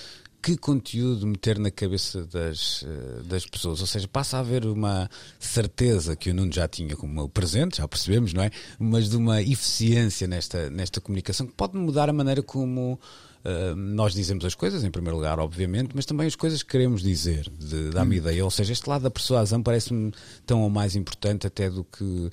que 0.41 0.57
conteúdo 0.57 1.27
meter 1.27 1.59
na 1.59 1.71
cabeça 1.71 2.25
das, 2.25 2.85
eh, 2.87 3.23
das 3.25 3.45
pessoas. 3.45 3.81
Ou 3.81 3.87
seja, 3.87 4.07
passa 4.09 4.37
a 4.37 4.41
haver 4.41 4.67
uma 4.67 5.11
certeza 5.39 6.15
que 6.15 6.31
o 6.31 6.35
Nuno 6.35 6.53
já 6.53 6.69
tinha 6.69 6.97
como 6.97 7.29
presente, 7.29 7.79
já 7.79 7.89
percebemos, 7.89 8.33
não 8.33 8.43
é? 8.43 8.51
Mas 8.79 9.11
de 9.11 9.17
uma 9.17 9.43
eficiência 9.43 10.27
nesta, 10.27 10.71
nesta 10.71 11.01
comunicação 11.01 11.47
que 11.47 11.53
pode 11.53 11.77
mudar 11.77 12.09
a 12.09 12.13
maneira 12.13 12.43
como 12.43 12.95
uh, 12.95 13.75
nós 13.77 14.15
dizemos 14.15 14.45
as 14.45 14.55
coisas, 14.55 14.85
em 14.85 14.91
primeiro 14.91 15.17
lugar, 15.17 15.39
obviamente, 15.41 15.91
mas 15.95 16.07
também 16.07 16.27
as 16.27 16.37
coisas 16.37 16.63
que 16.63 16.71
queremos 16.71 17.03
dizer, 17.03 17.51
de, 17.59 17.91
da 17.91 18.05
hum. 18.05 18.13
ideia. 18.13 18.45
Ou 18.45 18.51
seja, 18.51 18.73
este 18.73 18.89
lado 18.89 19.03
da 19.03 19.11
persuasão 19.11 19.63
parece-me 19.63 20.13
tão 20.47 20.63
ou 20.63 20.71
mais 20.71 20.95
importante 20.95 21.47
até 21.47 21.69
do 21.69 21.85
que 21.85 22.05
uh, 22.05 22.33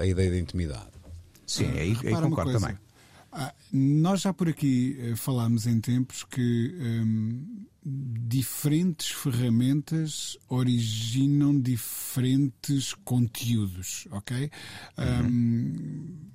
a 0.00 0.06
ideia 0.06 0.30
da 0.30 0.38
intimidade. 0.38 0.86
Sim, 1.46 1.70
aí, 1.72 1.96
aí 2.04 2.14
concordo 2.14 2.52
também. 2.52 2.78
Ah, 3.36 3.52
nós 3.72 4.20
já 4.20 4.32
por 4.32 4.48
aqui 4.48 4.96
uh, 4.96 5.16
falámos 5.16 5.66
em 5.66 5.80
tempos 5.80 6.22
que 6.22 6.72
um, 6.80 7.66
diferentes 7.84 9.10
ferramentas 9.10 10.38
originam 10.48 11.60
diferentes 11.60 12.94
conteúdos, 13.04 14.06
ok? 14.12 14.48
Uhum. 14.96 15.26
Um, 15.26 16.34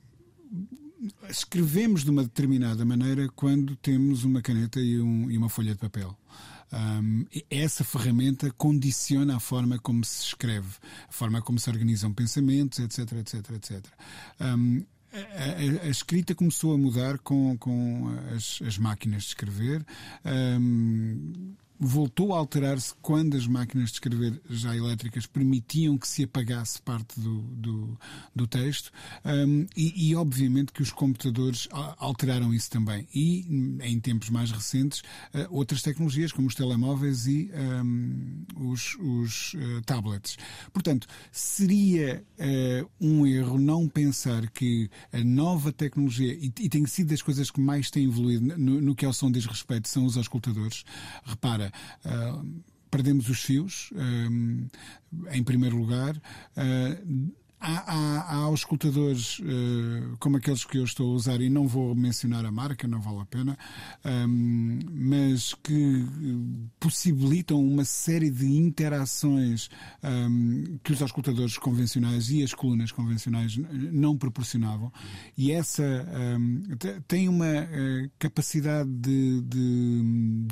escrevemos 1.30 2.04
de 2.04 2.10
uma 2.10 2.24
determinada 2.24 2.84
maneira 2.84 3.30
quando 3.30 3.78
temos 3.78 4.26
uma 4.26 4.42
caneta 4.42 4.82
e, 4.82 5.00
um, 5.00 5.32
e 5.32 5.38
uma 5.38 5.48
folha 5.48 5.72
de 5.72 5.80
papel. 5.80 6.14
Um, 6.74 7.26
essa 7.50 7.86
ferramenta 7.86 8.52
condiciona 8.52 9.38
a 9.38 9.40
forma 9.40 9.80
como 9.80 10.04
se 10.04 10.26
escreve, 10.26 10.76
a 11.08 11.12
forma 11.14 11.42
como 11.42 11.58
se 11.58 11.70
organizam 11.70 12.14
pensamentos, 12.14 12.80
etc, 12.80 13.14
etc, 13.14 13.52
etc. 13.52 13.86
Um, 14.42 14.86
a, 15.14 15.84
a, 15.84 15.88
a, 15.88 15.90
escrita 15.90 16.36
começou 16.36 16.74
a 16.74 16.78
mudar 16.78 17.18
com, 17.20 17.58
com 17.58 18.10
as, 18.36 18.62
as 18.66 18.78
máquinas 18.78 19.24
de 19.24 19.30
escrever. 19.30 19.86
Um, 20.26 21.54
voltou 21.80 22.34
a 22.34 22.38
alterar-se 22.38 22.94
quando 23.02 23.38
as 23.38 23.48
máquinas 23.48 23.90
de 23.90 23.94
escrever 23.94 24.42
já 24.50 24.76
elétricas 24.76 25.26
permitiam 25.26 25.98
que 25.98 26.08
se 26.08 26.24
apagasse 26.24 26.82
parte 26.82 27.20
do, 27.20 27.40
do, 27.40 27.98
do 28.36 28.48
texto 28.48 28.92
um, 29.24 29.66
e, 29.78 30.10
e, 30.10 30.16
obviamente 30.16 30.74
que 30.74 30.82
os 30.82 30.92
computadores 30.92 31.70
alteraram 31.98 32.54
isso 32.54 32.70
também 32.70 33.08
e 33.16 33.78
em 33.82 34.00
tempos 34.00 34.30
mais 34.30 34.52
recentes 34.52 35.00
uh, 35.34 35.48
outras 35.50 35.82
tecnologias 35.82 36.34
como 36.34 36.48
os 36.48 36.56
telemóveis 36.56 37.28
e 37.28 37.50
um, 37.54 38.44
os, 38.58 38.96
os 39.00 39.54
uh, 39.54 39.82
tablets. 39.86 40.38
Portanto, 40.74 41.08
seria 41.32 42.24
uh, 42.38 42.90
um 43.00 43.26
erro 43.26 43.58
não 43.58 43.88
pensar 43.88 44.50
que 44.50 44.90
a 45.14 45.24
nova 45.24 45.72
tecnologia 45.72 46.34
e, 46.34 46.52
e 46.60 46.70
tem 46.70 46.86
sido 46.86 47.10
das 47.10 47.22
coisas 47.22 47.50
que 47.50 47.62
mais 47.62 47.90
têm 47.90 48.06
evoluído 48.06 48.58
no, 48.58 48.82
no 48.82 48.96
que 48.96 49.06
ao 49.06 49.14
som 49.14 49.32
diz 49.32 49.46
respeito 49.46 49.88
são 49.88 50.06
os 50.06 50.18
auscultadores. 50.18 50.84
Repara, 51.24 51.69
perdemos 52.90 53.30
os 53.30 53.42
fios, 53.44 53.92
uh, 53.92 55.32
em 55.32 55.44
primeiro 55.44 55.78
lugar. 55.78 56.16
Há, 57.62 57.94
há, 57.94 58.36
há 58.36 58.50
uh, 58.50 60.18
como 60.18 60.38
aqueles 60.38 60.64
que 60.64 60.78
eu 60.78 60.84
estou 60.86 61.12
a 61.12 61.14
usar, 61.14 61.42
e 61.42 61.50
não 61.50 61.68
vou 61.68 61.94
mencionar 61.94 62.46
a 62.46 62.52
marca, 62.52 62.88
não 62.88 63.02
vale 63.02 63.20
a 63.20 63.26
pena, 63.26 63.58
um, 64.06 64.80
mas 64.90 65.54
que 65.56 66.06
possibilitam 66.80 67.62
uma 67.62 67.84
série 67.84 68.30
de 68.30 68.46
interações 68.46 69.70
um, 70.02 70.80
que 70.84 70.94
os 70.94 71.02
auscultadores 71.02 71.58
convencionais 71.58 72.30
e 72.30 72.44
as 72.44 72.54
colunas 72.54 72.94
convencionais 72.94 73.58
não 73.58 74.18
proporcionavam. 74.18 74.92
E 75.38 75.52
essa 75.52 75.84
um, 76.38 76.64
tem 77.08 77.28
uma 77.28 77.46
uh, 77.46 78.10
capacidade 78.18 78.90
de, 78.90 79.42
de 79.42 80.02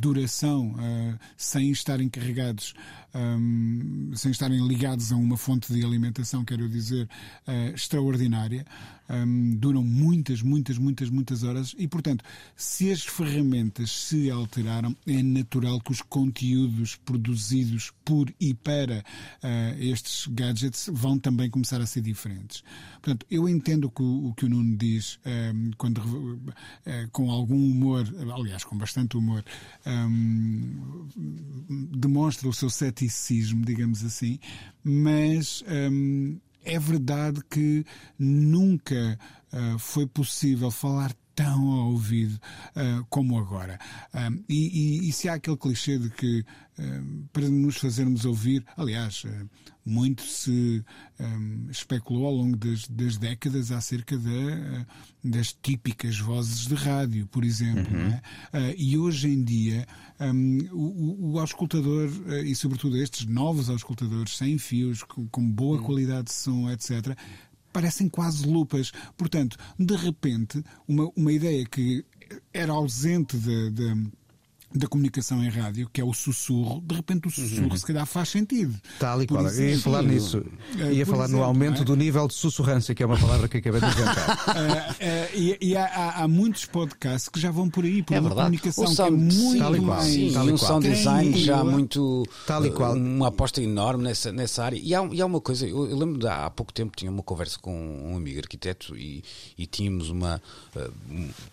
duração 0.02 0.72
uh, 0.72 1.20
sem 1.38 1.72
estarem 1.72 2.10
carregados 2.10 2.74
um, 3.14 4.12
sem 4.16 4.32
estarem 4.32 4.66
ligados 4.68 5.12
a 5.12 5.16
uma 5.16 5.38
fonte 5.38 5.72
de 5.74 5.84
alimentação, 5.84 6.44
quero 6.46 6.68
dizer, 6.70 7.08
uh, 7.48 7.74
extraordinária 7.74 8.66
um, 9.10 9.56
duram 9.56 9.84
muitas, 9.84 10.42
muitas, 10.42 10.78
muitas, 10.78 11.10
muitas 11.10 11.44
horas 11.44 11.74
e, 11.78 11.88
portanto, 11.88 12.24
se 12.56 12.92
as 12.92 13.04
ferramentas 13.04 13.90
se 13.90 14.30
alteraram, 14.30 14.96
é 15.06 15.24
natural 15.24 15.80
que 15.80 15.92
os 15.92 16.02
conteúdos 16.02 16.96
produzidos 16.96 17.92
por 18.04 18.34
e 18.40 18.54
para 18.54 19.00
uh, 19.44 19.82
estes 19.82 20.28
gadgets 20.28 20.90
vão 20.92 21.18
também 21.18 21.50
começar 21.50 21.82
a 21.82 21.86
ser 21.86 22.02
diferentes. 22.02 22.64
Portanto, 23.02 23.26
eu 23.30 23.48
entendo 23.48 23.86
o 23.86 23.92
que 23.92 24.04
o, 24.04 24.34
que 24.36 24.46
o 24.46 24.50
Nuno 24.50 24.76
diz 24.76 25.20
um, 25.26 25.72
quando, 25.78 26.00
uh, 26.00 26.52
com 27.12 27.32
algum 27.32 27.56
humor, 27.56 28.06
aliás, 28.36 28.64
com 28.64 28.78
bastante 28.78 29.18
humor, 29.18 29.44
um, 29.86 31.08
demonstra 31.92 32.48
o 32.48 32.54
seu 32.54 32.70
ceticismo, 32.98 33.64
digamos 33.64 34.04
assim, 34.04 34.40
mas 34.84 35.64
um, 35.92 36.40
é 36.66 36.80
verdade 36.80 37.42
que 37.50 37.86
nunca 38.18 39.20
uh, 39.54 39.78
foi 39.78 40.08
possível 40.08 40.72
falar 40.72 41.14
tão 41.38 41.72
ao 41.72 41.92
ouvido 41.92 42.34
uh, 42.76 43.06
como 43.10 43.38
agora. 43.38 43.80
Um, 44.12 44.44
e, 44.50 45.04
e, 45.06 45.10
e, 45.10 45.12
se 45.14 45.30
há 45.30 45.36
aquele 45.36 45.56
clichê 45.56 46.00
de 46.00 46.10
que 46.10 46.40
uh, 46.40 47.30
para 47.32 47.48
nos 47.48 47.78
fazermos 47.78 48.26
ouvir, 48.26 48.66
aliás, 48.76 49.24
uh, 49.24 49.50
muito 49.86 50.24
se 50.24 50.84
um, 51.20 51.68
especulou 51.70 52.26
ao 52.26 52.34
longo 52.34 52.58
das, 52.58 52.88
das 52.88 53.18
décadas 53.18 53.72
acerca 53.72 54.18
de, 54.18 54.86
das 55.24 55.54
típicas 55.54 56.20
vozes 56.20 56.68
de 56.68 56.76
rádio, 56.76 57.28
por 57.28 57.46
exemplo. 57.46 57.96
Uhum. 57.96 58.20
É? 58.52 58.76
e 58.78 58.98
hoje 58.98 59.30
em 59.30 59.42
dia, 59.42 59.88
um, 60.20 60.58
o, 60.74 61.34
o 61.34 61.40
auscultador, 61.40 62.10
e 62.44 62.54
sobretudo 62.54 62.98
estes 62.98 63.26
novos 63.26 63.70
auscultadores 63.70 64.36
sem 64.36 64.58
fios, 64.58 65.04
com, 65.04 65.26
com 65.30 65.50
boa 65.50 65.78
uhum. 65.78 65.84
qualidade 65.84 66.26
de 66.26 66.34
som, 66.34 66.70
etc., 66.70 67.16
parecem 67.78 68.10
quase 68.10 68.44
lupas. 68.44 68.92
Portanto, 69.16 69.56
de 69.78 69.96
repente, 69.96 70.64
uma, 70.88 71.12
uma 71.16 71.32
ideia 71.32 71.64
que 71.64 72.04
era 72.52 72.74
ausente 72.74 73.38
de, 73.38 73.70
de 73.70 74.12
da 74.74 74.88
comunicação 74.88 75.42
em 75.44 75.50
rádio, 75.50 75.90
que 75.92 76.02
é 76.02 76.04
o 76.04 76.14
sussurro, 76.14 76.82
de 76.86 76.96
repente 76.96 77.28
o 77.28 77.32
sussurro 77.32 77.70
uhum. 77.70 77.78
se 77.78 77.86
calhar 77.86 78.06
faz 78.06 78.30
sentido. 78.30 78.76
Tal 79.00 79.22
e 79.22 79.28
qual. 79.28 79.46
Exemplo, 79.46 79.64
eu 79.64 79.70
ia 79.70 79.80
falar 79.80 80.04
nisso. 80.04 80.38
Uh, 80.40 80.92
ia 80.92 81.06
falar 81.06 81.24
exemplo, 81.24 81.40
no 81.40 81.44
aumento 81.46 81.82
é? 81.82 81.86
do 81.86 81.96
nível 81.96 82.28
de 82.28 82.34
sussurrância, 82.34 82.94
que 82.94 83.02
é 83.02 83.06
uma 83.06 83.18
palavra 83.18 83.48
que 83.48 83.58
acabei 83.58 83.80
de 83.80 83.88
inventar. 83.88 84.30
uh, 84.30 84.92
uh, 84.92 85.38
e, 85.38 85.58
e 85.62 85.78
há, 85.78 86.16
há, 86.18 86.28
muitos 86.28 86.66
podcasts 86.66 87.30
que 87.30 87.40
já 87.40 87.50
vão 87.50 87.70
por 87.70 87.86
aí, 87.86 88.04
por 88.04 88.14
é 88.14 88.20
uma 88.20 88.30
verdade. 88.30 88.46
comunicação 88.46 88.84
o 88.84 88.88
sound, 88.88 89.36
que 89.36 89.40
é 89.40 89.42
muito 89.42 89.60
tal 89.60 89.76
e 89.76 89.80
qual. 89.80 89.88
mais... 89.88 90.06
Sim, 90.06 90.32
tal 90.34 90.50
e 90.50 90.52
um 90.52 90.58
sound 90.58 90.90
design 90.90 91.38
já 91.38 91.64
muito... 91.64 92.24
Tal 92.46 92.66
e 92.66 92.72
qual. 92.72 92.94
Uma 92.94 93.28
aposta 93.28 93.62
enorme 93.62 94.04
nessa, 94.04 94.34
nessa 94.34 94.66
área. 94.66 94.78
E 94.78 94.94
há, 94.94 95.04
e 95.06 95.22
há 95.22 95.26
uma 95.26 95.40
coisa, 95.40 95.66
eu, 95.66 95.90
eu 95.90 95.98
lembro 95.98 96.20
de 96.20 96.28
há 96.28 96.50
pouco 96.50 96.74
tempo 96.74 96.96
tinha 96.96 97.10
uma 97.10 97.24
conversa 97.24 97.58
com 97.58 97.74
um 98.12 98.18
amigo 98.18 98.40
arquiteto 98.40 98.98
e, 98.98 99.24
e 99.58 99.66
tínhamos 99.66 100.10
uma... 100.10 100.42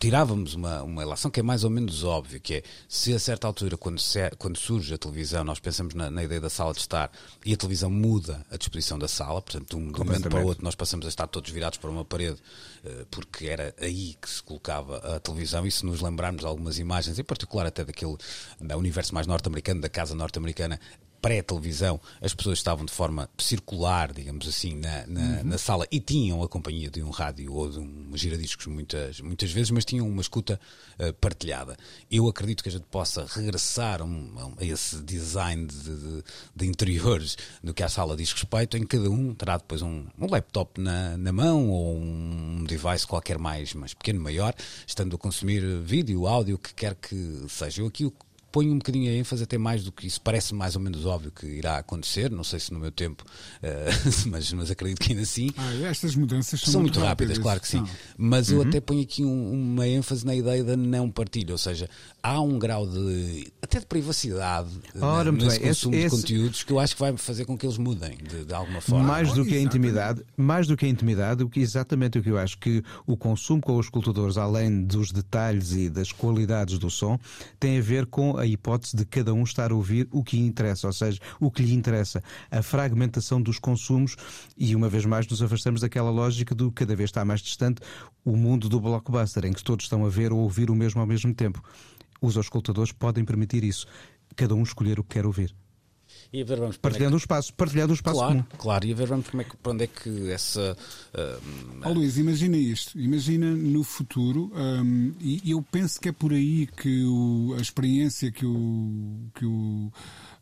tirávamos 0.00 0.54
uma, 0.54 0.82
uma 0.82 1.02
relação 1.02 1.30
que 1.30 1.38
é 1.38 1.42
mais 1.42 1.62
ou 1.62 1.70
menos 1.70 2.02
óbvia, 2.02 2.40
que 2.40 2.54
é 2.54 2.62
se 3.04 3.12
a 3.12 3.18
certa 3.18 3.46
altura 3.46 3.76
quando, 3.76 3.98
se, 3.98 4.30
quando 4.38 4.56
surge 4.56 4.94
a 4.94 4.96
televisão, 4.96 5.44
nós 5.44 5.60
pensamos 5.60 5.92
na, 5.92 6.10
na, 6.10 6.24
ideia 6.24 6.40
da 6.40 6.48
sala 6.48 6.72
de 6.72 6.78
estar 6.78 7.12
e 7.44 7.52
a 7.52 7.56
televisão 7.56 7.90
muda 7.90 8.46
a 8.50 8.56
disposição 8.56 8.98
da 8.98 9.06
sala, 9.06 9.42
portanto, 9.42 9.68
de 9.68 9.76
um, 9.76 9.92
de 9.92 10.00
um 10.00 10.04
momento 10.06 10.30
para 10.30 10.40
o 10.40 10.46
outro, 10.46 10.64
nós 10.64 10.74
passamos 10.74 11.04
a 11.04 11.10
estar 11.10 11.26
todos 11.26 11.50
virados 11.50 11.76
para 11.76 11.90
uma 11.90 12.02
parede, 12.02 12.40
uh, 12.82 13.04
porque 13.10 13.44
era 13.44 13.74
aí 13.78 14.16
que 14.18 14.30
se 14.30 14.42
colocava 14.42 15.16
a 15.16 15.20
televisão. 15.20 15.66
E 15.66 15.70
se 15.70 15.84
nos 15.84 16.00
lembrarmos 16.00 16.40
de 16.40 16.46
algumas 16.46 16.78
imagens, 16.78 17.18
em 17.18 17.24
particular 17.24 17.66
até 17.66 17.84
daquele 17.84 18.16
da 18.58 18.74
universo 18.78 19.12
mais 19.12 19.26
norte-americano, 19.26 19.82
da 19.82 19.90
casa 19.90 20.14
norte-americana, 20.14 20.80
pré-televisão, 21.24 21.98
as 22.20 22.34
pessoas 22.34 22.58
estavam 22.58 22.84
de 22.84 22.92
forma 22.92 23.30
circular, 23.38 24.12
digamos 24.12 24.46
assim, 24.46 24.74
na, 24.74 25.06
na, 25.06 25.20
uhum. 25.20 25.44
na, 25.44 25.56
sala 25.56 25.86
e 25.90 25.98
tinham 25.98 26.42
a 26.42 26.48
companhia 26.50 26.90
de 26.90 27.02
um 27.02 27.08
rádio 27.08 27.50
ou 27.50 27.70
de 27.70 27.78
um 27.78 28.10
giradiscos 28.14 28.66
muitas, 28.66 29.22
muitas 29.22 29.50
vezes, 29.50 29.70
mas 29.70 29.86
tinham 29.86 30.06
uma 30.06 30.20
escuta 30.20 30.60
uh, 30.98 31.14
partilhada. 31.14 31.78
Eu 32.10 32.28
acredito 32.28 32.62
que 32.62 32.68
a 32.68 32.72
gente 32.72 32.84
possa 32.90 33.24
regressar 33.24 34.02
a, 34.02 34.04
um, 34.04 34.54
a 34.60 34.64
esse 34.66 35.02
design 35.02 35.66
de, 35.66 35.96
de, 35.96 36.24
de, 36.54 36.66
interiores 36.66 37.38
no 37.62 37.72
que 37.72 37.82
a 37.82 37.88
sala 37.88 38.14
diz 38.14 38.30
respeito, 38.30 38.76
em 38.76 38.84
cada 38.84 39.08
um 39.08 39.34
terá 39.34 39.56
depois 39.56 39.80
um, 39.80 40.04
um 40.18 40.26
laptop 40.30 40.78
na, 40.78 41.16
na 41.16 41.32
mão 41.32 41.70
ou 41.70 41.96
um 41.96 42.64
device 42.64 43.06
qualquer 43.06 43.38
mais, 43.38 43.72
mais 43.72 43.94
pequeno, 43.94 44.20
maior, 44.20 44.54
estando 44.86 45.16
a 45.16 45.18
consumir 45.18 45.62
vídeo, 45.80 46.26
áudio, 46.26 46.58
que 46.58 46.74
quer 46.74 46.94
que 46.94 47.46
seja. 47.48 47.80
Eu 47.80 47.86
aqui 47.86 48.12
ponho 48.54 48.72
um 48.72 48.78
bocadinho 48.78 49.10
a 49.10 49.14
ênfase 49.16 49.42
até 49.42 49.58
mais 49.58 49.82
do 49.82 49.90
que 49.90 50.06
isso. 50.06 50.20
Parece 50.20 50.54
mais 50.54 50.76
ou 50.76 50.80
menos 50.80 51.04
óbvio 51.04 51.32
que 51.32 51.44
irá 51.44 51.78
acontecer, 51.78 52.30
não 52.30 52.44
sei 52.44 52.60
se 52.60 52.72
no 52.72 52.78
meu 52.78 52.92
tempo, 52.92 53.24
uh, 53.24 54.28
mas, 54.30 54.52
mas 54.52 54.70
acredito 54.70 55.00
que 55.00 55.10
ainda 55.10 55.24
assim. 55.24 55.50
Ah, 55.56 55.88
estas 55.88 56.14
mudanças 56.14 56.60
são, 56.60 56.74
são 56.74 56.80
muito, 56.80 56.94
muito 56.94 57.04
rápidas, 57.04 57.38
rápidas, 57.38 57.42
claro 57.42 57.60
que 57.60 57.66
sim. 57.66 57.78
Não. 57.78 57.88
Mas 58.16 58.50
uhum. 58.50 58.62
eu 58.62 58.68
até 58.68 58.80
ponho 58.80 59.02
aqui 59.02 59.24
um, 59.24 59.52
uma 59.52 59.88
ênfase 59.88 60.24
na 60.24 60.36
ideia 60.36 60.62
da 60.62 60.76
não 60.76 61.10
partilha, 61.10 61.50
ou 61.50 61.58
seja, 61.58 61.90
há 62.22 62.40
um 62.40 62.56
grau 62.56 62.86
de 62.86 63.52
até 63.60 63.80
de 63.80 63.86
privacidade 63.86 64.70
Ora, 65.00 65.32
na, 65.32 65.32
nesse 65.32 65.58
bem, 65.58 65.68
consumo 65.68 65.94
esse, 65.96 66.04
de 66.04 66.22
conteúdos 66.22 66.62
que 66.62 66.72
eu 66.72 66.78
acho 66.78 66.94
que 66.94 67.00
vai 67.00 67.16
fazer 67.16 67.44
com 67.46 67.58
que 67.58 67.66
eles 67.66 67.76
mudem 67.76 68.16
de, 68.18 68.44
de 68.44 68.54
alguma 68.54 68.80
forma. 68.80 69.04
Mais 69.04 69.32
do 69.32 69.44
que 69.44 69.56
a 69.56 69.60
intimidade, 69.60 70.22
mais 70.36 70.68
do 70.68 70.76
que 70.76 70.86
a 70.86 70.88
intimidade, 70.88 71.42
o 71.42 71.48
que 71.48 71.58
exatamente 71.58 72.20
o 72.20 72.22
que 72.22 72.30
eu 72.30 72.38
acho 72.38 72.56
que 72.58 72.84
o 73.04 73.16
consumo 73.16 73.60
com 73.60 73.76
os 73.76 73.86
escultadores, 73.86 74.38
além 74.38 74.84
dos 74.84 75.10
detalhes 75.10 75.72
e 75.72 75.90
das 75.90 76.12
qualidades 76.12 76.78
do 76.78 76.88
som, 76.88 77.18
tem 77.58 77.78
a 77.78 77.82
ver 77.82 78.06
com 78.06 78.36
a 78.36 78.43
hipótese 78.46 78.96
de 78.96 79.04
cada 79.04 79.24
cada 79.24 79.32
um 79.32 79.42
estar 79.42 79.72
a 79.72 79.74
ouvir 79.74 80.06
o 80.12 80.22
que 80.22 80.38
interessa, 80.38 80.86
ou 80.86 80.92
seja, 80.92 81.18
o 81.40 81.50
que 81.50 81.62
lhe 81.62 81.72
interessa. 81.72 82.22
A 82.50 82.62
fragmentação 82.62 83.40
dos 83.40 83.58
consumos 83.58 84.16
e, 84.54 84.76
uma 84.76 84.86
vez 84.86 85.06
mais, 85.06 85.26
nos 85.26 85.40
afastamos 85.40 85.80
daquela 85.80 86.10
lógica 86.10 86.54
do 86.54 86.70
cada 86.70 86.94
vez 86.94 87.08
está 87.08 87.24
mais 87.24 87.40
distante 87.40 87.80
o 88.22 88.36
mundo 88.36 88.68
do 88.68 88.78
blockbuster, 88.78 89.46
em 89.46 89.52
que 89.52 89.64
todos 89.64 89.86
estão 89.86 90.04
a 90.04 90.10
ver 90.10 90.30
ou 90.30 90.40
ouvir 90.40 90.70
o 90.70 90.74
mesmo 90.74 91.00
ao 91.00 91.06
mesmo 91.06 91.32
tempo. 91.32 91.62
Os 92.20 92.36
auscultadores 92.36 92.92
podem 92.92 93.24
permitir 93.24 93.64
isso. 93.64 93.86
Cada 94.36 94.54
um 94.54 94.62
escolher 94.62 95.00
o 95.00 95.04
que 95.04 95.14
quer 95.14 95.24
ouvir. 95.24 95.54
E 96.34 96.42
a 96.42 96.44
ver, 96.44 96.58
vamos, 96.58 96.76
partilhando 96.76 97.10
é 97.10 97.10
que... 97.10 97.14
o 97.14 97.18
espaço, 97.22 97.54
partilhando 97.54 97.92
o 97.92 97.94
espaço 97.94 98.18
claro, 98.18 98.32
comum. 98.32 98.44
Claro, 98.58 98.86
e 98.86 98.92
a 98.92 98.96
ver 98.96 99.06
vamos 99.06 99.28
como 99.28 99.40
é 99.40 99.44
que, 99.44 99.56
para 99.56 99.70
onde 99.72 99.84
é 99.84 99.86
que 99.86 100.32
essa. 100.32 100.76
Uh, 101.14 101.80
oh, 101.84 101.92
Luís, 101.92 102.18
imagina 102.18 102.56
isto. 102.56 102.98
Imagina 102.98 103.52
no 103.52 103.84
futuro, 103.84 104.50
um, 104.52 105.14
e 105.20 105.52
eu 105.52 105.62
penso 105.62 106.00
que 106.00 106.08
é 106.08 106.12
por 106.12 106.32
aí 106.32 106.66
que 106.66 107.04
o, 107.04 107.54
a 107.56 107.62
experiência 107.62 108.32
que 108.32 108.44
o. 108.44 109.30
Que 109.32 109.46
o 109.46 109.92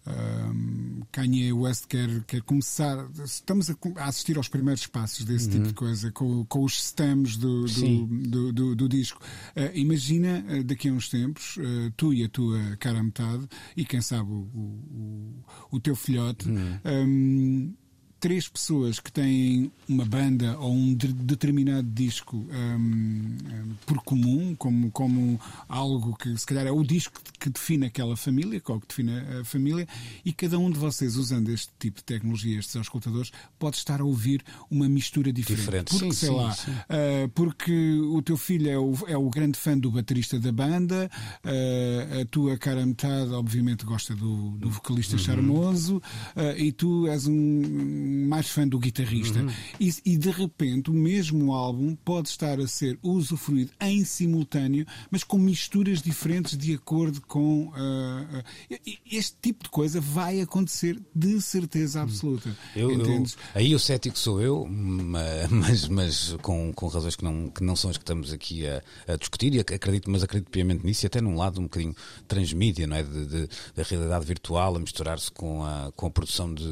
um, 0.07 1.03
Kanye 1.13 1.53
West 1.53 1.87
quer, 1.87 2.25
quer 2.25 2.43
começar. 2.43 3.09
Estamos 3.25 3.71
a, 3.71 3.77
a 3.97 4.07
assistir 4.07 4.37
aos 4.37 4.49
primeiros 4.49 4.87
passos 4.87 5.25
desse 5.25 5.47
uhum. 5.47 5.53
tipo 5.53 5.63
de 5.63 5.69
uhum. 5.69 5.75
coisa, 5.75 6.13
com, 6.13 6.45
com 6.47 6.65
os 6.65 6.83
stems 6.83 7.37
do, 7.37 7.67
do, 7.67 8.07
do, 8.07 8.53
do, 8.53 8.77
do 8.77 8.89
disco. 8.89 9.21
Uh, 9.57 9.71
imagina 9.75 10.45
uh, 10.49 10.65
daqui 10.65 10.89
a 10.89 10.93
uns 10.93 11.09
tempos, 11.09 11.57
uh, 11.59 11.91
tu 11.97 12.13
e 12.13 12.25
a 12.25 12.29
tua 12.29 12.77
cara 12.79 13.03
metade, 13.03 13.47
e 13.77 13.85
quem 13.85 14.01
sabe 14.01 14.31
o, 14.31 14.35
o, 14.35 15.45
o 15.71 15.81
teu 15.81 15.95
filhote. 15.95 16.49
Uhum. 16.49 16.79
Um, 16.85 17.75
três 18.23 18.49
pessoas 18.49 19.01
que 19.01 19.11
têm 19.11 19.73
uma 19.89 20.05
banda 20.05 20.57
ou 20.61 20.73
um 20.73 20.95
de, 20.95 21.09
determinado 21.13 21.89
disco 21.89 22.37
um, 22.37 22.77
um, 22.77 23.75
por 23.85 23.99
comum, 24.05 24.55
como, 24.55 24.93
como 24.93 25.41
algo 25.69 26.17
que 26.17 26.39
se 26.39 26.47
calhar 26.47 26.65
é 26.65 26.71
o 26.71 26.85
disco 26.85 27.21
que 27.41 27.51
define 27.51 27.87
aquela 27.87 28.17
família, 28.17 28.63
ou 28.65 28.81
que 28.81 28.87
define 28.87 29.11
a 29.41 29.45
família, 29.45 29.89
e 30.25 30.33
cada 30.33 30.57
um 30.57 30.71
de 30.71 30.79
vocês, 30.79 31.17
usando 31.17 31.49
este 31.49 31.69
tipo 31.81 31.97
de 31.97 32.05
tecnologia, 32.05 32.61
estes 32.61 32.77
escutadores, 32.77 33.33
pode 33.59 33.77
estar 33.79 34.01
a 34.01 34.05
ouvir 34.05 34.45
uma 34.71 34.89
mistura 34.89 35.33
diferente. 35.33 35.65
Diferente. 35.65 35.91
Porque, 35.91 36.05
Sim, 36.05 36.13
sei 36.13 36.29
sim, 36.29 36.35
lá, 36.37 36.53
sim. 36.53 36.71
uh, 36.71 37.29
porque 37.35 37.99
o 38.13 38.23
teu 38.23 38.37
filho 38.37 38.71
é 38.71 38.79
o, 38.79 38.95
é 39.09 39.17
o 39.17 39.29
grande 39.29 39.59
fã 39.59 39.77
do 39.77 39.91
baterista 39.91 40.39
da 40.39 40.53
banda, 40.53 41.11
uh, 41.45 42.21
a 42.21 42.25
tua 42.27 42.57
cara 42.57 42.87
metade, 42.87 43.33
obviamente, 43.33 43.85
gosta 43.85 44.15
do, 44.15 44.51
do 44.53 44.71
vocalista 44.71 45.17
Uhum. 45.17 45.19
charmoso, 45.19 45.97
uh, 46.37 46.57
e 46.57 46.71
tu 46.71 47.09
és 47.09 47.27
um 47.27 48.12
mais 48.13 48.49
fã 48.49 48.67
do 48.67 48.79
guitarrista. 48.79 49.41
Uhum. 49.41 49.51
E, 49.81 49.93
e 50.05 50.17
de 50.17 50.31
repente 50.31 50.91
o 50.91 50.95
mesmo 50.95 51.53
álbum 51.53 51.95
pode 52.05 52.29
estar 52.29 52.61
a 52.61 52.67
ser 52.67 52.99
usufruído 53.03 53.71
em 53.81 54.05
simultâneo, 54.05 54.87
mas 55.11 55.25
com 55.25 55.39
misturas 55.39 56.01
diferentes 56.03 56.57
de 56.57 56.75
acordo 56.75 57.21
com. 57.23 57.69
uh, 57.69 58.39
uh, 58.39 58.93
este 59.11 59.37
tipo 59.41 59.65
de 59.65 59.71
coisa 59.71 60.01
vai 60.01 60.41
acontecer 60.41 61.01
de 61.15 61.41
certeza 61.41 62.03
absoluta. 62.03 62.49
Hum. 62.49 62.55
Eu, 62.77 62.91
eu- 62.93 63.25
aí 63.55 63.75
o 63.75 63.79
cético 63.79 64.19
sou 64.19 64.41
eu, 64.41 64.67
ma- 64.67 65.21
mas, 65.51 65.89
mas 65.89 66.37
com, 66.43 66.73
com 66.73 66.87
razões 66.89 67.17
que 67.17 67.25
não, 67.25 67.49
que 67.49 67.63
não 67.63 67.77
são 67.77 67.91
as 67.91 67.97
que 67.97 68.03
estamos 68.03 68.33
aqui 68.33 68.67
a, 68.67 68.83
a 69.07 69.17
discutir, 69.17 69.55
e 69.55 69.61
ac- 69.61 69.75
acredito, 69.75 70.11
mas 70.11 70.23
acredito 70.23 70.51
piamente 70.51 70.85
nisso, 70.85 71.05
e 71.05 71.07
até 71.07 71.21
num 71.21 71.37
lado 71.37 71.61
um 71.61 71.65
bocadinho 71.65 71.95
transmídia, 72.27 72.87
não 72.87 72.97
é? 72.97 73.03
De, 73.03 73.27
de- 73.27 73.49
da 73.75 73.83
realidade 73.83 74.25
virtual 74.27 74.77
a 74.77 74.79
misturar-se 74.79 75.31
com 75.31 75.65
a, 75.65 75.93
com 75.95 76.07
a 76.07 76.11
produção 76.11 76.53
de, 76.55 76.65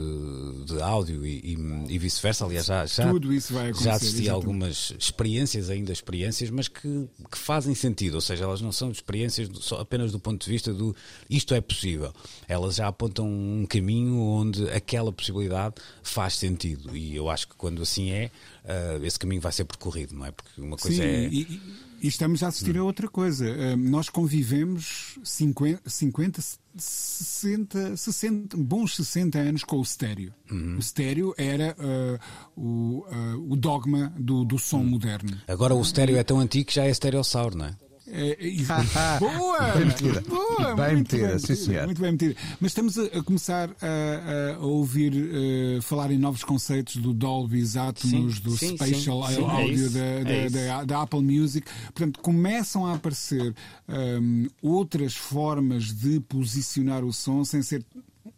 de 0.66 0.80
áudio 0.82 1.24
e, 1.42 1.54
e- 1.54 1.94
e 1.94 1.98
vice-versa. 1.98 2.44
Aliás, 2.44 2.66
já, 2.66 2.84
já, 2.86 3.10
Tudo 3.10 3.32
isso 3.32 3.52
vai 3.54 3.64
acontecer, 3.70 3.84
já 3.84 3.92
assisti 3.94 4.22
exatamente. 4.22 4.30
algumas 4.30 4.92
experiências, 4.98 5.70
ainda 5.70 5.92
experiências, 5.92 6.50
mas 6.50 6.68
que, 6.68 7.08
que 7.30 7.38
fazem 7.38 7.74
sentido, 7.74 8.14
ou 8.14 8.20
seja, 8.20 8.44
elas 8.44 8.60
não 8.60 8.72
são 8.72 8.90
experiências 8.90 9.48
só 9.60 9.80
apenas 9.80 10.12
do 10.12 10.18
ponto 10.18 10.44
de 10.44 10.50
vista 10.50 10.72
do 10.72 10.94
isto 11.28 11.54
é 11.54 11.60
possível. 11.60 12.12
Elas 12.48 12.76
já 12.76 12.88
apontam 12.88 13.26
um 13.28 13.66
caminho 13.68 14.18
onde 14.18 14.68
aquela 14.70 15.12
possibilidade 15.12 15.76
faz 16.02 16.34
sentido. 16.36 16.96
E 16.96 17.14
eu 17.14 17.28
acho 17.30 17.48
que 17.48 17.54
quando 17.56 17.82
assim 17.82 18.10
é, 18.10 18.30
ah, 18.64 18.98
esse 19.02 19.18
caminho 19.18 19.40
vai 19.40 19.52
ser 19.52 19.64
percorrido, 19.64 20.14
não 20.14 20.26
é? 20.26 20.30
Porque 20.30 20.60
uma 20.60 20.76
coisa 20.76 20.96
Sim, 21.02 21.08
é. 21.08 21.28
e, 21.28 21.60
e- 22.00 22.08
estamos 22.08 22.42
a 22.42 22.48
assistir 22.48 22.76
a 22.78 22.84
outra 22.84 23.08
coisa. 23.08 23.76
Nós 23.76 24.08
convivemos 24.08 25.18
50, 25.24 25.88
50 25.88 26.40
60, 26.76 27.96
60, 27.96 28.56
bons 28.56 28.94
60 28.96 29.38
anos 29.38 29.64
com 29.64 29.76
o 29.78 29.82
estéreo. 29.82 30.32
Uhum. 30.50 30.76
O 30.76 30.78
estéreo 30.78 31.34
era 31.36 31.76
uh, 31.78 32.60
o, 32.60 33.04
uh, 33.08 33.52
o 33.52 33.56
dogma 33.56 34.12
do, 34.18 34.44
do 34.44 34.58
som 34.58 34.78
Uhum. 34.78 34.86
moderno. 34.90 35.36
Agora 35.48 35.74
o 35.74 35.80
estéreo 35.82 36.16
é 36.16 36.22
tão 36.22 36.38
antigo 36.40 36.66
que 36.68 36.74
já 36.74 36.84
é 36.84 36.90
estereossauro, 36.90 37.56
não 37.58 37.66
é? 37.66 37.76
É, 38.12 38.36
é, 38.40 38.50
boa! 39.20 39.58
Bem 39.72 39.84
metida. 39.86 40.20
Boa! 40.22 40.74
Bem 40.74 40.94
muito 40.96 41.12
metida, 41.16 41.28
bem 41.28 41.38
sim, 41.38 41.54
senhor. 41.54 41.84
Muito 41.86 42.00
bem 42.00 42.12
metida. 42.12 42.36
Mas 42.60 42.70
estamos 42.72 42.98
a, 42.98 43.04
a 43.04 43.22
começar 43.22 43.70
a, 43.80 44.54
a- 44.56 44.58
ouvir 44.58 45.12
eh, 45.14 45.80
falar 45.80 46.10
em 46.10 46.18
novos 46.18 46.42
conceitos 46.44 46.96
do 46.96 47.12
Dolby 47.12 47.62
Atmos, 47.78 48.36
Sim, 48.36 48.42
do 48.42 48.50
sim, 48.56 48.74
Spatial 48.76 49.26
sim, 49.28 49.34
sim, 49.34 49.42
é 49.42 49.50
Audio 49.50 49.74
isso, 49.74 49.90
da, 49.94 50.00
é 50.04 50.24
da- 50.24 50.48
da- 50.78 50.84
da 50.84 51.02
Apple 51.02 51.22
Music. 51.22 51.66
Portanto, 51.94 52.20
começam 52.20 52.86
a 52.86 52.94
aparecer 52.94 53.54
hum, 53.88 54.48
outras 54.62 55.14
formas 55.14 55.92
de 55.92 56.20
posicionar 56.20 57.04
o 57.04 57.12
som 57.12 57.44
sem 57.44 57.62
ser 57.62 57.84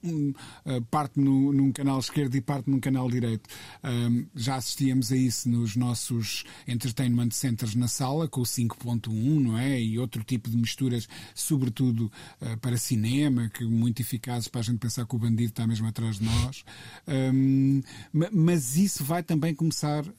um, 0.04 0.30
uh, 0.66 0.82
parte 0.90 1.18
no, 1.20 1.52
num 1.52 1.72
canal 1.72 1.98
esquerdo 1.98 2.34
e 2.34 2.40
parte 2.40 2.70
num 2.70 2.80
canal 2.80 3.10
direito. 3.10 3.48
Um, 3.84 4.26
já 4.34 4.56
assistíamos 4.56 5.12
a 5.12 5.16
isso 5.16 5.48
nos 5.48 5.76
nossos 5.76 6.44
entertainment 6.66 7.30
centers 7.30 7.74
na 7.74 7.88
sala, 7.88 8.28
com 8.28 8.40
o 8.40 8.44
5.1, 8.44 9.10
não 9.40 9.58
é? 9.58 9.80
E 9.80 9.98
outro 9.98 10.22
tipo 10.24 10.48
de 10.50 10.56
misturas, 10.56 11.08
sobretudo 11.34 12.10
uh, 12.40 12.56
para 12.58 12.76
cinema, 12.76 13.48
que 13.48 13.64
muito 13.64 14.00
eficazes 14.00 14.48
para 14.48 14.60
a 14.60 14.64
gente 14.64 14.78
pensar 14.78 15.06
que 15.06 15.14
o 15.14 15.18
bandido 15.18 15.50
está 15.50 15.66
mesmo 15.66 15.86
atrás 15.86 16.18
de 16.18 16.24
nós. 16.24 16.64
Um, 17.06 17.82
ma- 18.12 18.28
mas 18.32 18.76
isso 18.76 19.04
vai 19.04 19.22
também 19.22 19.54
começar 19.54 20.04
uh, 20.04 20.12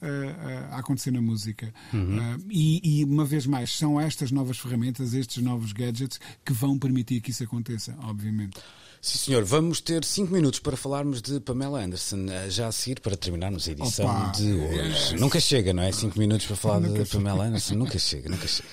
a 0.70 0.78
acontecer 0.78 1.10
na 1.10 1.20
música. 1.20 1.72
Uh, 1.92 2.44
e, 2.50 3.00
e, 3.00 3.04
uma 3.04 3.24
vez 3.24 3.46
mais, 3.46 3.72
são 3.76 4.00
estas 4.00 4.30
novas 4.30 4.58
ferramentas, 4.58 5.14
estes 5.14 5.42
novos 5.42 5.72
gadgets, 5.72 6.18
que 6.44 6.52
vão 6.52 6.78
permitir 6.78 7.20
que 7.20 7.30
isso 7.30 7.44
aconteça, 7.44 7.96
obviamente. 8.02 8.58
Sim, 9.04 9.18
senhor. 9.18 9.44
Vamos 9.44 9.82
ter 9.82 10.02
5 10.02 10.32
minutos 10.32 10.58
para 10.60 10.78
falarmos 10.78 11.20
de 11.20 11.38
Pamela 11.38 11.78
Anderson, 11.78 12.24
eh, 12.26 12.48
já 12.48 12.68
a 12.68 12.72
seguir 12.72 13.00
para 13.00 13.14
terminarmos 13.14 13.68
a 13.68 13.72
edição 13.72 14.06
Opa! 14.06 14.32
de 14.32 14.54
hoje. 14.54 15.16
Nunca 15.16 15.38
chega, 15.38 15.74
não 15.74 15.82
é? 15.82 15.92
5 15.92 16.18
minutos 16.18 16.46
para 16.46 16.56
falar 16.56 16.80
de 16.80 17.04
Pamela 17.04 17.44
Anderson. 17.44 17.74
Nunca 17.74 17.98
chega, 17.98 18.30
nunca 18.30 18.48
chega. 18.48 18.66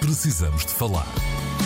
Precisamos 0.00 0.66
de 0.66 0.72
falar 0.72 1.08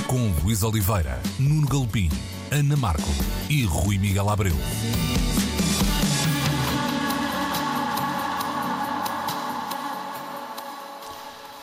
com 0.07 0.33
Luís 0.45 0.63
Oliveira, 0.63 1.21
Nuno 1.41 1.67
Galpim, 1.67 2.09
Ana 2.53 2.77
Marco 2.77 3.03
e 3.51 3.65
Rui 3.65 3.99
Miguel 3.99 4.31
Abreu. 4.31 4.55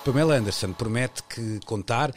Pamela 0.04 0.36
Anderson 0.36 0.74
promete 0.74 1.24
que 1.24 1.62
contar 1.66 2.12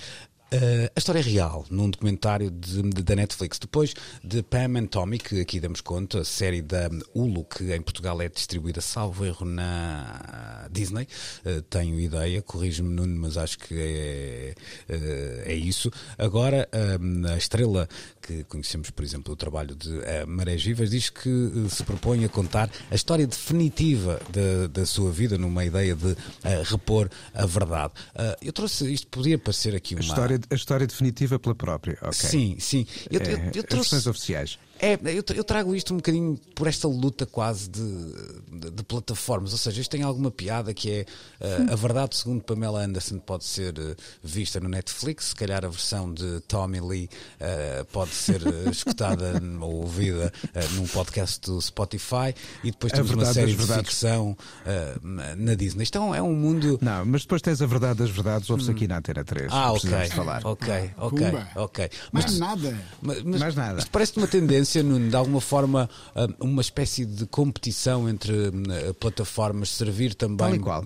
eh, 0.56 0.90
a 0.94 0.98
história 0.98 1.20
real 1.22 1.64
num 1.70 1.90
documentário 1.90 2.50
de- 2.50 2.82
de- 2.82 3.02
da 3.02 3.16
Netflix. 3.16 3.58
Depois 3.58 3.94
de 4.22 4.42
Pam 4.42 4.78
and 4.78 4.86
Tommy, 4.86 5.18
que 5.18 5.40
aqui 5.40 5.58
damos 5.58 5.80
conta, 5.80 6.20
a 6.20 6.24
série 6.24 6.62
da 6.62 6.88
Hulu, 7.14 7.44
que 7.44 7.72
em 7.74 7.82
Portugal 7.82 8.20
é 8.22 8.28
distribuída, 8.28 8.80
salvo 8.80 9.24
erro, 9.24 9.44
na 9.44 10.68
Disney. 10.70 11.06
Eh, 11.44 11.62
tenho 11.68 11.98
ideia, 11.98 12.40
corrijo-me, 12.42 12.94
Nuno, 12.94 13.20
mas 13.20 13.36
acho 13.36 13.58
que 13.58 13.74
é, 13.74 14.54
eh, 14.88 15.42
é 15.46 15.54
isso. 15.54 15.90
Agora, 16.18 16.68
eh, 16.72 17.32
a 17.32 17.36
estrela 17.36 17.88
que 18.22 18.44
conhecemos, 18.44 18.90
por 18.90 19.04
exemplo, 19.04 19.32
o 19.32 19.36
trabalho 19.36 19.74
de 19.74 19.90
Marés 20.26 20.62
Vivas, 20.64 20.90
diz 20.90 21.10
que 21.10 21.28
se 21.68 21.82
propõe 21.84 22.24
a 22.24 22.28
contar 22.28 22.70
a 22.90 22.94
história 22.94 23.26
definitiva 23.26 24.18
da, 24.30 24.66
da 24.68 24.86
sua 24.86 25.10
vida 25.10 25.36
numa 25.36 25.64
ideia 25.64 25.94
de 25.94 26.16
repor 26.64 27.10
a 27.34 27.44
verdade. 27.44 27.92
Eu 28.40 28.52
trouxe, 28.52 28.90
isto 28.92 29.06
podia 29.08 29.38
parecer 29.38 29.74
aqui 29.74 29.94
uma... 29.94 30.02
a 30.50 30.54
história 30.54 30.86
definitiva 30.86 31.38
pela 31.38 31.54
própria. 31.54 31.96
ok. 32.00 32.12
Sim, 32.12 32.56
sim. 32.58 32.86
Eu, 33.10 33.20
eu- 33.20 33.26
É, 33.26 33.32
eu 33.32 33.36
As 33.36 33.42
versões 33.54 33.66
trouxe... 33.88 34.08
oficiais. 34.08 34.58
É, 34.78 34.98
eu, 35.04 35.22
tra- 35.22 35.36
eu 35.36 35.44
trago 35.44 35.74
isto 35.74 35.92
um 35.94 35.96
bocadinho 35.98 36.38
por 36.54 36.66
esta 36.66 36.86
luta 36.88 37.24
quase 37.24 37.68
de, 37.70 37.80
de- 38.52 38.70
de 38.70 38.82
plataformas. 38.82 39.52
Ou 39.52 39.58
seja, 39.58 39.80
isto 39.80 39.90
tem 39.90 40.02
alguma 40.02 40.30
piada 40.30 40.74
que 40.74 40.90
é 40.90 41.06
uh, 41.40 41.72
a 41.72 41.76
verdade, 41.76 42.16
segundo 42.16 42.42
Pamela 42.42 42.84
Anderson, 42.84 43.18
pode 43.18 43.44
ser 43.44 43.78
uh, 43.78 43.96
vista 44.22 44.58
no 44.60 44.68
Netflix. 44.68 45.26
Se 45.26 45.34
calhar 45.36 45.64
a 45.64 45.68
versão 45.68 46.12
de 46.12 46.40
Tommy 46.48 46.80
Lee 46.80 47.08
uh, 47.40 47.84
pode 47.86 48.10
ser 48.10 48.40
escutada 48.70 49.40
ou 49.60 49.76
ouvida 49.82 50.32
uh, 50.44 50.74
num 50.74 50.86
podcast 50.88 51.40
do 51.42 51.60
Spotify. 51.62 52.34
E 52.62 52.70
depois 52.70 52.92
A 52.92 52.96
temos 52.96 53.12
uma 53.12 53.24
série 53.26 53.52
das 53.52 53.60
de 53.60 53.66
verdades. 53.66 53.90
ficção 53.90 54.36
uh, 54.66 55.36
na 55.36 55.54
Disney. 55.54 55.84
Isto 55.84 55.98
é 55.98 56.00
um, 56.00 56.14
é 56.16 56.22
um 56.22 56.34
mundo. 56.34 56.78
Não, 56.82 57.04
mas 57.06 57.22
depois 57.22 57.40
tens 57.40 57.62
a 57.62 57.66
verdade 57.66 58.00
das 58.00 58.10
verdades, 58.10 58.50
ouve-se 58.50 58.70
aqui 58.70 58.86
na 58.88 58.98
Antena 58.98 59.24
3. 59.24 59.48
Ah, 59.52 59.72
ok. 59.72 59.90
falar. 60.08 60.44
Ok, 60.44 60.90
ok, 60.98 61.26
ok. 61.56 61.90
Mais 62.12 62.24
tu- 62.26 62.38
nada. 62.38 62.78
mas, 63.00 63.22
mas 63.22 63.40
Mais 63.40 63.54
nada. 63.54 63.78
Isto 63.78 63.90
parece 63.90 64.16
uma 64.16 64.26
tendência, 64.26 64.63
Nuno, 64.82 65.08
de 65.08 65.16
alguma 65.16 65.40
forma, 65.40 65.88
ah, 66.14 66.26
uma 66.40 66.62
espécie 66.62 67.04
de 67.04 67.26
competição 67.26 68.08
entre 68.08 68.32
ah, 68.32 68.94
plataformas, 68.94 69.70
servir 69.70 70.14
também. 70.14 70.36
Tal 70.36 70.54
e 70.54 70.58
qual. 70.58 70.84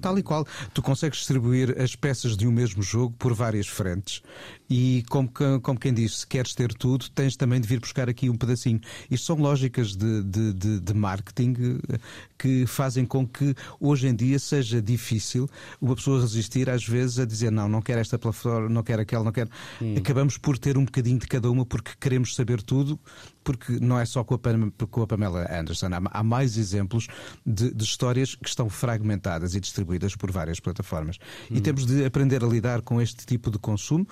Tal 0.00 0.18
e 0.18 0.22
qual. 0.22 0.46
Tu 0.74 0.82
consegues 0.82 1.18
distribuir 1.18 1.80
as 1.80 1.96
peças 1.96 2.36
de 2.36 2.46
um 2.46 2.52
mesmo 2.52 2.82
jogo 2.82 3.14
por 3.18 3.32
várias 3.32 3.66
frentes 3.66 4.22
e, 4.68 5.04
como, 5.08 5.30
como 5.62 5.78
quem 5.78 5.92
diz, 5.94 6.18
se 6.18 6.26
queres 6.26 6.54
ter 6.54 6.72
tudo, 6.74 7.08
tens 7.10 7.36
também 7.36 7.60
de 7.60 7.68
vir 7.68 7.80
buscar 7.80 8.08
aqui 8.08 8.28
um 8.28 8.36
pedacinho. 8.36 8.80
Isto 9.10 9.26
são 9.26 9.36
lógicas 9.36 9.94
de, 9.96 10.22
de, 10.22 10.52
de, 10.52 10.80
de 10.80 10.94
marketing 10.94 11.54
eh, 11.88 11.98
que 12.38 12.66
fazem 12.66 13.04
com 13.06 13.26
que 13.26 13.54
hoje 13.80 14.08
em 14.08 14.14
dia 14.14 14.38
seja 14.38 14.82
difícil 14.82 15.48
uma 15.80 15.94
pessoa 15.94 16.20
resistir 16.20 16.68
às 16.68 16.84
vezes 16.86 17.18
a 17.18 17.24
dizer 17.24 17.50
não, 17.52 17.68
não 17.68 17.80
quero 17.80 18.00
esta 18.00 18.18
plataforma, 18.18 18.68
não 18.68 18.82
quero 18.82 19.02
aquela, 19.02 19.24
não 19.24 19.32
quero. 19.32 19.50
Acabamos 19.96 20.36
por 20.38 20.58
ter 20.58 20.76
um 20.76 20.84
bocadinho 20.84 21.18
de 21.18 21.26
cada 21.26 21.50
uma 21.50 21.64
porque 21.64 21.92
queremos 22.00 22.34
saber 22.34 22.62
tudo, 22.62 22.98
porque 23.44 23.78
não 23.80 23.98
é 23.98 24.04
só 24.04 24.24
com 24.24 24.34
a, 24.34 24.38
Pam- 24.38 24.72
com 24.90 25.02
a 25.02 25.06
Pamela 25.06 25.46
Anderson. 25.50 25.86
Há, 25.92 26.18
há 26.18 26.22
mais 26.22 26.56
exemplos 26.56 27.06
de, 27.44 27.72
de 27.72 27.84
histórias 27.84 28.34
que 28.34 28.48
estão 28.48 28.68
fragmentadas 28.68 29.54
e 29.54 29.60
distribuídas 29.60 30.16
por 30.16 30.32
várias 30.32 30.58
plataformas. 30.58 31.18
E 31.50 31.60
temos 31.60 31.86
de 31.86 32.04
aprender 32.04 32.42
a 32.42 32.46
lidar 32.48 32.82
com 32.82 33.00
este 33.00 33.24
tipo 33.24 33.50
de 33.50 33.58
consumo, 33.58 34.06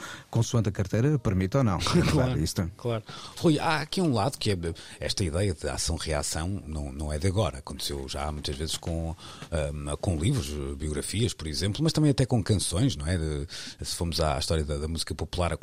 consoante 0.45 0.69
a 0.69 0.73
carteira 0.73 1.19
permite 1.19 1.57
ou 1.57 1.65
não. 1.65 1.79
Claro. 2.15 2.39
Isto. 2.39 2.71
Claro. 2.77 3.03
Rui, 3.39 3.59
há 3.59 3.81
aqui 3.81 4.01
um 4.01 4.13
lado 4.13 4.39
que 4.39 4.51
é 4.51 4.57
esta 5.01 5.25
ideia 5.25 5.55
de 5.55 5.69
ação-reação, 5.69 6.63
não, 6.67 6.93
não 6.93 7.13
é 7.13 7.19
de 7.19 7.27
agora. 7.27 7.59
Aconteceu 7.59 8.07
já 8.09 8.31
muitas 8.31 8.55
vezes 8.57 8.77
com, 8.77 9.17
ah, 9.51 9.97
com 10.01 10.17
livros, 10.17 10.49
biografias, 10.77 11.33
por 11.33 11.49
exemplo, 11.49 11.83
mas 11.83 11.93
também 11.93 12.11
até 12.11 12.27
com 12.27 12.43
canções, 12.43 12.95
não 12.95 13.07
é? 13.07 13.17
De- 13.17 13.47
se 13.83 13.97
formos 13.97 14.21
à 14.21 14.39
história 14.39 14.65
da, 14.65 14.77
da 14.77 14.87
música 14.87 15.15
popular, 15.15 15.57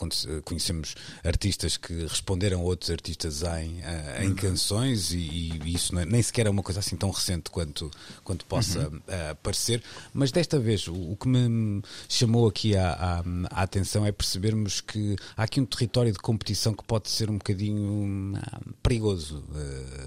conhecemos 0.44 0.96
artistas 1.24 1.78
que 1.78 1.94
responderam 2.04 2.62
a 2.62 2.64
outros 2.64 2.90
artistas 2.90 3.44
em 3.44 3.80
uh, 3.80 4.24
em 4.24 4.34
canções, 4.34 5.12
e, 5.12 5.60
e 5.64 5.76
isso 5.76 5.98
é, 5.98 6.06
nem 6.06 6.22
sequer 6.22 6.48
é 6.48 6.50
uma 6.50 6.64
coisa 6.64 6.80
assim 6.80 6.96
tão 6.96 7.12
recente 7.12 7.50
quanto, 7.50 7.92
quanto 8.24 8.46
possa 8.46 8.90
uhum. 8.90 8.98
uh, 8.98 9.36
parecer. 9.44 9.84
Mas 10.14 10.32
desta 10.32 10.60
vez, 10.60 10.88
o, 10.88 10.94
o 10.94 11.16
que 11.16 11.28
me 11.28 11.82
chamou 12.10 12.48
aqui 12.48 12.76
a, 12.76 12.92
a, 12.92 13.20
a, 13.52 13.64
atenção 13.64 14.06
é 14.06 14.12
percebermos 14.12 14.70
que 14.80 15.15
há 15.36 15.43
aqui 15.43 15.59
um 15.59 15.65
território 15.65 16.11
de 16.11 16.19
competição 16.19 16.74
que 16.74 16.84
pode 16.84 17.09
ser 17.09 17.30
um 17.30 17.38
bocadinho 17.38 18.38
uh, 18.38 18.74
perigoso, 18.82 19.43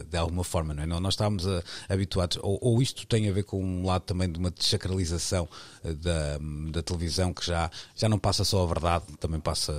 de 0.09 0.17
alguma 0.17 0.45
forma, 0.45 0.73
não 0.73 0.83
é? 0.83 0.87
Nós 0.87 1.15
estávamos 1.15 1.45
habituados, 1.89 2.39
ou, 2.43 2.59
ou, 2.63 2.81
isto 2.81 3.07
tem 3.07 3.29
a 3.29 3.33
ver 3.33 3.45
com 3.45 3.63
um 3.63 3.85
lado 3.85 4.03
também 4.03 4.31
de 4.31 4.39
uma 4.39 4.51
desacralização 4.51 5.49
da, 5.83 6.39
da 6.71 6.83
televisão 6.83 7.33
que 7.33 7.45
já, 7.45 7.71
já 7.95 8.09
não 8.09 8.19
passa 8.19 8.45
só 8.45 8.63
a 8.63 8.67
verdade, 8.67 9.05
também 9.19 9.41
passa, 9.41 9.73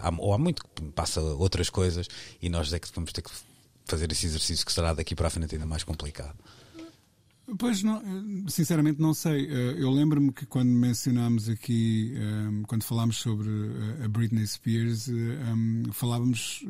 há, 0.00 0.12
ou 0.18 0.32
há 0.32 0.38
muito 0.38 0.64
que 0.64 0.82
passa 0.92 1.20
outras 1.20 1.70
coisas 1.70 2.08
e 2.40 2.48
nós 2.48 2.72
é 2.72 2.78
que 2.78 2.88
vamos 2.94 3.12
ter 3.12 3.22
que 3.22 3.30
fazer 3.84 4.10
esse 4.10 4.26
exercício 4.26 4.66
que 4.66 4.72
será 4.72 4.92
daqui 4.92 5.14
para 5.14 5.28
a 5.28 5.30
frente 5.30 5.54
ainda 5.54 5.66
mais 5.66 5.84
complicado. 5.84 6.36
Pois, 7.58 7.82
não, 7.82 8.02
sinceramente 8.48 9.00
não 9.00 9.14
sei. 9.14 9.46
Eh, 9.46 9.76
eu 9.78 9.90
lembro-me 9.90 10.32
que 10.32 10.44
quando 10.44 10.68
mencionámos 10.68 11.48
aqui, 11.48 12.12
eh, 12.16 12.64
quando 12.66 12.82
falámos 12.82 13.18
sobre 13.18 13.48
eh, 13.48 14.04
a 14.04 14.08
Britney 14.08 14.44
Spears, 14.44 15.08
falávamos, 15.92 16.64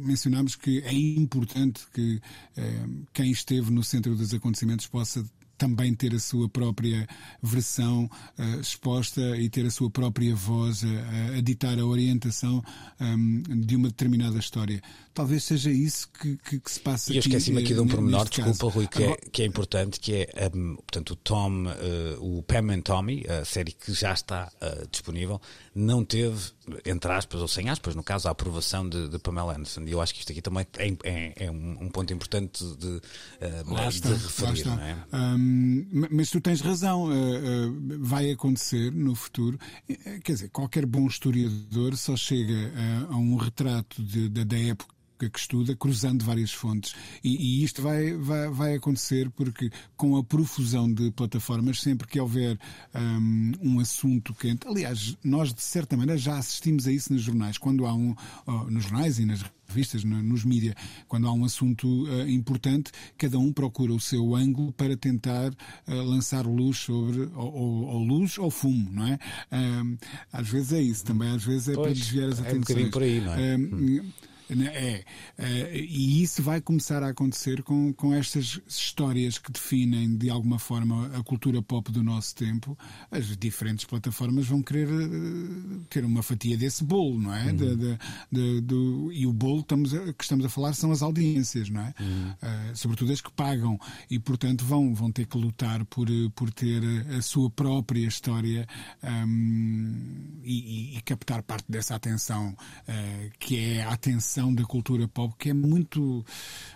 mencionámos 0.00 0.56
que 0.56 0.80
é 0.80 0.92
importante 0.92 1.86
que 1.92 2.20
quem 3.12 3.30
esteve 3.30 3.70
no 3.70 3.84
centro 3.84 4.16
dos 4.16 4.32
acontecimentos 4.32 4.86
possa 4.86 5.24
também 5.58 5.92
ter 5.92 6.14
a 6.14 6.20
sua 6.20 6.48
própria 6.48 7.06
versão 7.42 8.04
uh, 8.38 8.60
exposta 8.60 9.36
e 9.36 9.50
ter 9.50 9.66
a 9.66 9.70
sua 9.70 9.90
própria 9.90 10.34
voz 10.34 10.84
a, 10.84 11.36
a 11.36 11.40
ditar 11.40 11.78
a 11.78 11.84
orientação 11.84 12.62
um, 13.00 13.42
de 13.42 13.74
uma 13.74 13.88
determinada 13.88 14.38
história. 14.38 14.80
Talvez 15.18 15.42
seja 15.42 15.68
isso 15.68 16.08
que, 16.12 16.36
que, 16.36 16.60
que 16.60 16.70
se 16.70 16.78
passa 16.78 17.12
e 17.12 17.16
eu 17.16 17.18
esqueci-me 17.18 17.60
aqui 17.60 17.74
de 17.74 17.80
um 17.80 17.88
pormenor, 17.88 18.28
desculpa, 18.28 18.68
Rui, 18.68 18.86
que, 18.86 19.02
é, 19.02 19.16
que 19.16 19.42
é 19.42 19.46
importante, 19.46 19.98
que 19.98 20.14
é 20.14 20.48
um, 20.54 20.76
portanto, 20.76 21.10
o 21.10 21.16
Tom, 21.16 21.64
uh, 21.64 22.38
o 22.38 22.40
Pam 22.44 22.72
and 22.72 22.82
Tommy, 22.82 23.26
a 23.28 23.44
série 23.44 23.72
que 23.72 23.92
já 23.92 24.12
está 24.12 24.48
uh, 24.62 24.86
disponível, 24.88 25.42
não 25.74 26.04
teve, 26.04 26.52
entre 26.86 27.10
aspas 27.10 27.40
ou 27.40 27.48
sem 27.48 27.68
aspas, 27.68 27.96
no 27.96 28.04
caso, 28.04 28.28
a 28.28 28.30
aprovação 28.30 28.88
de, 28.88 29.08
de 29.08 29.18
Pamela 29.18 29.56
Anderson. 29.56 29.80
E 29.86 29.90
eu 29.90 30.00
acho 30.00 30.14
que 30.14 30.20
isto 30.20 30.30
aqui 30.30 30.40
também 30.40 30.64
é, 30.76 30.86
é, 31.02 31.46
é 31.46 31.50
um, 31.50 31.88
ponto 31.88 32.12
importante 32.12 32.64
de, 32.76 32.86
uh, 32.86 33.88
está, 33.88 34.10
de 34.10 34.22
referir. 34.22 34.66
Não 34.66 34.78
é? 34.80 35.04
Um, 35.12 36.06
mas 36.12 36.30
tu 36.30 36.40
tens 36.40 36.60
razão, 36.60 37.08
vai 37.98 38.30
acontecer 38.30 38.92
no 38.92 39.16
futuro. 39.16 39.58
Quer 40.22 40.32
dizer, 40.32 40.50
qualquer 40.50 40.86
bom 40.86 41.08
historiador 41.08 41.96
só 41.96 42.16
chega 42.16 42.72
a, 43.08 43.14
a 43.14 43.16
um 43.16 43.34
retrato 43.34 44.00
da 44.00 44.56
época 44.56 44.96
que 45.18 45.38
estuda, 45.38 45.74
cruzando 45.74 46.24
várias 46.24 46.52
fontes. 46.52 46.94
E, 47.24 47.60
e 47.60 47.64
isto 47.64 47.80
vai, 47.80 48.12
vai, 48.14 48.48
vai, 48.50 48.74
acontecer 48.74 49.30
porque, 49.30 49.70
com 49.96 50.16
a 50.16 50.22
profusão 50.22 50.92
de 50.92 51.10
plataformas, 51.10 51.80
sempre 51.80 52.06
que 52.06 52.20
houver 52.20 52.58
um, 52.94 53.52
um, 53.62 53.80
assunto 53.80 54.34
quente, 54.34 54.66
aliás, 54.68 55.16
nós 55.24 55.52
de 55.52 55.62
certa 55.62 55.96
maneira 55.96 56.18
já 56.18 56.36
assistimos 56.36 56.86
a 56.86 56.92
isso 56.92 57.12
nos 57.12 57.22
jornais, 57.22 57.58
quando 57.58 57.86
há 57.86 57.94
um, 57.94 58.14
uh, 58.46 58.70
nos 58.70 58.84
jornais 58.84 59.18
e 59.18 59.24
nas 59.24 59.42
revistas, 59.68 60.02
nos 60.02 60.44
mídias, 60.44 60.74
quando 61.06 61.28
há 61.28 61.32
um 61.32 61.44
assunto 61.44 61.86
uh, 61.86 62.28
importante, 62.28 62.90
cada 63.16 63.38
um 63.38 63.52
procura 63.52 63.92
o 63.92 64.00
seu 64.00 64.34
ângulo 64.34 64.72
para 64.72 64.96
tentar 64.96 65.50
uh, 65.50 65.94
lançar 66.04 66.46
luz 66.46 66.78
sobre, 66.78 67.28
ou, 67.34 67.52
ou, 67.52 67.86
ou, 67.86 68.02
luz 68.02 68.38
ou 68.38 68.50
fumo, 68.50 68.90
não 68.90 69.06
é? 69.06 69.18
Uh, 69.52 69.98
às 70.32 70.48
vezes 70.48 70.72
é 70.72 70.80
isso, 70.80 71.04
também 71.04 71.28
às 71.30 71.44
vezes 71.44 71.68
é 71.68 71.74
pois, 71.74 71.86
para 71.86 71.94
desviar 71.94 72.28
as 72.30 72.40
atenções. 72.40 72.54
É 72.54 72.56
um 72.56 72.60
bocadinho 72.60 72.90
por 72.90 73.02
aí, 73.02 73.20
não 73.20 73.34
é? 73.34 73.56
Hum. 73.56 74.12
Né, 74.48 74.66
é, 74.66 75.04
é, 75.36 75.76
e 75.76 76.22
isso 76.22 76.42
vai 76.42 76.60
começar 76.60 77.02
a 77.02 77.08
acontecer 77.08 77.62
com, 77.62 77.92
com 77.92 78.14
estas 78.14 78.60
histórias 78.66 79.38
que 79.38 79.52
definem 79.52 80.16
de 80.16 80.30
alguma 80.30 80.58
forma 80.58 81.10
a 81.14 81.22
cultura 81.22 81.60
pop 81.60 81.90
do 81.92 82.02
nosso 82.02 82.34
tempo. 82.34 82.76
As 83.10 83.36
diferentes 83.36 83.84
plataformas 83.84 84.46
vão 84.46 84.62
querer 84.62 84.88
uh, 84.88 85.80
ter 85.90 86.04
uma 86.04 86.22
fatia 86.22 86.56
desse 86.56 86.82
bolo, 86.82 87.20
não 87.20 87.34
é? 87.34 87.46
Uhum. 87.46 87.56
De, 87.56 87.76
de, 87.76 87.98
de, 88.32 88.60
do, 88.62 89.12
e 89.12 89.26
o 89.26 89.32
bolo 89.32 89.60
estamos 89.60 89.94
a, 89.94 90.12
que 90.12 90.24
estamos 90.24 90.44
a 90.44 90.48
falar 90.48 90.72
são 90.72 90.90
as 90.92 91.02
audiências, 91.02 91.68
não 91.68 91.82
é? 91.82 91.94
Uhum. 92.00 92.30
Uh, 92.30 92.76
sobretudo 92.76 93.12
as 93.12 93.20
que 93.20 93.30
pagam 93.32 93.78
e, 94.10 94.18
portanto, 94.18 94.64
vão, 94.64 94.94
vão 94.94 95.12
ter 95.12 95.26
que 95.26 95.36
lutar 95.36 95.84
por, 95.86 96.08
por 96.34 96.50
ter 96.50 96.82
a 97.16 97.22
sua 97.22 97.50
própria 97.50 98.06
história 98.06 98.66
um, 99.02 100.40
e, 100.42 100.96
e, 100.96 101.02
captar 101.02 101.42
parte 101.42 101.64
dessa 101.68 101.94
atenção, 101.94 102.50
uh, 102.50 103.30
que 103.38 103.58
é 103.58 103.82
a 103.82 103.92
atenção 103.92 104.37
da 104.54 104.64
cultura 104.64 105.06
pop 105.08 105.34
que 105.38 105.50
é 105.50 105.54
muito 105.54 106.24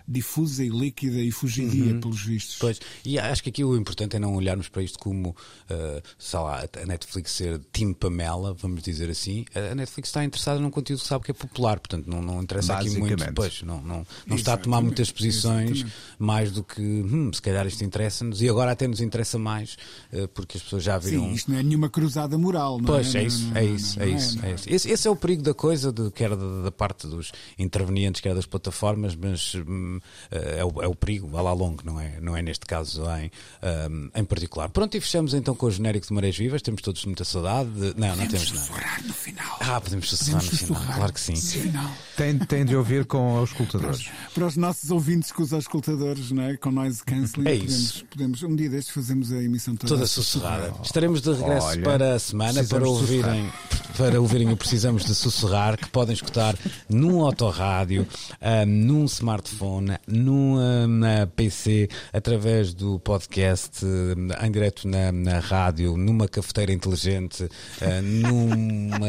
difusa 0.06 0.64
e 0.64 0.68
líquida 0.68 1.18
e 1.18 1.30
fugidia, 1.30 1.94
uhum. 1.94 2.00
pelos 2.00 2.22
vistos. 2.22 2.56
Pois, 2.58 2.80
e 3.04 3.18
acho 3.18 3.42
que 3.42 3.50
aqui 3.50 3.64
o 3.64 3.76
importante 3.76 4.16
é 4.16 4.18
não 4.18 4.34
olharmos 4.34 4.68
para 4.68 4.82
isto 4.82 4.98
como, 4.98 5.30
uh, 5.30 6.02
sei 6.18 6.40
lá, 6.40 6.64
a 6.82 6.86
Netflix 6.86 7.32
ser 7.32 7.58
Team 7.72 7.94
Pamela, 7.94 8.52
vamos 8.54 8.82
dizer 8.82 9.08
assim. 9.10 9.44
A 9.54 9.74
Netflix 9.74 10.08
está 10.08 10.24
interessada 10.24 10.60
num 10.60 10.70
conteúdo 10.70 11.00
que 11.00 11.06
sabe 11.06 11.24
que 11.24 11.30
é 11.30 11.34
popular, 11.34 11.78
portanto 11.78 12.06
não, 12.06 12.20
não 12.20 12.42
interessa 12.42 12.74
aqui 12.74 12.98
muito. 12.98 13.32
Pois, 13.34 13.62
não, 13.62 13.80
não, 13.82 14.06
não 14.26 14.36
está 14.36 14.54
a 14.54 14.56
tomar 14.56 14.80
muitas 14.80 15.10
posições 15.10 15.78
Exatamente. 15.78 15.96
mais 16.18 16.50
do 16.50 16.62
que, 16.62 16.80
hum, 16.80 17.30
se 17.32 17.40
calhar 17.40 17.66
isto 17.66 17.82
interessa-nos 17.84 18.42
e 18.42 18.48
agora 18.48 18.72
até 18.72 18.86
nos 18.86 19.00
interessa 19.00 19.38
mais, 19.38 19.76
uh, 20.12 20.28
porque 20.28 20.56
as 20.56 20.62
pessoas 20.62 20.82
já 20.82 20.98
viram. 20.98 21.24
Sim, 21.24 21.32
isto 21.32 21.50
não 21.50 21.58
é 21.58 21.62
nenhuma 21.62 21.88
cruzada 21.88 22.36
moral, 22.36 22.78
não 22.78 22.86
pois, 22.86 23.14
é? 23.14 23.20
é 23.20 23.24
isso, 23.24 23.50
é 23.54 23.64
isso, 23.64 24.00
é 24.02 24.08
isso, 24.08 24.44
é 24.44 24.54
isso. 24.54 24.68
Esse, 24.68 24.90
esse 24.90 25.08
é 25.08 25.10
o 25.10 25.16
perigo 25.16 25.42
da 25.42 25.54
coisa, 25.54 25.92
de, 25.92 26.10
quer 26.10 26.30
da, 26.30 26.62
da 26.62 26.72
parte 26.72 27.06
dos 27.06 27.32
intervenientes, 27.58 28.20
quer 28.20 28.34
das 28.34 28.46
plataformas, 28.46 29.14
mas 29.14 29.54
hum, 29.54 30.00
eh, 30.30 30.58
é, 30.58 30.64
o, 30.64 30.82
é 30.82 30.86
o 30.86 30.94
perigo, 30.94 31.28
vá 31.28 31.42
lá 31.42 31.52
longo, 31.52 31.82
não 31.84 32.00
é, 32.00 32.20
não 32.20 32.36
é 32.36 32.42
neste 32.42 32.66
caso 32.66 33.02
em, 33.16 33.30
um, 33.90 34.10
em 34.14 34.24
particular. 34.24 34.68
Pronto, 34.68 34.96
e 34.96 35.00
fechamos 35.00 35.34
então 35.34 35.54
com 35.54 35.66
o 35.66 35.70
genérico 35.70 36.06
de 36.06 36.12
Marés 36.12 36.36
Vivas, 36.36 36.62
temos 36.62 36.82
todos 36.82 37.04
muita 37.04 37.24
saudade. 37.24 37.70
De... 37.70 37.98
Não, 37.98 38.16
não 38.16 38.26
temos 38.26 38.52
nada. 38.52 39.02
no 39.04 39.14
final. 39.14 39.56
Ah, 39.60 39.80
podemos 39.80 40.08
sussurrar 40.08 40.44
no 40.44 40.50
final, 40.50 40.82
claro 40.94 41.12
que 41.12 41.20
sim. 41.20 41.34
Tem, 42.16 42.38
tem 42.38 42.64
de 42.64 42.76
ouvir 42.76 43.04
com 43.04 43.40
os 43.40 43.50
escutadores. 43.50 44.04
Para, 44.04 44.30
para 44.34 44.46
os 44.46 44.56
nossos 44.56 44.90
ouvintes 44.90 45.32
com 45.32 45.42
os 45.42 45.52
escutadores, 45.52 46.30
não 46.30 46.42
é? 46.42 46.56
com 46.56 46.70
noise 46.70 47.02
cancelling, 47.04 47.48
é 47.48 47.54
isso. 47.54 48.04
Podemos, 48.06 48.38
podemos, 48.38 48.42
um 48.42 48.56
dia 48.56 48.70
destes 48.70 48.94
fazemos 48.94 49.32
a 49.32 49.42
emissão 49.42 49.76
toda, 49.76 49.94
toda 49.94 50.06
sussurrada. 50.06 50.74
Estaremos 50.82 51.20
de 51.20 51.32
regresso 51.32 51.66
Olha, 51.66 51.82
para 51.82 52.14
a 52.14 52.18
semana 52.18 52.64
para 52.64 52.88
ouvirem, 52.88 53.52
para 53.96 54.20
ouvirem 54.20 54.50
o 54.50 54.56
Precisamos 54.56 55.04
de 55.04 55.14
Sussurrar, 55.14 55.76
que 55.76 55.88
podem 55.88 56.14
escutar 56.14 56.56
num 56.88 57.20
autorrádio, 57.42 58.06
um, 58.40 58.66
num 58.66 59.04
smartphone, 59.06 59.98
num 60.06 60.56
um, 60.56 61.00
PC, 61.34 61.88
através 62.12 62.72
do 62.72 63.00
podcast, 63.00 63.84
um, 63.84 64.28
em 64.44 64.50
direto 64.50 64.86
na, 64.86 65.10
na, 65.10 65.38
rádio, 65.40 65.96
numa 65.96 66.28
cafeteira 66.28 66.72
inteligente, 66.72 67.44
uh, 67.44 68.02
numa, 68.02 69.06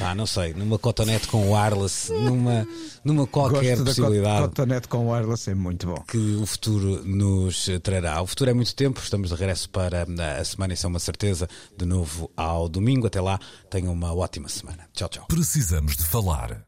ah, 0.00 0.14
não 0.14 0.26
sei, 0.26 0.54
numa 0.54 0.78
cotonete 0.78 1.28
com 1.28 1.52
wireless, 1.52 2.10
numa, 2.12 2.66
numa 3.04 3.26
qualquer 3.26 3.76
Gosto 3.76 3.84
possibilidade. 3.84 4.40
Da 4.40 4.48
cotonete 4.48 4.88
com 4.88 5.10
wireless 5.10 5.50
é 5.50 5.54
muito 5.54 5.86
bom. 5.86 6.02
Que 6.08 6.36
o 6.36 6.46
futuro 6.46 7.04
nos 7.04 7.68
trará. 7.82 8.22
O 8.22 8.26
futuro 8.26 8.50
é 8.50 8.54
muito 8.54 8.74
tempo, 8.74 9.00
estamos 9.02 9.28
de 9.28 9.34
regresso 9.34 9.68
para 9.68 10.06
a 10.40 10.44
semana, 10.44 10.72
isso 10.72 10.86
é 10.86 10.88
uma 10.88 10.98
certeza, 10.98 11.48
de 11.76 11.84
novo 11.84 12.30
ao 12.36 12.68
domingo. 12.68 13.06
Até 13.06 13.20
lá, 13.20 13.38
tenham 13.68 13.92
uma 13.92 14.14
ótima 14.14 14.48
semana. 14.48 14.88
Tchau, 14.92 15.08
tchau. 15.08 15.26
Precisamos 15.28 15.96
de 15.96 16.04
falar. 16.04 16.64